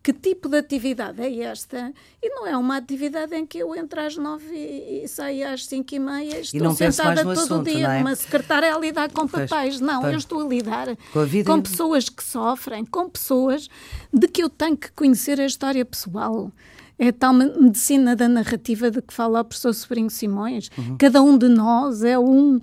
que 0.07 0.13
tipo 0.13 0.47
de 0.47 0.57
atividade 0.57 1.21
é 1.21 1.43
esta? 1.43 1.93
E 2.23 2.29
não 2.29 2.47
é 2.47 2.55
uma 2.55 2.77
atividade 2.77 3.35
em 3.35 3.45
que 3.45 3.57
eu 3.57 3.75
entro 3.75 3.99
às 3.99 4.15
nove 4.15 4.55
e, 4.55 5.03
e 5.03 5.07
saio 5.09 5.49
às 5.49 5.65
cinco 5.65 5.95
e 5.95 5.99
meia, 5.99 6.39
estou 6.39 6.71
e 6.71 6.75
sentada 6.77 7.23
todo 7.23 7.31
assunto, 7.31 7.59
o 7.59 7.63
dia 7.65 7.89
é? 7.89 8.15
secretária 8.15 8.73
a 8.73 8.79
lidar 8.79 9.11
com 9.11 9.27
papéis. 9.27 9.81
Não, 9.81 9.99
pois. 9.99 10.13
eu 10.13 10.17
estou 10.17 10.45
a 10.45 10.47
lidar 10.47 10.87
com, 11.11 11.43
com 11.43 11.61
pessoas 11.61 12.07
que 12.07 12.23
sofrem, 12.23 12.85
com 12.85 13.09
pessoas 13.09 13.67
de 14.13 14.29
que 14.29 14.41
eu 14.41 14.49
tenho 14.49 14.77
que 14.77 14.89
conhecer 14.93 15.41
a 15.41 15.45
história 15.45 15.83
pessoal 15.83 16.53
é 16.99 17.11
tal 17.11 17.33
medicina 17.33 18.15
da 18.15 18.27
narrativa 18.27 18.89
de 18.89 19.01
que 19.01 19.13
fala 19.13 19.41
o 19.41 19.45
professor 19.45 19.73
Sobrinho 19.73 20.09
Simões. 20.09 20.69
Uhum. 20.77 20.97
Cada 20.97 21.21
um 21.21 21.37
de 21.37 21.47
nós 21.47 22.03
é 22.03 22.17
um, 22.17 22.55
uh, 22.57 22.61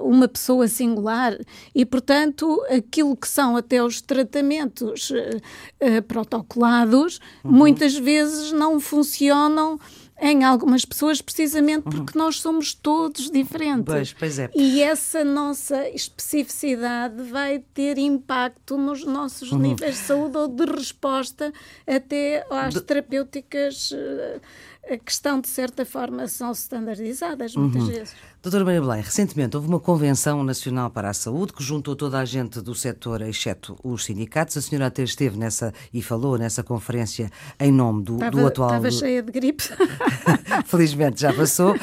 uma 0.00 0.26
pessoa 0.26 0.66
singular 0.66 1.36
e, 1.74 1.84
portanto, 1.84 2.64
aquilo 2.70 3.14
que 3.16 3.28
são 3.28 3.56
até 3.56 3.82
os 3.82 4.00
tratamentos 4.00 5.10
uh, 5.10 6.02
protocolados, 6.08 7.20
uhum. 7.44 7.52
muitas 7.52 7.94
vezes 7.96 8.52
não 8.52 8.80
funcionam 8.80 9.78
em 10.20 10.44
algumas 10.44 10.84
pessoas, 10.84 11.20
precisamente 11.20 11.82
porque 11.82 12.16
uhum. 12.16 12.24
nós 12.24 12.40
somos 12.40 12.72
todos 12.72 13.30
diferentes. 13.30 13.92
Pois, 13.92 14.12
pois 14.12 14.38
é. 14.38 14.50
E 14.54 14.80
essa 14.82 15.24
nossa 15.24 15.88
especificidade 15.88 17.22
vai 17.24 17.64
ter 17.74 17.98
impacto 17.98 18.76
nos 18.78 19.04
nossos 19.04 19.50
uhum. 19.50 19.58
níveis 19.58 19.96
de 19.96 20.00
saúde 20.00 20.36
ou 20.36 20.48
de 20.48 20.64
resposta 20.64 21.52
até 21.86 22.46
às 22.48 22.74
de... 22.74 22.80
terapêuticas 22.80 23.90
uh, 23.90 24.98
que 25.04 25.10
estão, 25.10 25.40
de 25.40 25.48
certa 25.48 25.84
forma, 25.84 26.28
são 26.28 26.52
standardizadas 26.52 27.56
muitas 27.56 27.82
uhum. 27.82 27.88
vezes. 27.88 28.14
Doutora 28.44 28.62
Maria 28.62 28.82
Belém, 28.82 29.00
recentemente 29.00 29.56
houve 29.56 29.68
uma 29.70 29.80
Convenção 29.80 30.44
Nacional 30.44 30.90
para 30.90 31.08
a 31.08 31.14
Saúde 31.14 31.54
que 31.54 31.64
juntou 31.64 31.96
toda 31.96 32.18
a 32.18 32.26
gente 32.26 32.60
do 32.60 32.74
setor, 32.74 33.22
exceto 33.22 33.74
os 33.82 34.04
sindicatos. 34.04 34.58
A 34.58 34.60
senhora 34.60 34.88
até 34.88 35.02
esteve 35.02 35.38
nessa 35.38 35.72
e 35.94 36.02
falou 36.02 36.36
nessa 36.36 36.62
conferência 36.62 37.30
em 37.58 37.72
nome 37.72 38.04
do, 38.04 38.16
estava, 38.16 38.30
do 38.30 38.46
atual. 38.46 38.68
Estava 38.68 38.90
cheia 38.90 39.22
de 39.22 39.32
gripe. 39.32 39.64
Felizmente 40.66 41.22
já 41.22 41.32
passou, 41.32 41.74
uh, 41.74 41.78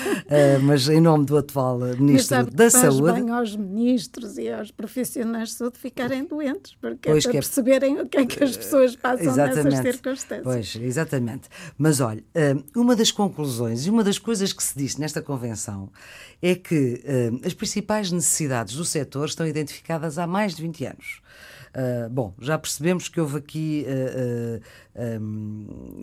mas 0.62 0.88
em 0.88 1.02
nome 1.02 1.26
do 1.26 1.36
atual 1.36 1.80
Ministro 1.98 2.38
mas 2.38 2.54
da 2.54 2.70
faz 2.70 2.94
Saúde. 2.94 3.14
bem 3.14 3.32
aos 3.32 3.56
ministros 3.56 4.38
e 4.38 4.52
aos 4.52 4.70
profissionais 4.70 5.50
de 5.50 5.56
saúde 5.56 5.80
ficarem 5.80 6.24
doentes, 6.26 6.78
porque 6.80 7.10
é 7.10 7.12
pois 7.12 7.26
é 7.26 7.30
para 7.30 7.38
é... 7.40 7.42
perceberem 7.42 8.02
o 8.02 8.08
que 8.08 8.18
é 8.18 8.26
que 8.28 8.44
as 8.44 8.56
pessoas 8.56 8.96
passam 8.96 9.26
exatamente. 9.26 9.64
nessas 9.64 9.96
circunstâncias. 9.96 10.44
Pois, 10.44 10.76
exatamente. 10.76 11.50
Mas 11.76 12.00
olha, 12.00 12.24
uh, 12.36 12.80
uma 12.80 12.96
das 12.96 13.12
conclusões 13.12 13.88
e 13.88 13.90
uma 13.90 14.04
das 14.04 14.20
coisas 14.20 14.54
que 14.54 14.62
se 14.62 14.78
disse 14.78 15.02
nesta 15.02 15.24
convenção 15.24 15.90
é 16.42 16.56
que 16.56 17.04
uh, 17.04 17.48
as 17.48 17.54
principais 17.54 18.12
necessidades 18.12 18.76
do 18.76 18.84
setor 18.84 19.28
estão 19.28 19.46
identificadas 19.46 20.18
há 20.18 20.26
mais 20.26 20.56
de 20.56 20.62
20 20.62 20.86
anos. 20.86 21.22
Uh, 21.76 22.10
bom, 22.10 22.34
já 22.40 22.58
percebemos 22.58 23.08
que 23.08 23.22
houve 23.22 23.38
aqui. 23.38 23.86
Uh, 23.88 25.22
um, 25.22 26.02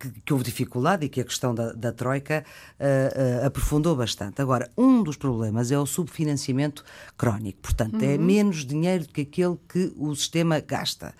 que, 0.00 0.10
que, 0.24 0.32
houve 0.32 0.44
dificuldade 0.44 1.04
e 1.04 1.08
que 1.10 1.20
a 1.20 1.24
questão 1.24 1.54
da, 1.54 1.72
da 1.72 1.92
Troika 1.92 2.42
uh, 2.80 3.42
uh, 3.42 3.46
aprofundou 3.46 3.94
bastante. 3.94 4.40
Agora, 4.40 4.70
um 4.76 5.02
dos 5.02 5.16
problemas 5.16 5.70
é 5.70 5.78
o 5.78 5.84
subfinanciamento 5.84 6.82
crónico, 7.18 7.60
portanto, 7.60 8.02
é 8.02 8.06
uhum. 8.06 8.14
é 8.14 8.18
menos 8.18 8.64
dinheiro 8.64 9.06
do 9.06 9.12
que 9.12 9.20
aquele 9.20 9.58
que 9.68 9.92
o 9.96 10.14
sistema 10.16 10.58
gasta. 10.58 11.14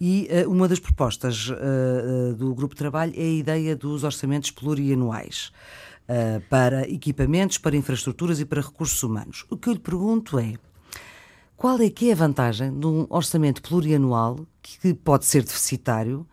E 0.00 0.28
uh, 0.44 0.50
uma 0.50 0.66
das 0.66 0.80
propostas 0.80 1.48
do 2.36 2.54
Grupo 2.54 2.74
de 2.74 2.78
Trabalho 2.78 3.12
é 3.16 3.22
a 3.22 3.30
ideia 3.30 3.76
dos 3.76 4.02
orçamentos 4.02 4.50
plurianuais. 4.50 5.52
Uh, 6.08 6.40
para 6.48 6.88
equipamentos, 6.88 7.58
para 7.58 7.76
infraestruturas 7.76 8.38
e 8.38 8.44
para 8.44 8.62
recursos 8.62 9.02
humanos. 9.02 9.44
O 9.50 9.56
que 9.56 9.68
eu 9.68 9.72
lhe 9.72 9.80
pergunto 9.80 10.38
é 10.38 10.54
qual 11.56 11.80
é 11.80 11.88
que 11.88 12.10
é 12.10 12.12
a 12.12 12.16
vantagem 12.16 12.78
de 12.78 12.86
um 12.86 13.06
orçamento 13.08 13.62
plurianual 13.62 14.46
que 14.60 14.92
pode 14.92 15.24
ser 15.24 15.42
deficitário 15.42 16.26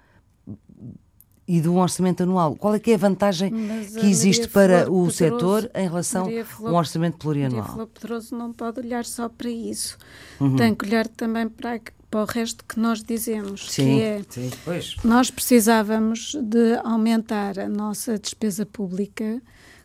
e 1.48 1.62
de 1.62 1.70
um 1.70 1.80
orçamento 1.80 2.24
anual? 2.24 2.56
Qual 2.56 2.76
é 2.76 2.80
que 2.80 2.92
é 2.92 2.96
a 2.96 2.98
vantagem 2.98 3.50
Mas 3.52 3.96
que 3.96 4.06
existe 4.06 4.50
para 4.50 4.82
o 4.92 5.08
Pedroso, 5.08 5.12
setor 5.12 5.72
em 5.74 5.88
relação 5.88 6.28
a 6.28 6.70
um 6.70 6.76
orçamento 6.76 7.18
plurianual? 7.18 7.70
Maria 7.70 7.88
Pedroso 7.88 8.36
não 8.36 8.52
pode 8.52 8.82
olhar 8.82 9.06
só 9.06 9.30
para 9.30 9.50
isso. 9.50 9.98
Uhum. 10.42 10.58
Tem 10.58 10.76
que 10.76 10.86
olhar 10.86 11.08
também 11.08 11.48
para, 11.48 11.80
para 12.12 12.22
o 12.22 12.26
resto 12.26 12.66
que 12.66 12.78
nós 12.78 13.02
dizemos, 13.02 13.72
sim, 13.72 13.84
que 13.84 14.02
é 14.02 14.22
sim, 14.28 14.52
nós 15.06 15.32
precisávamos 15.32 16.36
de 16.42 16.76
aumentar 16.84 17.58
a 17.60 17.70
nossa 17.70 18.20
despesa 18.20 18.66
pública 18.66 19.42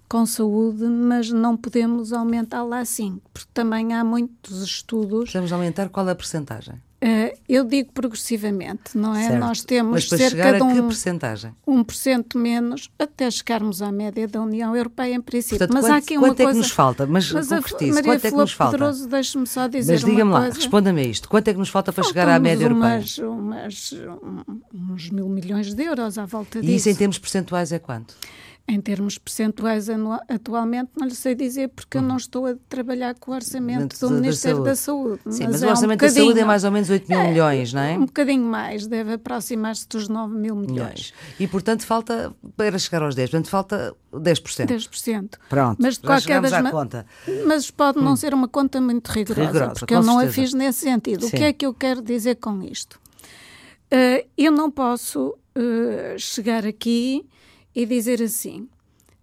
com 0.09 0.25
saúde, 0.25 0.85
mas 0.85 1.31
não 1.31 1.57
podemos 1.57 2.12
aumentá-la 2.12 2.81
assim, 2.81 3.21
porque 3.33 3.51
também 3.53 3.92
há 3.92 4.03
muitos 4.03 4.62
estudos. 4.62 5.31
Podemos 5.31 5.53
aumentar 5.53 5.88
qual 5.90 6.09
é 6.09 6.12
a 6.12 6.14
percentagem? 6.14 6.77
Uh, 7.01 7.31
eu 7.49 7.62
digo 7.62 7.92
progressivamente, 7.92 8.99
não 8.99 9.14
é? 9.14 9.29
Certo. 9.29 9.38
Nós 9.38 9.62
temos 9.62 9.92
Mas 9.92 10.07
para 10.07 10.18
cerca 10.18 10.31
chegar 10.31 10.57
de 10.57 10.62
um, 10.64 10.68
a 10.68 10.75
que 10.75 10.83
percentagem? 10.83 11.55
um 11.64 11.85
por 11.85 11.94
cento 11.94 12.37
menos 12.37 12.90
até 12.99 13.31
chegarmos 13.31 13.81
à 13.81 13.92
média 13.92 14.27
da 14.27 14.42
União 14.42 14.75
Europeia 14.75 15.14
em 15.14 15.21
princípio. 15.21 15.59
Portanto, 15.59 15.75
Mas 15.75 15.85
quanto, 15.85 15.92
há 15.92 15.97
aqui 15.99 16.18
uma 16.18 16.27
quanto 16.27 16.37
coisa... 16.38 16.51
é 16.51 16.53
que 16.55 16.59
nos 16.59 16.71
falta? 16.73 17.07
Mas, 17.07 17.31
Mas 17.31 17.49
concretize, 17.49 17.92
Maria 17.92 18.03
quanto 18.03 18.25
é 18.25 18.31
que 18.31 18.37
nos 18.37 18.53
falta? 18.53 18.73
Pedroso, 18.73 19.09
deixe-me 19.09 19.47
só 19.47 19.68
dizer 19.68 19.92
Mas 19.92 20.05
diga-me 20.05 20.33
lá, 20.33 20.49
responda-me 20.49 21.01
a 21.03 21.05
isto. 21.05 21.29
Quanto 21.29 21.47
é 21.47 21.53
que 21.53 21.59
nos 21.61 21.68
falta 21.68 21.92
para 21.92 22.03
chegar 22.03 22.29
à 22.29 22.37
média 22.40 22.66
umas, 22.66 23.16
europeia? 23.16 23.31
Umas, 23.31 23.94
uns 24.75 25.11
mil 25.11 25.29
milhões 25.29 25.73
de 25.73 25.83
euros 25.85 26.18
à 26.18 26.27
volta 26.27 26.61
disso. 26.61 26.73
E 26.73 26.75
isso 26.75 26.88
em 26.88 26.97
termos 26.97 27.18
percentuais 27.18 27.71
é 27.71 27.79
quanto? 27.79 28.16
Em 28.70 28.83
termos 28.83 29.16
percentuais, 29.16 29.88
atualmente, 30.28 30.90
não 30.94 31.07
lhe 31.07 31.14
sei 31.14 31.35
dizer 31.35 31.68
porque 31.68 31.96
eu 31.96 32.02
não 32.02 32.11
uhum. 32.11 32.16
estou 32.18 32.46
a 32.46 32.54
trabalhar 32.68 33.14
com 33.14 33.31
o 33.31 33.35
orçamento 33.35 33.98
do 33.98 34.11
Ministério 34.11 34.62
da 34.62 34.76
Saúde. 34.76 35.22
Sim, 35.31 35.44
mas, 35.44 35.52
mas 35.52 35.62
o 35.62 35.68
orçamento 35.68 36.04
é 36.04 36.07
um 36.07 36.11
da 36.11 36.20
saúde 36.20 36.40
é 36.40 36.44
mais 36.44 36.64
ou 36.64 36.70
menos 36.70 36.90
8 36.90 37.09
mil 37.09 37.18
é, 37.18 37.31
milhões, 37.31 37.72
não 37.72 37.81
é? 37.81 37.96
Um 37.96 38.04
bocadinho 38.04 38.44
mais, 38.44 38.87
deve 38.87 39.14
aproximar-se 39.14 39.88
dos 39.88 40.07
9 40.07 40.35
mil 40.35 40.54
milhões. 40.54 40.76
milhões. 40.76 41.14
E, 41.40 41.48
portanto, 41.48 41.87
falta, 41.87 42.31
para 42.59 42.78
chegar 42.78 43.02
aos 43.02 43.14
10, 43.14 43.31
portanto, 43.31 43.48
falta 43.48 43.96
10%. 44.12 44.66
10%. 44.66 45.31
Pronto, 45.48 45.78
mas 45.81 45.94
de 45.94 46.00
qualquer 46.00 46.42
das 46.42 46.52
à 46.52 46.70
conta. 46.70 47.07
Mas 47.46 47.70
pode 47.70 47.98
não 47.98 48.12
hum. 48.12 48.16
ser 48.16 48.35
uma 48.35 48.48
conta 48.48 48.83
muito 48.83 49.09
rigorosa, 49.09 49.46
rigorosa 49.46 49.74
porque 49.78 49.94
eu 49.94 50.02
não 50.02 50.18
certeza. 50.18 50.31
a 50.31 50.44
fiz 50.44 50.52
nesse 50.52 50.81
sentido. 50.81 51.22
Sim. 51.22 51.28
O 51.28 51.31
que 51.38 51.44
é 51.44 51.52
que 51.54 51.64
eu 51.64 51.72
quero 51.72 52.02
dizer 52.02 52.35
com 52.35 52.62
isto? 52.62 53.00
Uh, 53.90 54.28
eu 54.37 54.52
não 54.52 54.70
posso 54.70 55.28
uh, 55.57 56.18
chegar 56.18 56.66
aqui 56.66 57.26
e 57.78 57.86
dizer 57.86 58.20
assim 58.20 58.68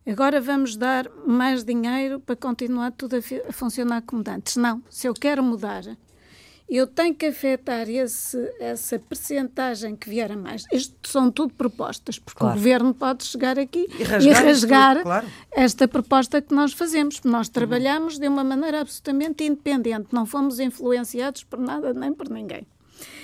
agora 0.07 0.39
vamos 0.39 0.77
dar 0.77 1.09
mais 1.27 1.65
dinheiro 1.65 2.21
para 2.21 2.37
continuar 2.37 2.91
tudo 2.93 3.17
a, 3.17 3.49
a, 3.49 3.51
funcionar 3.51 4.01
como 4.03 4.23
antes. 4.29 4.55
Não, 4.55 4.81
se 4.89 5.07
eu 5.07 5.13
quero 5.13 5.43
mudar, 5.43 5.83
eu 6.69 6.87
tenho 6.87 7.13
que 7.13 7.25
afetar 7.25 7.89
esse, 7.89 8.37
essa 8.59 8.97
percentagem 8.97 9.93
que 9.95 10.09
vier 10.09 10.31
a 10.31 10.37
mais. 10.37 10.63
Isto 10.71 11.09
são 11.09 11.29
tudo 11.29 11.53
propostas, 11.53 12.17
porque 12.17 12.39
claro. 12.39 12.55
o 12.55 12.57
governo 12.57 12.93
pode 12.93 13.25
chegar 13.25 13.59
aqui 13.59 13.87
e 13.99 14.03
rasgar, 14.03 14.41
e 14.41 14.45
rasgar 14.45 15.01
claro. 15.01 15.27
esta 15.51 15.85
proposta 15.85 16.41
que 16.41 16.53
nós 16.53 16.71
fazemos. 16.71 17.19
Nós 17.25 17.49
trabalhamos 17.49 18.17
de 18.17 18.27
uma 18.29 18.43
maneira 18.43 18.81
absolutamente 18.81 19.43
independente, 19.43 20.07
não 20.13 20.25
fomos 20.25 20.61
influenciados 20.61 21.43
por 21.43 21.59
nada 21.59 21.93
nem 21.93 22.13
por 22.13 22.29
ninguém. 22.29 22.65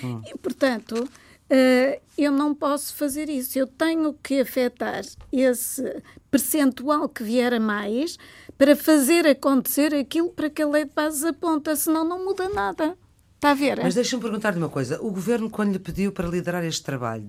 Uhum. 0.02 0.20
E, 0.26 0.36
portanto, 0.36 1.08
Uh, 1.52 2.00
eu 2.16 2.32
não 2.32 2.54
posso 2.54 2.94
fazer 2.94 3.28
isso. 3.28 3.58
Eu 3.58 3.66
tenho 3.66 4.14
que 4.14 4.40
afetar 4.40 5.02
esse 5.30 6.02
percentual 6.30 7.06
que 7.10 7.22
vier 7.22 7.52
a 7.52 7.60
mais 7.60 8.16
para 8.56 8.74
fazer 8.74 9.26
acontecer 9.26 9.94
aquilo 9.94 10.30
para 10.30 10.48
que 10.48 10.62
a 10.62 10.66
lei 10.66 10.86
de 10.86 10.92
bases 10.94 11.24
aponta, 11.24 11.76
senão 11.76 12.08
não 12.08 12.24
muda 12.24 12.48
nada. 12.48 12.96
Está 13.34 13.50
a 13.50 13.54
ver? 13.54 13.80
Mas 13.82 13.94
deixa-me 13.94 14.22
perguntar-lhe 14.22 14.56
uma 14.56 14.68
coisa. 14.70 15.02
O 15.02 15.10
governo, 15.10 15.50
quando 15.50 15.72
lhe 15.72 15.78
pediu 15.78 16.10
para 16.10 16.28
liderar 16.28 16.64
este 16.64 16.82
trabalho, 16.82 17.22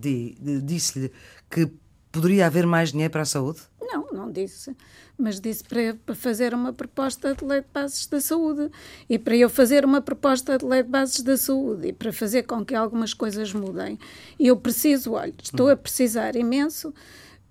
disse-lhe 0.63 1.11
que 1.49 1.69
poderia 2.11 2.45
haver 2.45 2.65
mais 2.65 2.91
dinheiro 2.91 3.11
para 3.11 3.23
a 3.23 3.25
saúde? 3.25 3.61
Não, 3.81 4.07
não 4.13 4.31
disse. 4.31 4.73
Mas 5.17 5.39
disse 5.39 5.63
para, 5.63 5.95
para 6.05 6.15
fazer 6.15 6.53
uma 6.53 6.73
proposta 6.73 7.35
de 7.35 7.45
lei 7.45 7.61
de 7.61 7.67
bases 7.73 8.07
da 8.07 8.19
saúde. 8.19 8.69
E 9.09 9.19
para 9.19 9.35
eu 9.35 9.49
fazer 9.49 9.85
uma 9.85 10.01
proposta 10.01 10.57
de 10.57 10.65
lei 10.65 10.83
de 10.83 10.89
bases 10.89 11.21
da 11.21 11.37
saúde 11.37 11.89
e 11.89 11.93
para 11.93 12.11
fazer 12.11 12.43
com 12.43 12.65
que 12.65 12.73
algumas 12.73 13.13
coisas 13.13 13.53
mudem, 13.53 13.99
eu 14.39 14.57
preciso, 14.57 15.13
olha, 15.13 15.33
estou 15.41 15.69
a 15.69 15.77
precisar 15.77 16.35
imenso 16.35 16.93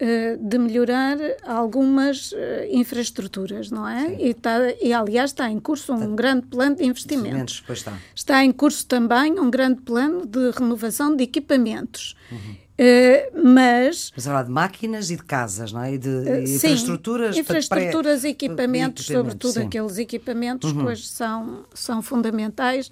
eh, 0.05 0.37
de 0.37 0.59
melhorar 0.59 1.17
algumas 1.47 2.33
uh, 2.33 2.37
infraestruturas, 2.73 3.71
não 3.71 3.87
é? 3.87 4.17
E, 4.21 4.35
tá, 4.35 4.59
e, 4.81 4.93
aliás, 4.93 5.31
está 5.31 5.49
em 5.49 5.61
curso 5.61 5.93
um 5.93 6.01
tá. 6.01 6.07
grande 6.07 6.47
plano 6.49 6.75
de 6.75 6.85
investimentos. 6.85 7.63
Está. 7.69 7.97
está. 8.13 8.45
em 8.45 8.51
curso 8.51 8.85
também 8.85 9.39
um 9.39 9.49
grande 9.49 9.83
plano 9.83 10.27
de 10.27 10.51
renovação 10.51 11.15
de 11.15 11.23
equipamentos. 11.23 12.17
Uhum. 12.33 12.57
Uh, 12.79 13.43
mas. 13.45 14.11
Mas 14.15 14.25
falar 14.25 14.45
de 14.45 14.51
máquinas 14.51 15.11
e 15.11 15.17
de 15.17 15.23
casas, 15.23 15.73
não 15.73 15.83
é? 15.83 15.95
E 15.95 15.99
de 15.99 16.09
uh, 16.09 16.43
infraestruturas. 16.43 17.35
Sim, 17.35 17.41
infraestruturas, 17.43 18.25
e 18.25 18.29
equipamentos, 18.29 19.05
equipamentos, 19.05 19.07
sobretudo 19.07 19.53
sim. 19.53 19.67
aqueles 19.67 19.99
equipamentos 19.99 20.73
uhum. 20.73 20.79
que 20.79 20.87
hoje 20.87 21.07
são, 21.07 21.65
são 21.75 22.03
fundamentais 22.03 22.91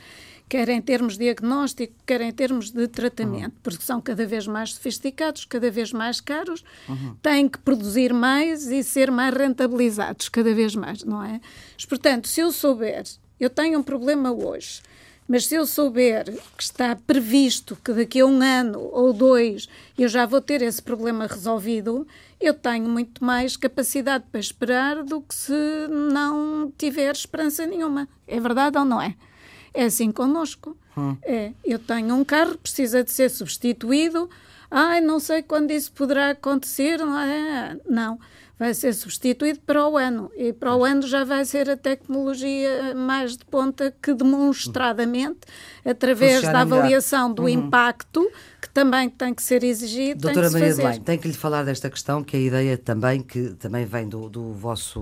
quer 0.51 0.69
em 0.69 0.83
termos 0.83 1.13
de 1.13 1.21
diagnóstico, 1.21 1.95
quer 2.05 2.21
em 2.21 2.33
termos 2.33 2.73
de 2.73 2.89
tratamento, 2.89 3.55
uhum. 3.55 3.61
porque 3.63 3.85
são 3.85 4.01
cada 4.01 4.27
vez 4.27 4.49
mais 4.49 4.75
sofisticados, 4.75 5.45
cada 5.45 5.71
vez 5.71 5.93
mais 5.93 6.21
caros, 6.21 6.65
uhum. 6.89 7.15
têm 7.23 7.49
que 7.49 7.59
produzir 7.61 8.13
mais 8.13 8.67
e 8.67 8.83
ser 8.83 9.13
mais 9.13 9.33
rentabilizados 9.33 10.29
cada 10.29 10.53
vez 10.53 10.75
mais, 10.75 11.05
não 11.05 11.23
é? 11.23 11.41
Mas, 11.77 11.87
portanto, 11.87 12.27
se 12.27 12.41
eu 12.41 12.51
souber, 12.51 13.05
eu 13.39 13.49
tenho 13.49 13.79
um 13.79 13.83
problema 13.83 14.33
hoje, 14.33 14.83
mas 15.31 15.47
se 15.47 15.55
eu 15.55 15.65
souber 15.65 16.25
que 16.57 16.63
está 16.65 16.97
previsto 16.97 17.79
que 17.85 17.93
daqui 17.93 18.19
a 18.19 18.27
um 18.27 18.43
ano 18.43 18.81
ou 18.81 19.13
dois 19.13 19.69
eu 19.97 20.09
já 20.09 20.27
vou 20.27 20.41
ter 20.41 20.61
esse 20.61 20.83
problema 20.83 21.25
resolvido, 21.25 22.05
eu 22.41 22.53
tenho 22.53 22.89
muito 22.89 23.25
mais 23.25 23.57
capacidade 23.57 24.25
para 24.29 24.41
esperar 24.41 25.05
do 25.05 25.21
que 25.21 25.33
se 25.33 25.87
não 25.89 26.73
tiver 26.77 27.13
esperança 27.13 27.65
nenhuma. 27.65 28.09
É 28.27 28.41
verdade 28.41 28.77
ou 28.77 28.85
não 28.85 29.01
é? 29.01 29.15
É 29.73 29.85
assim 29.85 30.11
connosco. 30.11 30.77
Hum. 30.99 31.17
É, 31.23 31.53
eu 31.65 31.79
tenho 31.79 32.13
um 32.13 32.25
carro, 32.25 32.59
precisa 32.59 33.05
de 33.05 33.13
ser 33.13 33.31
substituído. 33.31 34.29
Ai, 34.69 35.01
não 35.01 35.21
sei 35.21 35.45
quando 35.45 35.71
isso 35.71 35.93
poderá 35.93 36.31
acontecer. 36.31 36.99
Não, 36.99 37.17
é? 37.17 37.79
não, 37.89 38.19
vai 38.61 38.75
ser 38.75 38.93
substituído 38.93 39.61
para 39.61 39.89
o 39.89 39.97
ano. 39.97 40.31
E 40.37 40.53
para 40.53 40.77
o 40.77 40.85
ano 40.85 41.01
já 41.07 41.25
vai 41.25 41.47
ser 41.47 41.71
a 41.71 41.79
tecnologia 41.79 42.95
mais 42.95 43.35
de 43.35 43.45
ponta 43.47 43.91
que 44.03 44.13
demonstradamente, 44.13 45.39
através 45.83 46.43
da 46.43 46.61
avaliação 46.61 47.33
do 47.33 47.45
uhum. 47.45 47.49
impacto, 47.49 48.31
também 48.73 49.09
tem 49.09 49.35
que 49.35 49.43
ser 49.43 49.63
exigido. 49.65 50.21
Doutora 50.21 50.47
tem 50.49 50.53
Maria 50.53 50.69
fazer. 50.69 50.83
Belém, 50.83 51.01
tem 51.01 51.19
que 51.19 51.29
lhe 51.29 51.35
falar 51.35 51.65
desta 51.65 51.91
questão, 51.91 52.23
que 52.23 52.37
é 52.37 52.41
a 52.41 52.43
ideia 52.43 52.79
também, 52.79 53.21
que 53.23 53.51
também 53.59 53.85
vem 53.85 54.09
do, 54.09 54.29
do 54.29 54.53
vosso, 54.53 55.01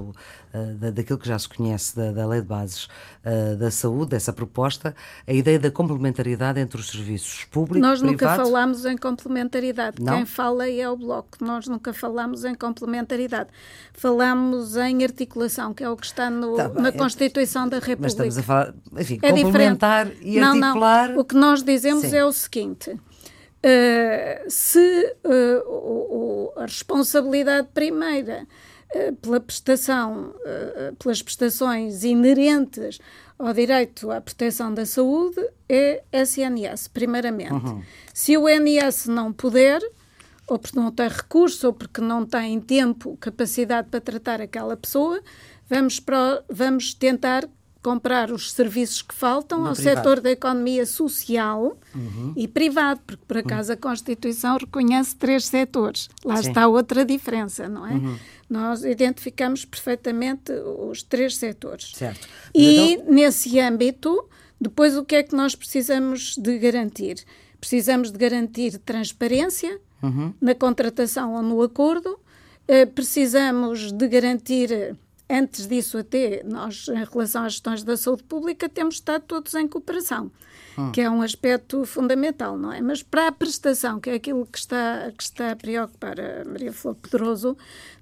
uh, 0.54 0.74
da, 0.78 0.90
daquilo 0.90 1.18
que 1.18 1.28
já 1.28 1.38
se 1.38 1.48
conhece 1.48 1.94
da, 1.96 2.10
da 2.12 2.26
Lei 2.26 2.40
de 2.40 2.46
Bases 2.46 2.84
uh, 3.24 3.56
da 3.56 3.70
Saúde, 3.70 4.10
dessa 4.10 4.32
proposta, 4.32 4.94
a 5.26 5.32
ideia 5.32 5.58
da 5.58 5.70
complementaridade 5.70 6.58
entre 6.60 6.80
os 6.80 6.88
serviços 6.88 7.44
públicos 7.44 7.80
Nós 7.86 8.00
nunca 8.00 8.26
privado. 8.26 8.44
falámos 8.44 8.84
em 8.86 8.96
complementaridade. 8.96 10.02
Não? 10.02 10.16
Quem 10.16 10.26
fala 10.26 10.68
é 10.68 10.88
o 10.88 10.96
Bloco. 10.96 11.28
Nós 11.40 11.66
nunca 11.68 11.92
falámos 11.92 12.44
em 12.44 12.54
complementaridade. 12.54 13.50
Falamos 13.92 14.76
em 14.76 15.02
articulação, 15.04 15.74
que 15.74 15.82
é 15.82 15.90
o 15.90 15.96
que 15.96 16.06
está 16.06 16.30
no, 16.30 16.54
Tá 16.56 16.68
na 16.68 16.88
é- 16.88 16.92
Constituição 16.92 17.68
da 17.68 17.76
República. 17.78 18.02
Mas 18.02 18.12
estamos 18.12 18.38
a 18.38 18.42
falar, 18.42 18.74
enfim, 18.96 19.18
É 19.22 19.30
complementar 19.32 20.06
diferente. 20.06 20.36
e 20.36 20.40
não, 20.40 20.48
articular. 20.62 21.08
Não. 21.10 21.18
O 21.20 21.24
que 21.24 21.34
nós 21.34 21.62
dizemos 21.62 22.04
Sim. 22.06 22.16
é 22.16 22.24
o 22.24 22.32
seguinte: 22.32 22.96
uh, 23.68 24.50
se 24.50 25.16
uh, 25.24 25.68
o- 25.68 26.52
o- 26.54 26.60
a 26.60 26.62
responsabilidade 26.62 27.68
primeira 27.74 28.46
uh, 28.94 29.14
pela 29.16 29.40
prestação, 29.40 30.34
pelas 30.98 31.22
prestações 31.22 32.02
inerentes 32.04 32.98
ao 33.38 33.52
direito 33.52 34.10
à 34.10 34.20
proteção 34.20 34.72
da 34.74 34.84
saúde 34.84 35.40
é 35.68 36.02
SNS, 36.12 36.88
primeiramente. 36.88 37.52
Uhum. 37.52 37.82
Se 38.12 38.36
o 38.36 38.48
INS 38.48 39.06
não 39.06 39.32
puder, 39.32 39.80
ou 40.48 40.58
porque 40.58 40.78
não 40.78 40.90
tem 40.90 41.08
recurso, 41.08 41.68
ou 41.68 41.72
porque 41.72 42.00
não 42.00 42.24
tem 42.26 42.58
tempo, 42.60 43.16
capacidade 43.20 43.88
para 43.90 44.00
tratar 44.00 44.40
aquela 44.40 44.76
pessoa, 44.76 45.20
vamos, 45.68 46.00
para, 46.00 46.42
vamos 46.48 46.94
tentar 46.94 47.48
comprar 47.82 48.30
os 48.32 48.52
serviços 48.52 49.02
que 49.02 49.14
faltam 49.14 49.60
No 49.60 49.68
ao 49.68 49.74
privado. 49.74 49.96
setor 49.96 50.20
da 50.20 50.30
economia 50.30 50.84
social 50.84 51.78
e 52.36 52.46
privado, 52.48 53.00
porque 53.06 53.22
por 53.26 53.38
acaso 53.38 53.72
a 53.72 53.76
Constituição 53.76 54.56
reconhece 54.58 55.14
três 55.16 55.46
setores. 55.46 56.08
Lá 56.24 56.36
Sim. 56.42 56.48
está 56.48 56.66
outra 56.66 57.04
diferença, 57.04 57.68
não 57.68 57.86
é? 57.86 57.92
Nós 58.50 58.82
identificamos 58.84 59.64
perfeitamente 59.64 60.52
os 60.90 61.02
três 61.02 61.36
setores. 61.36 61.92
Certo. 61.94 62.26
E 62.54 62.92
Então- 62.94 63.14
nesse 63.14 63.58
âmbito, 63.60 64.28
depois 64.60 64.96
o 64.96 65.04
que 65.04 65.14
é 65.16 65.22
que 65.22 65.34
nós 65.36 65.54
precisamos 65.54 66.34
de 66.36 66.58
garantir? 66.58 67.24
Precisamos 67.60 68.10
de 68.10 68.18
garantir 68.18 68.78
transparência 68.78 69.80
Uhum. 70.02 70.32
na 70.40 70.54
contratação 70.54 71.34
ou 71.34 71.42
no 71.42 71.60
acordo, 71.62 72.18
eh, 72.68 72.86
precisamos 72.86 73.90
de 73.92 74.06
garantir, 74.08 74.96
antes 75.28 75.66
disso 75.66 75.98
até, 75.98 76.42
nós 76.44 76.88
em 76.88 77.04
relação 77.04 77.44
às 77.44 77.52
gestões 77.54 77.82
da 77.82 77.96
saúde 77.96 78.22
pública 78.22 78.68
temos 78.68 78.96
estado 78.96 79.22
todos 79.26 79.54
em 79.54 79.68
cooperação, 79.68 80.30
que 80.92 81.00
é 81.00 81.10
um 81.10 81.22
aspecto 81.22 81.84
fundamental, 81.84 82.56
não 82.56 82.72
é? 82.72 82.80
Mas 82.80 83.02
para 83.02 83.28
a 83.28 83.32
prestação, 83.32 83.98
que 84.00 84.10
é 84.10 84.14
aquilo 84.14 84.46
que 84.46 84.58
está, 84.58 85.12
que 85.16 85.22
está 85.22 85.50
a 85.50 85.56
preocupar 85.56 86.20
a 86.20 86.44
Maria 86.44 86.72
Flor 86.72 86.94
Pedroso, 86.94 87.56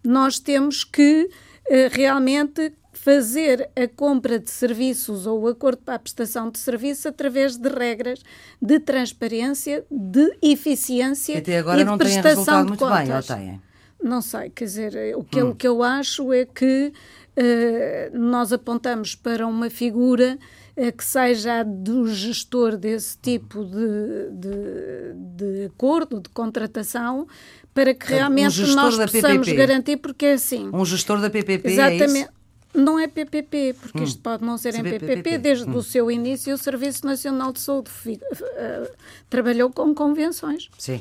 nós 0.04 0.38
temos 0.38 0.84
que 0.84 1.30
eh, 1.68 1.88
realmente 1.90 2.72
fazer 2.92 3.70
a 3.76 3.86
compra 3.86 4.38
de 4.38 4.50
serviços 4.50 5.26
ou 5.26 5.42
o 5.42 5.48
acordo 5.48 5.78
para 5.78 5.94
a 5.94 5.98
prestação 5.98 6.50
de 6.50 6.58
serviço 6.58 7.08
através 7.08 7.56
de 7.56 7.68
regras 7.68 8.22
de 8.60 8.80
transparência, 8.80 9.84
de 9.90 10.36
eficiência 10.42 11.34
que 11.34 11.40
até 11.40 11.58
agora 11.58 11.80
e 11.80 11.84
de 11.84 11.90
não 11.90 11.98
têm 11.98 12.06
prestação 12.06 12.34
resultado 12.34 12.62
de 12.62 12.68
muito 12.68 12.88
bem, 12.88 13.16
ou 13.16 13.22
têm? 13.22 13.62
Não 14.02 14.20
sei, 14.20 14.50
quer 14.50 14.64
dizer, 14.64 15.16
o 15.16 15.24
que, 15.24 15.42
o 15.42 15.54
que 15.54 15.66
eu 15.66 15.82
acho 15.82 16.32
é 16.32 16.44
que 16.44 16.92
eh, 17.36 18.10
nós 18.14 18.52
apontamos 18.52 19.14
para 19.14 19.46
uma 19.46 19.68
figura 19.68 20.38
eh, 20.76 20.92
que 20.92 21.04
seja 21.04 21.60
a 21.60 21.62
do 21.62 22.06
gestor 22.06 22.76
desse 22.76 23.18
tipo 23.18 23.64
de, 23.64 24.30
de, 24.32 25.14
de 25.36 25.64
acordo, 25.66 26.20
de 26.20 26.28
contratação, 26.28 27.26
para 27.74 27.94
que 27.94 28.06
realmente 28.06 28.50
gestor 28.50 28.76
nós 28.76 29.10
possamos 29.10 29.48
garantir, 29.48 29.96
porque 29.96 30.26
é 30.26 30.32
assim. 30.34 30.70
Um 30.72 30.84
gestor 30.84 31.20
da 31.20 31.28
PPP, 31.28 31.68
é 31.68 31.72
Exatamente. 31.72 32.20
isso? 32.20 32.36
Não 32.74 32.98
é 32.98 33.06
PPP, 33.06 33.74
porque 33.80 34.04
isto 34.04 34.20
pode 34.20 34.44
não 34.44 34.58
ser 34.58 34.74
Se 34.74 34.80
em 34.80 34.86
é 34.86 34.90
PPP. 34.90 35.16
PPP. 35.16 35.38
Desde 35.38 35.70
o 35.70 35.82
seu 35.82 36.10
início, 36.10 36.54
o 36.54 36.58
Serviço 36.58 37.06
Nacional 37.06 37.52
de 37.52 37.60
Saúde 37.60 37.90
eh, 38.06 38.92
trabalhou 39.30 39.70
com 39.70 39.94
convenções 39.94 40.68
Sim. 40.78 41.00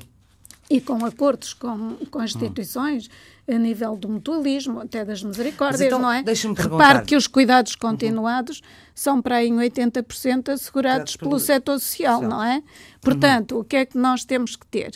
E 0.69 0.82
com 0.82 1.06
acordos 1.06 1.54
com, 1.54 1.95
com 2.10 2.23
instituições 2.23 3.10
a 3.47 3.54
nível 3.60 3.95
do 3.95 4.10
mutualismo, 4.10 4.80
até 4.80 5.06
das 5.06 5.21
misericórdias, 5.21 5.82
então, 5.82 5.99
não 5.99 6.12
é? 6.12 6.23
deixa-me 6.23 6.56
Repare 6.56 6.69
perguntar. 6.69 6.95
Uhum. 7.01 7.06
que 7.06 7.15
os 7.15 7.28
cuidados 7.28 7.75
continuados 7.75 8.62
são 8.95 9.21
para 9.21 9.36
aí 9.36 9.49
em 9.49 9.56
80% 9.58 10.49
assegurados 10.49 11.15
pelo- 11.15 11.30
pelo 11.32 11.39
setor 11.39 11.80
social, 11.80 12.21
social. 12.21 12.30
não 12.30 12.43
é? 12.43 12.63
Portanto, 13.01 13.60
o 13.60 13.63
que 13.63 13.75
é 13.75 13.86
que 13.86 13.97
nós 13.97 14.25
temos 14.25 14.56
que 14.56 14.65
ter? 14.65 14.91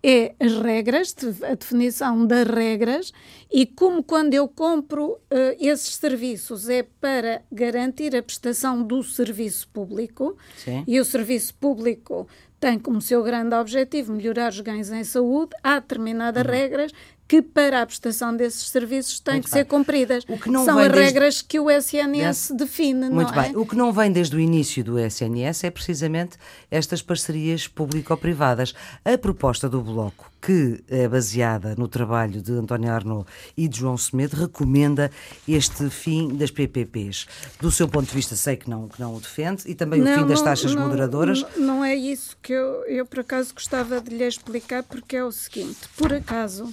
É 0.00 0.32
as 0.38 0.52
regras, 0.62 1.12
a 1.42 1.54
definição 1.56 2.24
das 2.24 2.46
regras, 2.46 3.12
e 3.50 3.66
como 3.66 4.00
quando 4.00 4.32
eu 4.32 4.46
compro 4.46 5.18
eh, 5.28 5.56
esses 5.60 5.96
serviços 5.96 6.68
é 6.68 6.84
para 7.00 7.42
garantir 7.50 8.14
a 8.14 8.22
prestação 8.22 8.80
do 8.80 9.02
serviço 9.02 9.66
público, 9.70 10.36
Sim. 10.56 10.84
e 10.86 11.00
o 11.00 11.04
serviço 11.04 11.52
público 11.54 12.28
tem 12.60 12.78
como 12.78 13.00
seu 13.00 13.22
grande 13.22 13.54
objetivo 13.54 14.12
melhorar 14.12 14.50
os 14.50 14.60
ganhos 14.60 14.90
em 14.90 15.04
saúde, 15.04 15.50
há 15.62 15.78
determinadas 15.78 16.44
regras 16.44 16.92
que 17.26 17.42
para 17.42 17.82
a 17.82 17.86
prestação 17.86 18.34
desses 18.34 18.68
serviços 18.70 19.20
têm 19.20 19.34
Uhum. 19.34 19.36
Muito 19.36 19.44
que 19.48 19.54
bem. 19.54 19.60
ser 19.62 19.68
cumpridas. 19.68 20.24
O 20.28 20.38
que 20.38 20.50
não 20.50 20.64
São 20.64 20.78
as 20.78 20.84
desde- 20.90 21.00
regras 21.04 21.42
que 21.42 21.60
o 21.60 21.70
SNS 21.70 22.54
define, 22.56 23.10
Muito 23.10 23.34
não 23.34 23.42
bem. 23.42 23.52
é? 23.52 23.58
O 23.58 23.66
que 23.66 23.76
não 23.76 23.92
vem 23.92 24.10
desde 24.10 24.34
o 24.34 24.40
início 24.40 24.82
do 24.82 24.98
SNS 24.98 25.64
é 25.66 25.70
precisamente 25.70 26.38
estas 26.70 27.02
parcerias 27.02 27.68
público-privadas. 27.68 28.74
A 29.04 29.18
proposta 29.18 29.68
do 29.68 29.82
Bloco, 29.82 30.27
que 30.40 30.82
é 30.88 31.08
baseada 31.08 31.74
no 31.76 31.88
trabalho 31.88 32.40
de 32.40 32.52
António 32.52 32.92
Arnaud 32.92 33.26
e 33.56 33.68
de 33.68 33.78
João 33.78 33.96
Semedo, 33.96 34.36
recomenda 34.36 35.10
este 35.46 35.90
fim 35.90 36.36
das 36.36 36.50
PPPs. 36.50 37.26
Do 37.60 37.70
seu 37.70 37.88
ponto 37.88 38.08
de 38.08 38.14
vista, 38.14 38.36
sei 38.36 38.56
que 38.56 38.70
não, 38.70 38.88
que 38.88 39.00
não 39.00 39.14
o 39.14 39.20
defende, 39.20 39.62
e 39.66 39.74
também 39.74 40.02
o 40.02 40.06
fim 40.06 40.26
das 40.26 40.42
taxas 40.42 40.74
não, 40.74 40.84
moderadoras. 40.84 41.42
Não, 41.56 41.66
não 41.66 41.84
é 41.84 41.94
isso 41.94 42.36
que 42.42 42.52
eu, 42.52 42.84
eu, 42.84 43.04
por 43.04 43.20
acaso, 43.20 43.52
gostava 43.54 44.00
de 44.00 44.14
lhe 44.14 44.24
explicar, 44.24 44.82
porque 44.82 45.16
é 45.16 45.24
o 45.24 45.32
seguinte: 45.32 45.88
por 45.96 46.12
acaso, 46.12 46.72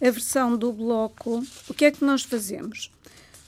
a 0.00 0.10
versão 0.10 0.56
do 0.56 0.72
bloco, 0.72 1.44
o 1.68 1.74
que 1.74 1.84
é 1.84 1.90
que 1.90 2.04
nós 2.04 2.22
fazemos? 2.22 2.90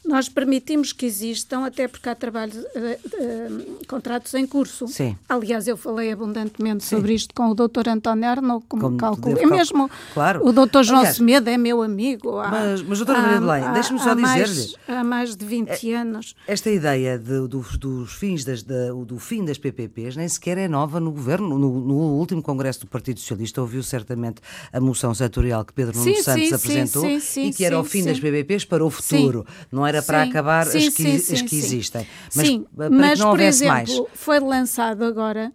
Nós 0.07 0.29
permitimos 0.29 0.93
que 0.93 1.05
existam, 1.07 1.65
até 1.67 1.89
porque 1.89 2.09
há 2.09 2.15
trabalho, 2.15 2.53
eh, 2.75 2.99
eh, 3.19 3.49
contratos 3.89 4.33
em 4.35 4.47
curso. 4.47 4.87
Sim. 4.87 5.17
Aliás, 5.29 5.67
eu 5.67 5.77
falei 5.77 6.13
abundantemente 6.13 6.85
sobre 6.85 7.13
isto 7.15 7.35
com 7.35 7.49
o 7.51 7.55
Dr. 7.55 7.89
António 7.89 8.29
Arnaud, 8.29 8.65
como, 8.69 8.83
Como 8.83 8.97
cálculo. 8.97 9.33
É 9.37 9.41
calcular. 9.41 9.57
mesmo. 9.59 9.91
Claro. 10.15 10.47
O 10.47 10.53
Dr. 10.53 10.83
João 10.85 11.01
Aliás, 11.01 11.17
Semedo 11.17 11.51
é 11.51 11.59
meu 11.59 11.83
amigo. 11.83 12.39
Há, 12.39 12.49
Mas- 12.51 12.83
mas, 12.83 12.99
doutora 12.99 13.21
Maria 13.21 13.41
Belém, 13.41 13.63
há- 13.65 13.73
deixe-me 13.73 13.99
só 13.99 14.15
dizer-lhe. 14.15 14.75
Há 14.87 15.03
mais 15.05 15.35
de 15.37 15.45
20 15.45 15.93
anos. 15.93 16.35
Esta 16.47 16.71
ideia 16.71 17.19
de- 17.19 17.49
dos, 17.49 17.77
dos 17.77 18.13
fins 18.13 18.45
das, 18.45 18.63
da- 18.63 18.93
do 18.93 19.19
fim 19.19 19.45
das 19.45 19.59
PPPs 19.59 20.15
nem 20.17 20.29
sequer 20.29 20.57
é 20.59 20.69
nova 20.69 21.01
no 21.01 21.11
governo. 21.11 21.59
No, 21.59 21.81
no 21.81 21.95
último 22.19 22.43
Congresso 22.43 22.81
do 22.81 22.87
Partido 22.87 23.19
Socialista 23.21 23.61
ouviu 23.61 23.83
certamente 23.83 24.41
a 24.73 24.81
moção 24.81 25.13
setorial 25.15 25.65
que 25.65 25.73
Pedro 25.73 25.99
Nuno 25.99 26.15
Sim, 26.15 26.23
Santos 26.23 26.43
sim, 26.43 26.49
sim, 26.49 26.55
apresentou 26.55 27.03
sim, 27.03 27.21
sim, 27.21 27.47
e 27.49 27.53
que 27.53 27.65
era 27.65 27.79
o 27.79 27.83
sim, 27.85 27.91
fim 27.91 28.03
sim. 28.03 28.09
das 28.09 28.21
PPPs 28.21 28.65
para 28.65 28.85
o 28.85 28.91
futuro. 28.91 29.45
Não 29.73 29.87
era 29.87 29.96
para 30.03 30.25
Sim, 30.25 30.31
acabar 30.31 30.67
sim, 30.67 30.79
as 30.79 30.89
que, 30.95 31.19
sim, 31.21 31.35
as 31.35 31.43
que 31.43 31.57
existem. 31.57 32.07
Mas 32.35 32.47
Sim, 32.47 32.67
para 32.77 32.91
mas, 32.91 33.19
que 33.19 33.25
não 33.25 33.31
por 33.31 33.41
exemplo, 33.41 33.73
mais. 33.75 34.01
foi 34.15 34.41
lançado 34.41 35.05
agora 35.05 35.53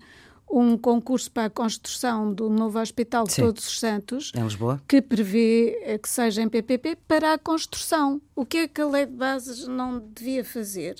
um 0.54 0.78
concurso 0.78 1.32
para 1.32 1.46
a 1.46 1.50
construção 1.50 2.34
do 2.34 2.50
novo 2.50 2.78
Hospital 2.80 3.24
de. 3.26 3.36
Todos 3.36 3.66
os 3.68 3.80
Santos, 3.80 4.32
Em 4.36 4.44
Lisboa? 4.44 4.82
que 4.88 5.02
prevê 5.02 5.80
eh, 5.84 5.98
que 5.98 6.10
seja 6.10 6.42
em 6.42 6.50
PPP 6.50 6.98
para 7.08 7.34
a 7.34 7.38
construção. 7.38 8.22
O 8.36 8.46
que 8.46 8.58
é 8.58 8.68
que 8.68 8.82
a 8.82 8.86
lei 8.88 9.06
de 9.06 9.14
bases 9.14 9.66
não 9.68 10.00
devia 10.14 10.44
fazer? 10.44 10.96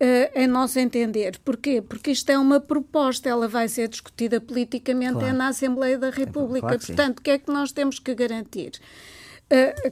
Eh, 0.00 0.42
em 0.42 0.48
nosso 0.48 0.76
entender. 0.80 1.38
Porquê? 1.44 1.80
Porque 1.80 2.10
isto 2.10 2.28
é 2.30 2.36
uma 2.36 2.58
proposta, 2.58 3.28
ela 3.28 3.46
vai 3.46 3.68
ser 3.68 3.86
discutida 3.86 4.40
politicamente 4.40 5.12
Claro. 5.12 5.28
é 5.28 5.32
na 5.32 5.46
Assembleia 5.48 5.96
da 5.96 6.10
República. 6.10 6.62
claro 6.66 6.78
que 6.80 6.86
sim. 6.86 6.94
Portanto, 6.96 7.20
o 7.20 7.22
que 7.22 7.30
é 7.30 7.38
que 7.38 7.52
nós 7.52 7.70
temos 7.70 8.00
que 8.00 8.12
garantir? 8.12 8.72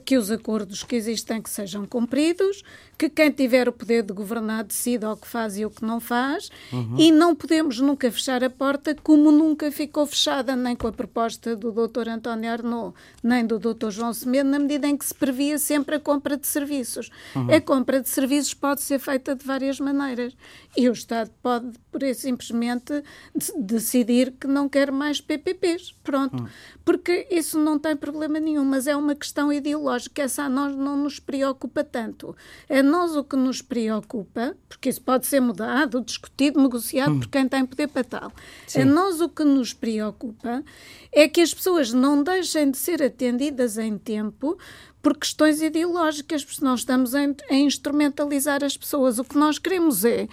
Que 0.05 0.17
os 0.17 0.29
acordos 0.31 0.83
que 0.83 0.95
existem 0.95 1.41
que 1.41 1.49
sejam 1.49 1.85
cumpridos, 1.85 2.63
que 3.09 3.09
quem 3.09 3.31
tiver 3.31 3.67
o 3.67 3.73
poder 3.73 4.03
de 4.03 4.13
governar 4.13 4.63
decida 4.63 5.11
o 5.11 5.17
que 5.17 5.27
faz 5.27 5.57
e 5.57 5.65
o 5.65 5.69
que 5.69 5.83
não 5.83 5.99
faz, 5.99 6.49
Uhum. 6.71 6.95
e 6.97 7.11
não 7.11 7.35
podemos 7.35 7.79
nunca 7.79 8.09
fechar 8.11 8.43
a 8.43 8.49
porta 8.49 8.95
como 9.03 9.31
nunca 9.31 9.71
ficou 9.71 10.05
fechada, 10.05 10.55
nem 10.55 10.75
com 10.75 10.87
a 10.87 10.91
proposta 10.91 11.55
do 11.55 11.71
Dr. 11.71 12.07
António 12.09 12.49
Arnaud, 12.51 12.95
nem 13.21 13.45
do 13.45 13.59
Dr. 13.59 13.89
João 13.89 14.13
Semedo, 14.13 14.49
na 14.49 14.59
medida 14.59 14.87
em 14.87 14.95
que 14.95 15.05
se 15.05 15.13
previa 15.13 15.57
sempre 15.57 15.95
a 15.95 15.99
compra 15.99 16.37
de 16.37 16.47
serviços. 16.47 17.09
Uhum. 17.35 17.53
A 17.53 17.59
compra 17.59 17.99
de 18.01 18.07
serviços 18.09 18.53
pode 18.53 18.81
ser 18.81 18.99
feita 18.99 19.35
de 19.35 19.45
várias 19.45 19.79
maneiras 19.79 20.33
e 20.77 20.87
o 20.87 20.93
Estado 20.93 21.29
pode, 21.41 21.71
por 21.91 22.01
isso, 22.03 22.21
simplesmente 22.21 23.03
de- 23.35 23.53
decidir 23.61 24.31
que 24.39 24.47
não 24.47 24.69
quer 24.69 24.91
mais 24.91 25.19
PPPs. 25.19 25.93
Pronto. 26.03 26.43
Hum. 26.43 26.47
Porque 26.85 27.27
isso 27.31 27.57
não 27.59 27.79
tem 27.79 27.95
problema 27.95 28.39
nenhum, 28.39 28.65
mas 28.65 28.87
é 28.87 28.95
uma 28.95 29.15
questão 29.15 29.51
ideológica. 29.53 30.21
Essa 30.23 30.43
a 30.43 30.49
nós 30.49 30.75
não 30.75 30.97
nos 30.97 31.17
preocupa 31.19 31.83
tanto. 31.83 32.35
A 32.69 32.83
nós 32.93 33.15
o 33.15 33.23
que 33.23 33.35
nos 33.35 33.59
preocupa, 33.59 34.55
porque 34.69 34.87
isso 34.87 35.01
pode 35.01 35.25
ser 35.25 35.39
mudado, 35.39 35.99
discutido, 35.99 36.61
negociado 36.61 37.13
hum. 37.13 37.19
por 37.19 37.27
quem 37.27 37.47
tem 37.47 37.65
poder 37.65 37.87
para 37.87 38.03
tal. 38.03 38.31
Sim. 38.67 38.81
A 38.81 38.85
nós 38.85 39.19
o 39.19 39.27
que 39.27 39.43
nos 39.43 39.73
preocupa 39.73 40.63
é 41.11 41.27
que 41.27 41.41
as 41.41 41.51
pessoas 41.51 41.91
não 41.91 42.21
deixem 42.21 42.69
de 42.69 42.77
ser 42.77 43.01
atendidas 43.01 43.79
em 43.79 43.97
tempo 43.97 44.55
por 45.01 45.17
questões 45.17 45.59
ideológicas, 45.59 46.45
porque 46.45 46.63
nós 46.63 46.81
estamos 46.81 47.15
a, 47.15 47.21
a 47.49 47.55
instrumentalizar 47.55 48.63
as 48.63 48.77
pessoas. 48.77 49.17
O 49.17 49.23
que 49.23 49.37
nós 49.37 49.57
queremos 49.57 50.05
é 50.05 50.27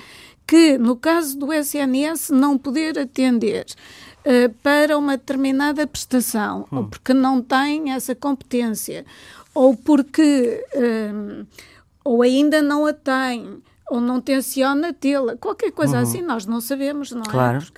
que, 0.46 0.76
no 0.76 0.96
caso 0.96 1.38
do 1.38 1.52
SNS, 1.52 2.28
não 2.28 2.58
poder 2.58 2.98
atender 2.98 3.64
uh, 4.18 4.54
para 4.62 4.98
uma 4.98 5.16
determinada 5.16 5.86
prestação, 5.86 6.68
hum. 6.70 6.76
ou 6.76 6.84
porque 6.88 7.14
não 7.14 7.40
tem 7.40 7.92
essa 7.92 8.14
competência, 8.14 9.06
ou 9.54 9.74
porque. 9.74 10.62
Uh, 10.74 11.46
ou 12.04 12.22
ainda 12.22 12.62
não 12.62 12.86
a 12.86 12.92
tem, 12.92 13.62
ou 13.90 14.00
não 14.00 14.20
tenciona 14.20 14.92
tê-la, 14.92 15.36
qualquer 15.36 15.72
coisa 15.72 15.96
uhum. 15.96 16.02
assim, 16.02 16.22
nós 16.22 16.46
não 16.46 16.60
sabemos, 16.60 17.10
não 17.10 17.22
claro. 17.22 17.58
é? 17.58 17.60
Claro. 17.60 17.72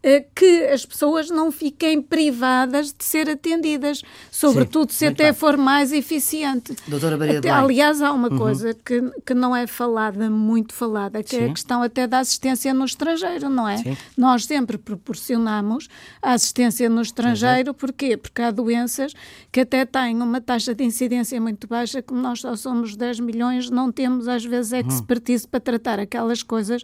Eh, 0.00 0.24
que 0.32 0.64
as 0.66 0.86
pessoas 0.86 1.28
não 1.28 1.50
fiquem 1.50 2.00
privadas 2.00 2.94
de 2.96 3.04
ser 3.04 3.28
atendidas, 3.28 4.00
sobretudo 4.30 4.92
Sim, 4.92 4.98
se 4.98 5.06
até 5.06 5.24
bem. 5.24 5.32
for 5.34 5.56
mais 5.56 5.92
eficiente. 5.92 6.76
Doutora 6.86 7.16
Maria 7.16 7.40
até, 7.40 7.50
Aliás, 7.50 8.00
há 8.00 8.12
uma 8.12 8.30
uhum. 8.30 8.38
coisa 8.38 8.72
que, 8.74 9.02
que 9.26 9.34
não 9.34 9.54
é 9.54 9.66
falada, 9.66 10.30
muito 10.30 10.72
falada, 10.72 11.20
que 11.20 11.30
Sim. 11.30 11.42
é 11.42 11.44
a 11.46 11.48
questão 11.52 11.82
até 11.82 12.06
da 12.06 12.20
assistência 12.20 12.72
no 12.72 12.84
estrangeiro, 12.84 13.50
não 13.50 13.68
é? 13.68 13.78
Sim. 13.78 13.96
Nós 14.16 14.44
sempre 14.44 14.78
proporcionamos 14.78 15.88
a 16.22 16.32
assistência 16.32 16.88
no 16.88 17.02
estrangeiro, 17.02 17.74
porquê? 17.74 18.16
Porque 18.16 18.40
há 18.40 18.52
doenças 18.52 19.12
que 19.50 19.60
até 19.60 19.84
têm 19.84 20.22
uma 20.22 20.40
taxa 20.40 20.76
de 20.76 20.84
incidência 20.84 21.40
muito 21.40 21.66
baixa, 21.66 22.00
como 22.00 22.22
nós 22.22 22.40
só 22.40 22.54
somos 22.54 22.94
10 22.94 23.18
milhões, 23.18 23.68
não 23.68 23.90
temos 23.90 24.26
às 24.26 24.44
vezes 24.44 24.70
uhum. 24.70 24.88
expertise 24.88 25.44
uhum. 25.44 25.50
para 25.50 25.60
tratar 25.60 25.98
aquelas 26.00 26.42
coisas 26.42 26.82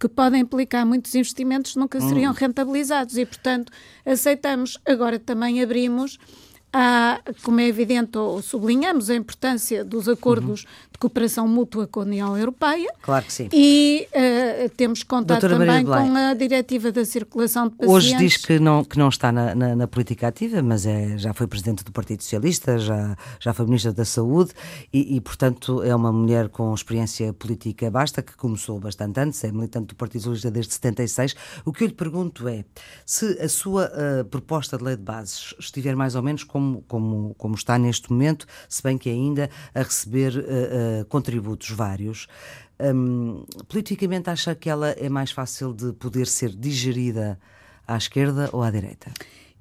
que 0.00 0.08
podem 0.08 0.40
implicar 0.40 0.84
muitos 0.84 1.14
investimentos, 1.14 1.76
nunca 1.76 2.00
seriam 2.00 2.32
uhum. 2.32 2.38
rentáveis 2.38 2.63
e, 3.16 3.24
portanto, 3.24 3.72
aceitamos. 4.04 4.78
Agora 4.86 5.18
também 5.18 5.62
abrimos 5.62 6.18
Há, 6.76 7.20
como 7.44 7.60
é 7.60 7.68
evidente, 7.68 8.18
ou 8.18 8.42
sublinhamos 8.42 9.08
a 9.08 9.14
importância 9.14 9.84
dos 9.84 10.08
acordos 10.08 10.64
uhum. 10.64 10.70
de 10.90 10.98
cooperação 10.98 11.46
mútua 11.46 11.86
com 11.86 12.00
a 12.00 12.02
União 12.02 12.36
Europeia. 12.36 12.92
Claro 13.00 13.24
que 13.24 13.32
sim. 13.32 13.48
E 13.52 14.08
uh, 14.10 14.68
temos 14.70 15.04
contato 15.04 15.40
Doutora 15.40 15.64
também 15.64 15.84
com 15.84 16.16
a 16.16 16.34
Diretiva 16.34 16.90
da 16.90 17.04
Circulação 17.04 17.68
de 17.68 17.76
Pacientes. 17.76 17.94
Hoje 17.94 18.16
diz 18.16 18.36
que 18.36 18.58
não, 18.58 18.82
que 18.82 18.98
não 18.98 19.08
está 19.08 19.30
na, 19.30 19.54
na, 19.54 19.76
na, 19.76 19.86
política 19.86 20.26
ativa, 20.26 20.60
mas 20.62 20.84
é, 20.84 21.16
já 21.16 21.32
foi 21.32 21.46
Presidente 21.46 21.84
do 21.84 21.92
Partido 21.92 22.24
Socialista, 22.24 22.76
já, 22.76 23.16
já 23.38 23.52
foi 23.52 23.66
Ministra 23.66 23.92
da 23.92 24.04
Saúde 24.04 24.50
e, 24.92 25.14
e, 25.14 25.20
portanto, 25.20 25.80
é 25.84 25.94
uma 25.94 26.12
mulher 26.12 26.48
com 26.48 26.74
experiência 26.74 27.32
política 27.32 27.88
basta, 27.88 28.20
que 28.20 28.36
começou 28.36 28.80
bastante 28.80 29.20
antes, 29.20 29.44
é 29.44 29.52
militante 29.52 29.86
do 29.86 29.94
Partido 29.94 30.22
Socialista 30.22 30.50
desde 30.50 30.72
76. 30.74 31.36
O 31.64 31.72
que 31.72 31.84
eu 31.84 31.88
lhe 31.88 31.94
pergunto 31.94 32.48
é 32.48 32.64
se 33.06 33.38
a 33.40 33.48
sua 33.48 33.92
uh, 33.92 34.24
proposta 34.24 34.76
de 34.76 34.82
lei 34.82 34.96
de 34.96 35.02
bases 35.02 35.54
estiver 35.60 35.94
mais 35.94 36.16
ou 36.16 36.22
menos 36.22 36.42
como 36.42 36.63
como, 36.64 36.82
como, 36.88 37.34
como 37.34 37.54
está 37.54 37.78
neste 37.78 38.10
momento, 38.10 38.46
se 38.68 38.82
bem 38.82 38.96
que 38.96 39.10
ainda 39.10 39.50
a 39.74 39.82
receber 39.82 40.36
uh, 40.36 41.02
uh, 41.02 41.04
contributos 41.06 41.70
vários. 41.70 42.26
Um, 42.80 43.44
politicamente, 43.68 44.30
acha 44.30 44.54
que 44.54 44.68
ela 44.68 44.90
é 44.90 45.08
mais 45.08 45.30
fácil 45.30 45.72
de 45.72 45.92
poder 45.92 46.26
ser 46.26 46.50
digerida 46.50 47.38
à 47.86 47.96
esquerda 47.96 48.48
ou 48.52 48.62
à 48.62 48.70
direita? 48.70 49.12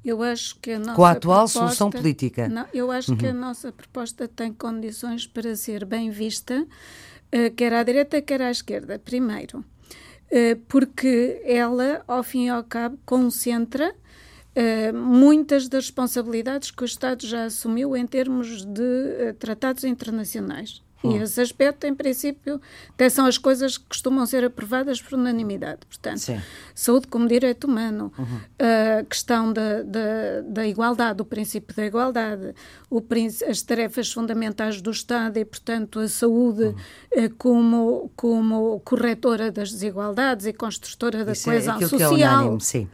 Eu 0.04 0.22
acho 0.22 0.60
que 0.60 0.72
a 0.72 0.80
nossa 0.80 0.96
Com 0.96 1.06
a 1.06 1.12
atual 1.12 1.36
proposta, 1.38 1.60
solução 1.60 1.90
política. 1.90 2.50
Não, 2.50 2.66
eu 2.74 2.92
acho 2.92 3.12
uhum. 3.12 3.18
que 3.18 3.28
a 3.28 3.32
uhum. 3.32 3.40
nossa 3.40 3.72
proposta 3.72 4.28
tem 4.28 4.52
condições 4.52 5.28
para 5.28 5.56
ser 5.56 5.86
bem 5.86 6.10
vista, 6.10 6.62
uh, 6.62 7.56
quer 7.56 7.74
à 7.74 7.84
direita, 7.84 8.22
quer 8.22 8.42
à 8.42 8.52
esquerda. 8.52 9.00
Primeiro, 9.00 9.60
uh, 9.60 10.60
porque 10.68 11.42
ela, 11.46 12.04
ao 12.08 12.24
fim 12.24 12.48
e 12.48 12.50
ao 12.50 12.64
cabo, 12.64 12.98
concentra 13.06 13.96
Uh, 14.56 14.96
muitas 14.96 15.68
das 15.68 15.86
responsabilidades 15.86 16.70
que 16.70 16.84
o 16.84 16.86
Estado 16.86 17.26
já 17.26 17.46
assumiu 17.46 17.98
em 17.98 18.06
termos 18.06 18.64
de 18.64 18.82
uh, 18.82 19.34
tratados 19.40 19.84
internacionais. 19.84 20.84
E 21.04 21.08
hum. 21.08 21.22
esse 21.22 21.42
aspecto, 21.42 21.86
em 21.86 21.94
princípio, 21.94 22.62
até 22.92 23.10
são 23.10 23.26
as 23.26 23.38
coisas 23.38 23.78
que 23.78 23.86
costumam 23.86 24.26
ser 24.26 24.46
aprovadas 24.46 25.02
por 25.02 25.20
unanimidade. 25.20 25.82
Portanto, 25.88 26.20
Sim. 26.20 26.42
saúde 26.74 27.08
como 27.08 27.28
direito 27.28 27.68
humano, 27.68 28.12
uhum. 28.18 28.40
a 29.00 29.04
questão 29.04 29.52
da, 29.52 29.84
da, 29.84 30.42
da, 30.48 30.66
igualdade, 30.66 31.22
o 31.22 31.26
princípio 31.26 31.76
da 31.76 31.86
igualdade, 31.86 32.56
o, 32.90 33.04
as 33.50 33.62
tarefas 33.62 34.14
fundamentais 34.14 34.82
do 34.82 34.92
Estado 34.92 35.38
e, 35.38 35.44
portanto, 35.44 36.00
a 36.00 36.08
saúde 36.08 36.74
uhum. 37.12 37.30
como, 37.38 38.12
como 38.16 38.80
corretora 38.86 39.52
das 39.52 39.72
desigualdades 39.72 40.46
e 40.46 40.54
construtora 40.54 41.26
da 41.26 41.34
Isso 41.34 41.50
é 41.50 41.54
coesão 41.54 41.78
é 41.78 41.82
social. 41.82 42.16
Que 42.16 42.24
é 42.24 42.28
unânime, 42.30 42.62
sim. 42.62 42.88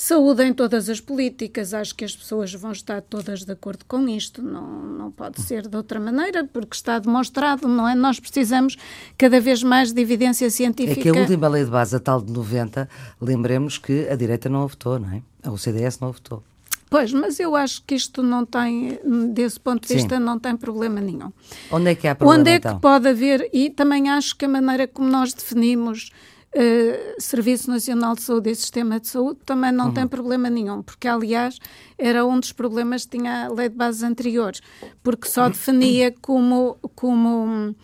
Saúde 0.00 0.44
em 0.44 0.54
todas 0.54 0.88
as 0.88 1.00
políticas, 1.00 1.74
acho 1.74 1.92
que 1.92 2.04
as 2.04 2.14
pessoas 2.14 2.54
vão 2.54 2.70
estar 2.70 3.02
todas 3.02 3.44
de 3.44 3.50
acordo 3.50 3.84
com 3.84 4.08
isto, 4.08 4.40
não, 4.40 4.64
não 4.64 5.10
pode 5.10 5.42
ser 5.42 5.66
de 5.66 5.76
outra 5.76 5.98
maneira, 5.98 6.44
porque 6.44 6.76
está 6.76 7.00
demonstrado, 7.00 7.66
não 7.66 7.88
é? 7.88 7.96
Nós 7.96 8.20
precisamos 8.20 8.76
cada 9.18 9.40
vez 9.40 9.60
mais 9.60 9.92
de 9.92 10.00
evidência 10.00 10.48
científica. 10.50 11.00
É 11.00 11.02
que 11.02 11.08
a 11.08 11.20
última 11.20 11.48
lei 11.48 11.64
de 11.64 11.70
base, 11.72 11.96
a 11.96 11.98
tal 11.98 12.22
de 12.22 12.32
90, 12.32 12.88
lembremos 13.20 13.76
que 13.76 14.08
a 14.08 14.14
direita 14.14 14.48
não 14.48 14.62
a 14.62 14.66
votou, 14.66 15.00
não 15.00 15.10
é? 15.10 15.48
O 15.48 15.58
CDS 15.58 15.98
não 15.98 16.10
a 16.10 16.12
votou. 16.12 16.44
Pois, 16.88 17.12
mas 17.12 17.40
eu 17.40 17.56
acho 17.56 17.82
que 17.84 17.96
isto 17.96 18.22
não 18.22 18.46
tem, 18.46 19.00
desse 19.34 19.58
ponto 19.58 19.84
de 19.84 19.92
vista, 19.92 20.16
Sim. 20.16 20.22
não 20.22 20.38
tem 20.38 20.56
problema 20.56 21.00
nenhum. 21.00 21.32
Onde 21.72 21.90
é 21.90 21.94
que 21.96 22.06
há 22.06 22.14
problema? 22.14 22.40
Onde 22.40 22.50
é 22.50 22.54
então? 22.54 22.76
que 22.76 22.80
pode 22.80 23.08
haver, 23.08 23.50
e 23.52 23.68
também 23.68 24.08
acho 24.08 24.36
que 24.36 24.44
a 24.44 24.48
maneira 24.48 24.86
como 24.86 25.08
nós 25.08 25.34
definimos 25.34 26.12
Uh, 26.54 27.20
Serviço 27.20 27.70
Nacional 27.70 28.14
de 28.14 28.22
Saúde 28.22 28.50
e 28.50 28.54
Sistema 28.54 28.98
de 28.98 29.08
Saúde 29.08 29.40
também 29.44 29.70
não 29.70 29.88
uhum. 29.88 29.94
tem 29.94 30.08
problema 30.08 30.48
nenhum, 30.48 30.82
porque 30.82 31.06
aliás 31.06 31.58
era 31.98 32.24
um 32.24 32.40
dos 32.40 32.52
problemas 32.52 33.04
que 33.04 33.18
tinha 33.18 33.44
a 33.44 33.52
lei 33.52 33.68
de 33.68 33.74
bases 33.74 34.02
anteriores, 34.02 34.62
porque 35.02 35.28
só 35.28 35.46
definia 35.50 36.14
como, 36.22 36.78
como 36.96 37.74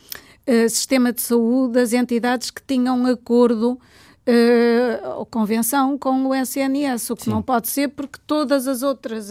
uh, 0.49 0.69
sistema 0.71 1.13
de 1.13 1.21
saúde 1.21 1.79
as 1.79 1.93
entidades 1.93 2.51
que 2.51 2.63
tinham 2.63 3.05
acordo 3.05 3.73
uh, 4.27 5.09
ou 5.19 5.27
convenção 5.27 5.99
com 5.99 6.27
o 6.27 6.35
SNS, 6.35 7.11
o 7.11 7.17
que 7.17 7.25
Sim. 7.25 7.31
não 7.31 7.43
pode 7.43 7.69
ser 7.69 7.89
porque 7.89 8.19
todas 8.27 8.67
as 8.67 8.83
outras 8.83 9.29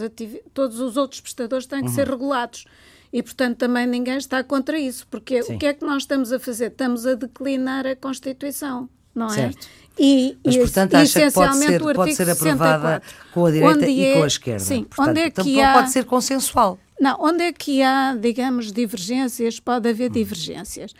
todos 0.52 0.78
os 0.78 0.96
outros 0.96 1.20
prestadores 1.20 1.66
têm 1.66 1.80
que 1.80 1.88
uhum. 1.88 1.94
ser 1.94 2.08
regulados. 2.08 2.64
E, 3.12 3.22
portanto, 3.22 3.58
também 3.58 3.86
ninguém 3.86 4.16
está 4.16 4.42
contra 4.42 4.76
isso, 4.76 5.06
porque 5.08 5.40
Sim. 5.42 5.54
o 5.54 5.58
que 5.58 5.66
é 5.66 5.72
que 5.72 5.84
nós 5.84 6.02
estamos 6.02 6.32
a 6.32 6.38
fazer? 6.40 6.72
Estamos 6.72 7.06
a 7.06 7.14
declinar 7.14 7.86
a 7.86 7.94
Constituição 7.94 8.88
não 9.14 9.26
é? 9.26 9.34
Certo. 9.34 9.68
E, 9.98 10.36
Mas, 10.44 10.56
portanto, 10.56 10.94
acha 10.94 11.20
que 11.20 11.32
pode 11.32 11.56
ser, 11.56 11.80
pode 11.80 12.14
ser 12.14 12.30
aprovada 12.30 13.00
64, 13.00 13.14
com 13.32 13.46
a 13.46 13.50
direita 13.50 13.86
e 13.86 14.04
é, 14.04 14.14
com 14.14 14.22
a 14.24 14.26
esquerda. 14.26 14.64
Sim, 14.64 14.84
portanto, 14.84 15.08
onde 15.10 15.20
é 15.20 15.30
que 15.30 15.60
há, 15.60 15.72
pode 15.74 15.92
ser 15.92 16.04
consensual. 16.04 16.78
Não, 17.00 17.16
onde 17.20 17.44
é 17.44 17.52
que 17.52 17.80
há, 17.80 18.16
digamos, 18.20 18.72
divergências, 18.72 19.60
pode 19.60 19.88
haver 19.88 20.10
hum. 20.10 20.14
divergências. 20.14 20.92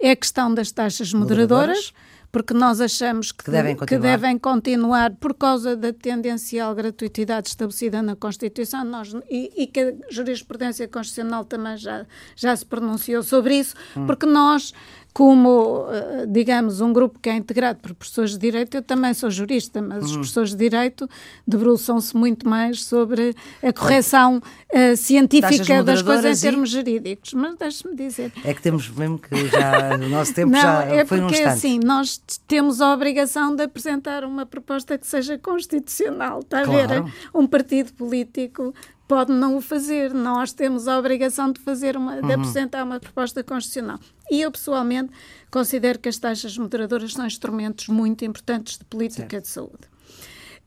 É 0.00 0.12
a 0.12 0.16
questão 0.16 0.52
das 0.54 0.70
taxas 0.70 1.12
moderadoras, 1.12 1.92
moderadoras 1.92 1.92
porque 2.30 2.52
nós 2.52 2.80
achamos 2.80 3.32
que, 3.32 3.44
que, 3.44 3.50
devem 3.50 3.76
que, 3.76 3.98
devem 3.98 4.38
continuar 4.38 5.14
por 5.16 5.34
causa 5.34 5.74
da 5.74 5.92
tendencial 5.92 6.74
gratuitidade 6.74 7.48
estabelecida 7.48 8.02
na 8.02 8.14
Constituição 8.14 8.84
nós, 8.84 9.14
e, 9.30 9.50
e, 9.56 9.66
que 9.66 9.80
a 9.80 9.94
jurisprudência 10.10 10.86
constitucional 10.86 11.44
também 11.44 11.76
já, 11.76 12.06
já 12.36 12.54
se 12.54 12.66
pronunciou 12.66 13.22
sobre 13.22 13.58
isso, 13.58 13.74
hum. 13.96 14.06
porque 14.06 14.26
nós 14.26 14.74
como, 15.12 15.86
eh, 15.90 16.26
digamos, 16.28 16.80
um 16.80 16.92
grupo 16.92 17.18
que 17.18 17.28
é 17.28 17.34
integrado 17.34 17.80
por 17.80 17.94
professores 17.94 18.32
de 18.32 18.38
Direito, 18.38 18.76
eu 18.76 18.82
também 18.82 19.12
sou 19.14 19.30
jurista, 19.30 19.82
mas 19.82 19.98
uhum. 19.98 20.04
os 20.04 20.12
professores 20.12 20.50
de 20.50 20.56
Direito 20.56 21.08
debruçam-se 21.46 22.16
muito 22.16 22.48
mais 22.48 22.84
sobre 22.84 23.34
a 23.62 23.72
correção 23.72 24.38
uh, 24.38 24.96
científica 24.96 25.82
das 25.82 26.02
coisas 26.02 26.38
em 26.38 26.48
termos 26.48 26.70
jurídicos. 26.70 27.32
Mas 27.34 27.56
deixe-me 27.56 27.96
dizer. 27.96 28.32
É 28.44 28.54
que 28.54 28.62
temos 28.62 28.88
mesmo 28.90 29.18
que 29.18 29.48
já, 29.48 29.96
o 29.96 30.08
nosso 30.08 30.34
tempo 30.34 30.52
Não, 30.52 30.60
já 30.60 30.84
é 30.84 31.04
foi 31.04 31.20
num 31.20 31.26
instante. 31.26 31.48
assim, 31.48 31.80
nós 31.82 32.20
temos 32.46 32.80
a 32.80 32.92
obrigação 32.92 33.56
de 33.56 33.64
apresentar 33.64 34.24
uma 34.24 34.46
proposta 34.46 34.96
que 34.96 35.06
seja 35.06 35.36
constitucional, 35.38 36.40
está 36.40 36.62
claro. 36.62 36.80
a 36.80 37.00
ver? 37.00 37.12
Um 37.34 37.46
partido 37.46 37.92
político 37.94 38.72
pode 39.08 39.32
não 39.32 39.56
o 39.56 39.60
fazer. 39.60 40.12
Nós 40.12 40.52
temos 40.52 40.86
a 40.86 40.98
obrigação 40.98 41.50
de 41.50 41.60
fazer 41.60 41.96
uma, 41.96 42.16
de 42.16 42.26
uhum. 42.26 42.34
apresentar 42.34 42.84
uma 42.84 43.00
proposta 43.00 43.42
constitucional. 43.42 43.98
E 44.30 44.42
eu, 44.42 44.52
pessoalmente, 44.52 45.10
considero 45.50 45.98
que 45.98 46.10
as 46.10 46.18
taxas 46.18 46.56
moderadoras 46.58 47.14
são 47.14 47.26
instrumentos 47.26 47.88
muito 47.88 48.24
importantes 48.24 48.76
de 48.76 48.84
política 48.84 49.28
certo. 49.30 49.42
de 49.44 49.48
saúde. 49.48 49.88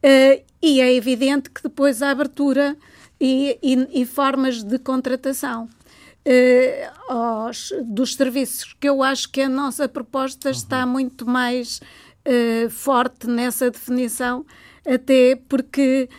Uh, 0.04 0.44
e 0.62 0.82
é 0.82 0.94
evidente 0.94 1.52
que 1.52 1.62
depois 1.62 2.02
a 2.02 2.10
abertura 2.10 2.76
e, 3.20 3.60
e, 3.62 4.02
e 4.02 4.06
formas 4.06 4.64
de 4.64 4.80
contratação 4.80 5.66
uh, 6.26 7.14
aos, 7.14 7.72
dos 7.86 8.16
serviços, 8.16 8.76
que 8.80 8.90
eu 8.90 9.04
acho 9.04 9.30
que 9.30 9.42
a 9.42 9.50
nossa 9.50 9.88
proposta 9.88 10.50
uhum. 10.50 10.56
está 10.56 10.88
muito 10.88 11.30
mais 11.30 11.80
uh, 12.26 12.70
forte 12.72 13.28
nessa 13.28 13.70
definição, 13.70 14.44
até 14.84 15.36
porque 15.48 16.10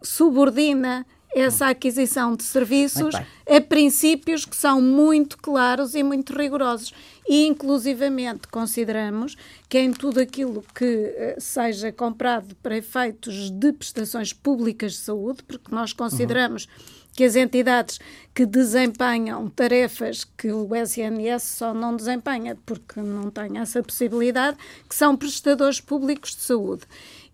subordina 0.00 1.04
essa 1.34 1.68
aquisição 1.68 2.36
de 2.36 2.44
serviços 2.44 3.14
a 3.14 3.60
princípios 3.60 4.44
que 4.44 4.56
são 4.56 4.80
muito 4.80 5.36
claros 5.36 5.94
e 5.94 6.02
muito 6.02 6.32
rigorosos. 6.32 6.92
e 7.28 7.46
inclusivamente 7.46 8.46
consideramos 8.48 9.36
que 9.68 9.78
em 9.78 9.92
tudo 9.92 10.20
aquilo 10.20 10.64
que 10.74 10.84
uh, 10.84 11.40
seja 11.40 11.90
comprado 11.90 12.54
para 12.62 12.76
efeitos 12.76 13.50
de 13.50 13.72
prestações 13.72 14.32
públicas 14.32 14.92
de 14.92 14.98
saúde, 14.98 15.42
porque 15.42 15.74
nós 15.74 15.92
consideramos 15.92 16.66
uhum 16.66 17.04
que 17.14 17.24
as 17.24 17.36
entidades 17.36 18.00
que 18.34 18.44
desempenham 18.44 19.48
tarefas 19.48 20.24
que 20.36 20.50
o 20.50 20.74
SNS 20.74 21.42
só 21.44 21.72
não 21.72 21.94
desempenha 21.96 22.58
porque 22.66 23.00
não 23.00 23.30
tem 23.30 23.58
essa 23.58 23.82
possibilidade, 23.82 24.56
que 24.88 24.94
são 24.94 25.16
prestadores 25.16 25.80
públicos 25.80 26.34
de 26.34 26.42
saúde. 26.42 26.82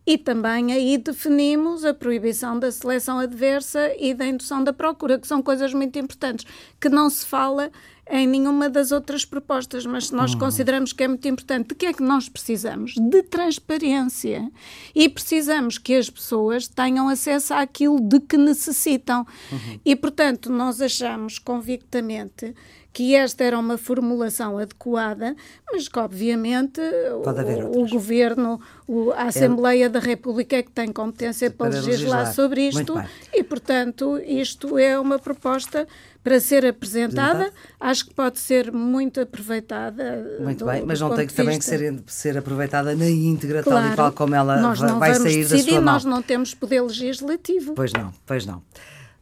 E 0.06 0.16
também 0.18 0.72
aí 0.72 0.98
definimos 0.98 1.84
a 1.84 1.92
proibição 1.94 2.58
da 2.58 2.72
seleção 2.72 3.18
adversa 3.18 3.94
e 3.98 4.14
da 4.14 4.26
indução 4.26 4.64
da 4.64 4.72
procura, 4.72 5.18
que 5.18 5.26
são 5.26 5.42
coisas 5.42 5.72
muito 5.74 5.98
importantes, 5.98 6.46
que 6.80 6.88
não 6.88 7.08
se 7.10 7.24
fala 7.26 7.70
em 8.10 8.26
nenhuma 8.26 8.68
das 8.68 8.90
outras 8.90 9.24
propostas, 9.24 9.86
mas 9.86 10.10
nós 10.10 10.32
uhum. 10.32 10.40
consideramos 10.40 10.92
que 10.92 11.04
é 11.04 11.08
muito 11.08 11.26
importante. 11.28 11.68
De 11.68 11.74
que 11.74 11.86
é 11.86 11.92
que 11.92 12.02
nós 12.02 12.28
precisamos? 12.28 12.94
De 12.96 13.22
transparência. 13.22 14.50
E 14.94 15.08
precisamos 15.08 15.78
que 15.78 15.94
as 15.94 16.10
pessoas 16.10 16.66
tenham 16.66 17.08
acesso 17.08 17.54
àquilo 17.54 18.00
de 18.00 18.18
que 18.20 18.36
necessitam. 18.36 19.24
Uhum. 19.52 19.80
E, 19.84 19.94
portanto, 19.94 20.50
nós 20.50 20.80
achamos 20.80 21.38
convictamente 21.38 22.54
que 22.92 23.14
esta 23.14 23.44
era 23.44 23.58
uma 23.58 23.78
formulação 23.78 24.58
adequada, 24.58 25.36
mas 25.72 25.88
que, 25.88 25.98
obviamente, 25.98 26.80
o, 26.80 27.82
o, 27.82 27.88
Governo, 27.88 28.60
o, 28.86 29.12
a 29.12 29.24
Assembleia 29.24 29.88
da 29.88 30.00
República 30.00 30.56
é 30.56 30.62
que 30.62 30.72
tem 30.72 30.92
competência 30.92 31.50
para, 31.50 31.70
para 31.70 31.80
legislar, 31.80 32.24
legislar, 32.24 32.34
sobre 32.34 32.68
isto 32.68 32.94
e, 33.32 33.44
portanto, 33.44 34.18
isto 34.18 34.76
é 34.76 34.98
uma 34.98 35.18
proposta 35.18 35.86
para 36.22 36.38
ser 36.40 36.66
apresentada. 36.66 37.52
Acho 37.78 38.06
que 38.06 38.14
pode 38.14 38.38
ser 38.38 38.72
muito 38.72 39.20
aproveitada. 39.20 40.38
Muito 40.40 40.60
do, 40.60 40.66
bem, 40.66 40.84
mas 40.84 41.00
não 41.00 41.14
tem 41.14 41.26
que 41.26 41.34
também 41.34 41.58
que 41.58 41.64
ser, 41.64 42.02
ser 42.06 42.36
aproveitada 42.36 42.94
na 42.94 43.08
íntegra, 43.08 43.62
claro, 43.62 43.84
tal 43.84 43.92
e 43.92 43.96
qual 43.96 44.12
como 44.12 44.34
ela 44.34 44.60
nós 44.60 44.78
vai, 44.78 44.98
vai 44.98 45.14
sair 45.14 45.42
decidir, 45.44 45.62
da 45.62 45.70
sua 45.70 45.80
mão. 45.80 45.94
Nós 45.94 46.04
não 46.04 46.22
temos 46.22 46.54
poder 46.54 46.82
legislativo. 46.82 47.74
Pois 47.74 47.92
não, 47.92 48.12
pois 48.26 48.46
não. 48.46 48.62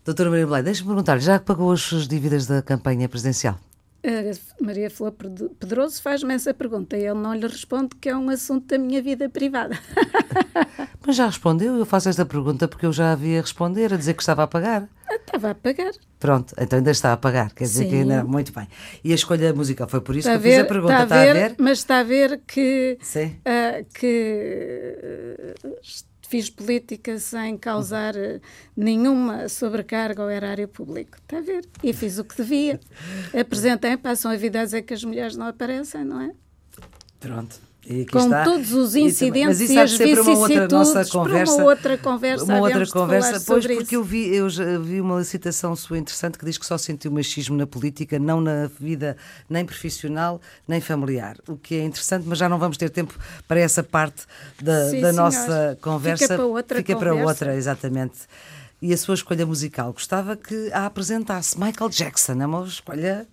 Doutora 0.04 0.30
Maria 0.30 0.46
Belém, 0.46 0.62
deixe-me 0.62 0.88
perguntar, 0.88 1.18
já 1.18 1.38
pagou 1.38 1.70
as 1.70 1.82
suas 1.82 2.08
dívidas 2.08 2.46
da 2.46 2.62
campanha 2.62 3.08
presidencial? 3.08 3.58
Maria 4.60 4.88
Flor 4.88 5.12
Pedroso 5.12 6.00
faz-me 6.00 6.32
essa 6.32 6.54
pergunta 6.54 6.96
e 6.96 7.04
eu 7.04 7.14
não 7.14 7.34
lhe 7.34 7.46
respondo 7.46 7.96
que 7.96 8.08
é 8.08 8.16
um 8.16 8.30
assunto 8.30 8.66
da 8.66 8.78
minha 8.78 9.02
vida 9.02 9.28
privada. 9.28 9.78
Mas 11.04 11.16
já 11.16 11.26
respondeu? 11.26 11.76
Eu 11.76 11.84
faço 11.84 12.08
esta 12.08 12.24
pergunta 12.24 12.68
porque 12.68 12.86
eu 12.86 12.92
já 12.92 13.12
havia 13.12 13.40
responder, 13.40 13.92
a 13.92 13.96
dizer 13.96 14.14
que 14.14 14.22
estava 14.22 14.44
a 14.44 14.46
pagar. 14.46 14.88
Ah, 15.08 15.14
estava 15.16 15.50
a 15.50 15.54
pagar. 15.54 15.92
Pronto, 16.20 16.54
então 16.58 16.78
ainda 16.78 16.90
está 16.90 17.12
a 17.12 17.16
pagar, 17.16 17.52
quer 17.52 17.64
dizer 17.64 17.84
Sim. 17.84 17.90
que 17.90 17.96
ainda. 17.96 18.24
Muito 18.24 18.52
bem. 18.52 18.68
E 19.02 19.12
a 19.12 19.14
escolha 19.14 19.52
musical 19.52 19.88
foi 19.88 20.00
por 20.00 20.14
isso 20.14 20.28
está 20.28 20.40
que 20.40 20.46
eu 20.46 20.52
fiz 20.52 20.60
a 20.60 20.64
pergunta, 20.64 21.02
está 21.02 21.14
a 21.14 21.24
ver? 21.24 21.28
Está 21.28 21.44
a 21.44 21.48
ver? 21.48 21.56
Mas 21.58 21.78
está 21.78 21.98
a 21.98 22.02
ver 22.02 22.40
que. 22.46 22.98
Sim. 23.00 23.36
Uh, 23.40 23.86
que 23.94 25.54
fiz 26.28 26.50
política 26.50 27.18
sem 27.18 27.56
causar 27.56 28.16
eh, 28.16 28.40
nenhuma 28.76 29.48
sobrecarga 29.48 30.22
ao 30.22 30.30
erário 30.30 30.68
público. 30.68 31.16
Está 31.16 31.38
a 31.38 31.40
ver? 31.40 31.64
E 31.82 31.92
fiz 31.92 32.18
o 32.18 32.24
que 32.24 32.36
devia. 32.36 32.78
Apresentei, 33.38 33.96
passam 33.96 34.30
a 34.30 34.36
vida 34.36 34.60
a 34.60 34.64
dizer 34.64 34.82
que 34.82 34.94
as 34.94 35.02
mulheres 35.04 35.36
não 35.36 35.46
aparecem, 35.46 36.04
não 36.04 36.20
é? 36.20 36.32
Pronto 37.18 37.67
com 38.10 38.18
está. 38.18 38.44
todos 38.44 38.72
os 38.72 38.94
incidentes 38.94 39.60
e, 39.60 39.74
e 39.74 39.78
as 39.78 39.92
vicissitudes 39.92 40.26
uma 40.26 40.38
outra 40.38 40.68
nossa 40.68 41.04
conversa, 41.06 41.54
uma 41.54 41.64
outra 41.64 41.98
conversa, 41.98 42.44
uma 42.44 42.60
outra 42.60 42.86
conversa, 42.86 43.44
pois 43.46 43.66
porque 43.66 43.82
isso. 43.82 43.94
eu 43.94 44.04
vi 44.04 44.34
eu 44.34 44.50
já 44.50 44.78
vi 44.78 45.00
uma 45.00 45.24
citação 45.24 45.74
sua 45.74 45.96
interessante 45.96 46.38
que 46.38 46.44
diz 46.44 46.58
que 46.58 46.66
só 46.66 46.76
sentiu 46.76 47.10
machismo 47.10 47.56
na 47.56 47.66
política, 47.66 48.18
não 48.18 48.40
na 48.40 48.70
vida 48.78 49.16
nem 49.48 49.64
profissional 49.64 50.40
nem 50.66 50.80
familiar, 50.80 51.36
o 51.48 51.56
que 51.56 51.76
é 51.76 51.84
interessante, 51.84 52.24
mas 52.26 52.38
já 52.38 52.48
não 52.48 52.58
vamos 52.58 52.76
ter 52.76 52.90
tempo 52.90 53.14
para 53.46 53.58
essa 53.58 53.82
parte 53.82 54.26
da, 54.62 54.90
Sim, 54.90 55.00
da 55.00 55.12
nossa 55.12 55.78
conversa. 55.80 56.24
Fica 56.24 56.34
para 56.36 56.46
outra 56.46 56.78
Fica 56.78 56.94
conversa. 56.94 57.14
para 57.14 57.26
outra, 57.26 57.56
exatamente. 57.56 58.18
E 58.80 58.92
a 58.92 58.96
sua 58.96 59.14
escolha 59.14 59.44
musical, 59.44 59.92
gostava 59.92 60.36
que 60.36 60.70
a 60.72 60.86
apresentasse. 60.86 61.58
Michael 61.58 61.90
Jackson, 61.90 62.40
é 62.40 62.46
uma 62.46 62.64
escolha 62.64 63.26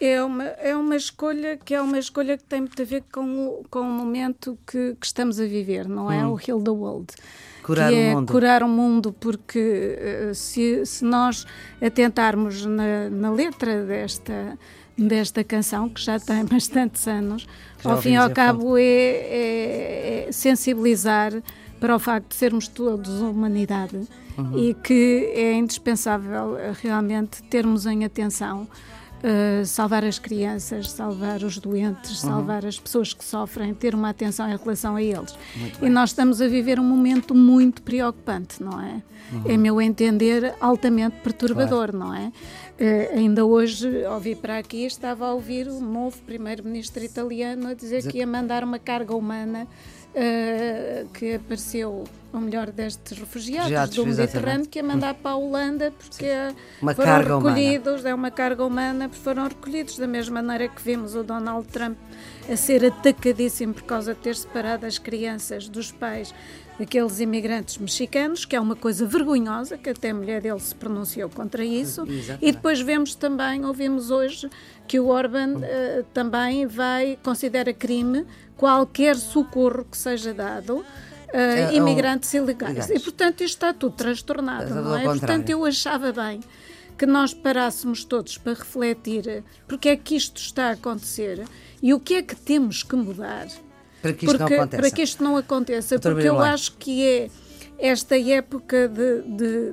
é 0.00 0.22
uma, 0.24 0.44
é 0.44 0.74
uma 0.74 0.96
escolha 0.96 1.58
que 1.58 1.74
é 1.74 1.80
uma 1.80 1.98
escolha 1.98 2.38
que 2.38 2.44
tem 2.44 2.60
muito 2.60 2.80
a 2.80 2.84
ver 2.84 3.04
com 3.12 3.48
o, 3.48 3.64
com 3.70 3.80
o 3.80 3.84
momento 3.84 4.58
que, 4.66 4.96
que 4.98 5.06
estamos 5.06 5.38
a 5.38 5.44
viver, 5.44 5.86
não 5.86 6.10
é? 6.10 6.24
Hum. 6.24 6.32
O 6.32 6.40
Heal 6.40 6.62
the 6.62 6.70
World. 6.70 7.14
Curar 7.62 7.90
que 7.90 7.96
é 7.96 8.12
o 8.12 8.16
mundo. 8.16 8.32
curar 8.32 8.62
o 8.62 8.68
mundo, 8.68 9.12
porque 9.12 9.98
uh, 10.30 10.34
se, 10.34 10.86
se 10.86 11.04
nós 11.04 11.46
atentarmos 11.80 12.64
na, 12.64 13.10
na 13.10 13.30
letra 13.30 13.84
desta, 13.84 14.58
desta 14.96 15.44
canção, 15.44 15.88
que 15.90 16.00
já 16.00 16.18
tem 16.18 16.44
bastantes 16.48 17.06
anos, 17.06 17.46
já 17.82 17.90
ao 17.90 18.00
fim 18.00 18.12
e 18.12 18.16
ao 18.16 18.30
cabo 18.30 18.78
é, 18.78 18.82
é, 18.82 20.26
é, 20.28 20.32
sensibilizar 20.32 21.32
para 21.78 21.94
o 21.94 21.98
facto 21.98 22.28
de 22.28 22.34
sermos 22.34 22.68
todos 22.68 23.20
humanidade 23.20 24.08
uhum. 24.36 24.58
e 24.58 24.74
que 24.74 25.32
é 25.34 25.54
indispensável 25.54 26.58
eh, 26.58 26.74
realmente 26.82 27.42
termos 27.44 27.86
em 27.86 28.04
atenção 28.04 28.68
Uh, 29.22 29.66
salvar 29.66 30.02
as 30.02 30.18
crianças, 30.18 30.90
salvar 30.90 31.42
os 31.42 31.58
doentes, 31.58 32.22
uhum. 32.22 32.30
salvar 32.30 32.64
as 32.64 32.80
pessoas 32.80 33.12
que 33.12 33.22
sofrem, 33.22 33.74
ter 33.74 33.94
uma 33.94 34.08
atenção 34.08 34.48
em 34.50 34.56
relação 34.56 34.96
a 34.96 35.02
eles. 35.02 35.34
E 35.82 35.90
nós 35.90 36.10
estamos 36.10 36.40
a 36.40 36.48
viver 36.48 36.80
um 36.80 36.84
momento 36.84 37.34
muito 37.34 37.82
preocupante, 37.82 38.62
não 38.62 38.80
é? 38.80 39.02
Uhum. 39.32 39.42
É 39.46 39.56
meu 39.56 39.80
entender 39.80 40.54
altamente 40.60 41.16
perturbador, 41.22 41.90
claro. 41.90 41.98
não 41.98 42.14
é? 42.14 42.32
Uh, 42.80 43.18
ainda 43.18 43.44
hoje 43.44 44.06
ouvi 44.06 44.34
para 44.34 44.56
aqui, 44.56 44.84
estava 44.86 45.26
a 45.26 45.34
ouvir 45.34 45.68
o 45.68 45.80
novo 45.80 46.16
primeiro-ministro 46.22 47.04
italiano 47.04 47.68
a 47.68 47.74
dizer 47.74 48.10
que 48.10 48.18
ia 48.18 48.26
mandar 48.26 48.64
uma 48.64 48.78
carga 48.78 49.14
humana 49.14 49.68
uh, 50.14 51.08
que 51.10 51.34
apareceu, 51.34 52.04
ou 52.32 52.40
melhor, 52.40 52.70
destes 52.70 53.18
refugiados 53.18 53.96
do 53.96 54.06
Mediterrâneo, 54.06 54.66
que 54.66 54.78
ia 54.78 54.82
mandar 54.82 55.14
para 55.14 55.32
a 55.32 55.36
Holanda 55.36 55.92
porque 55.92 56.28
uma 56.80 56.94
foram 56.94 57.18
recolhidos, 57.18 58.00
humana. 58.00 58.08
é 58.08 58.14
uma 58.14 58.30
carga 58.30 58.64
humana, 58.64 59.08
porque 59.08 59.22
foram 59.22 59.44
recolhidos 59.44 59.98
da 59.98 60.06
mesma 60.06 60.42
maneira 60.42 60.68
que 60.68 60.82
vimos 60.82 61.14
o 61.14 61.22
Donald 61.22 61.66
Trump 61.68 61.96
a 62.50 62.56
ser 62.56 62.84
atacadíssimo 62.84 63.72
por 63.72 63.84
causa 63.84 64.12
de 64.12 64.20
ter 64.20 64.34
separado 64.34 64.84
as 64.84 64.98
crianças 64.98 65.68
dos 65.68 65.92
pais 65.92 66.34
daqueles 66.78 67.20
imigrantes 67.20 67.76
mexicanos, 67.76 68.46
que 68.46 68.56
é 68.56 68.60
uma 68.60 68.74
coisa 68.74 69.04
vergonhosa, 69.06 69.76
que 69.76 69.90
até 69.90 70.10
a 70.10 70.14
mulher 70.14 70.40
dele 70.40 70.58
se 70.58 70.74
pronunciou 70.74 71.28
contra 71.28 71.62
isso. 71.64 72.02
Exatamente. 72.02 72.38
E 72.40 72.52
depois 72.52 72.80
vemos 72.80 73.14
também, 73.14 73.64
ouvimos 73.66 74.10
hoje, 74.10 74.50
que 74.88 74.98
o 74.98 75.08
Orban 75.08 75.58
uh, 75.58 76.04
também 76.14 76.66
vai, 76.66 77.18
considera 77.22 77.72
crime 77.72 78.26
qualquer 78.56 79.16
socorro 79.16 79.84
que 79.84 79.96
seja 79.96 80.32
dado 80.32 80.78
uh, 80.78 80.84
é, 81.32 81.74
imigrantes 81.74 82.32
ilegais. 82.32 82.88
E, 82.88 82.98
portanto, 82.98 83.42
isto 83.42 83.56
está 83.56 83.74
tudo 83.74 83.94
transtornado, 83.94 84.74
não 84.74 84.96
é? 84.96 85.04
Portanto, 85.04 85.50
eu 85.50 85.64
achava 85.66 86.12
bem 86.12 86.40
que 86.96 87.06
nós 87.06 87.32
parássemos 87.32 88.04
todos 88.04 88.36
para 88.36 88.52
refletir 88.52 89.42
porque 89.66 89.88
é 89.88 89.96
que 89.96 90.16
isto 90.16 90.38
está 90.38 90.68
a 90.68 90.72
acontecer 90.72 91.46
e 91.82 91.94
o 91.94 92.00
que 92.00 92.14
é 92.14 92.22
que 92.22 92.36
temos 92.36 92.82
que 92.82 92.94
mudar 92.96 93.48
para 94.02 94.12
que 94.12 94.24
isto 94.24 94.38
porque, 94.38 94.54
não 94.54 94.62
aconteça. 94.62 94.82
Para 94.82 94.90
que 94.90 95.02
isto 95.02 95.22
não 95.24 95.36
aconteça, 95.36 95.94
Doutor 95.96 96.12
porque 96.14 96.28
eu 96.28 96.38
acho 96.38 96.76
que 96.76 97.06
é 97.06 97.30
esta 97.78 98.18
época 98.18 98.88
de, 98.88 99.22
de, 99.22 99.72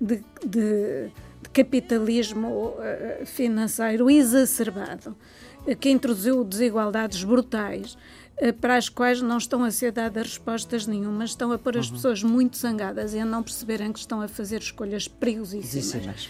de, 0.00 0.24
de, 0.46 1.10
capitalismo 1.52 2.74
eh, 2.80 3.22
financeiro 3.24 4.10
exacerbado, 4.10 5.16
eh, 5.66 5.74
que 5.74 5.90
introduziu 5.90 6.44
desigualdades 6.44 7.22
brutais, 7.22 7.96
eh, 8.36 8.52
para 8.52 8.76
as 8.76 8.88
quais 8.88 9.22
não 9.22 9.38
estão 9.38 9.62
a 9.62 9.70
ser 9.70 9.92
dadas 9.92 10.26
respostas 10.26 10.86
nenhumas, 10.86 11.30
estão 11.30 11.52
a 11.52 11.58
pôr 11.58 11.78
as 11.78 11.86
uhum. 11.86 11.94
pessoas 11.94 12.22
muito 12.22 12.56
zangadas 12.58 13.14
e 13.14 13.20
a 13.20 13.24
não 13.24 13.42
perceberem 13.42 13.92
que 13.92 13.98
estão 13.98 14.20
a 14.20 14.28
fazer 14.28 14.60
escolhas 14.60 15.06
perigosíssimas. 15.06 16.28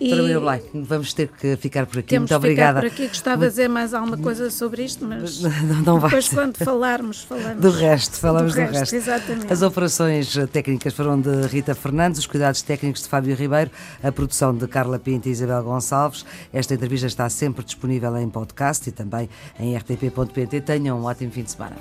E... 0.00 0.10
Doutora 0.10 0.40
Blay, 0.40 0.62
vamos 0.74 1.12
ter 1.12 1.28
que 1.28 1.56
ficar 1.56 1.86
por 1.86 1.98
aqui. 1.98 2.08
Temos 2.08 2.30
Muito 2.30 2.36
obrigada. 2.38 2.80
por 2.80 2.86
aqui. 2.86 3.08
Gostava 3.08 3.44
de 3.44 3.50
dizer 3.50 3.68
mais 3.68 3.94
alguma 3.94 4.18
coisa 4.18 4.50
sobre 4.50 4.84
isto, 4.84 5.04
mas 5.04 5.40
não, 5.62 5.82
não 5.82 5.98
depois, 5.98 6.28
quando 6.28 6.56
falarmos, 6.56 7.22
falamos. 7.22 7.60
Do 7.60 7.70
resto, 7.70 8.16
falamos 8.18 8.52
do, 8.52 8.56
do 8.56 8.60
resto, 8.60 8.78
resto. 8.78 8.96
Exatamente. 8.96 9.52
As 9.52 9.62
operações 9.62 10.34
técnicas 10.52 10.92
foram 10.94 11.20
de 11.20 11.46
Rita 11.46 11.74
Fernandes, 11.74 12.18
os 12.18 12.26
cuidados 12.26 12.62
técnicos 12.62 13.02
de 13.02 13.08
Fábio 13.08 13.34
Ribeiro, 13.34 13.70
a 14.02 14.10
produção 14.10 14.54
de 14.54 14.66
Carla 14.66 14.98
Pinto 14.98 15.28
e 15.28 15.32
Isabel 15.32 15.62
Gonçalves. 15.62 16.24
Esta 16.52 16.74
entrevista 16.74 17.06
está 17.06 17.28
sempre 17.28 17.64
disponível 17.64 18.16
em 18.16 18.28
podcast 18.28 18.88
e 18.88 18.92
também 18.92 19.28
em 19.58 19.76
rtp.pt. 19.76 20.60
Tenham 20.60 21.00
um 21.00 21.04
ótimo 21.04 21.30
fim 21.30 21.42
de 21.42 21.52
semana. 21.52 21.76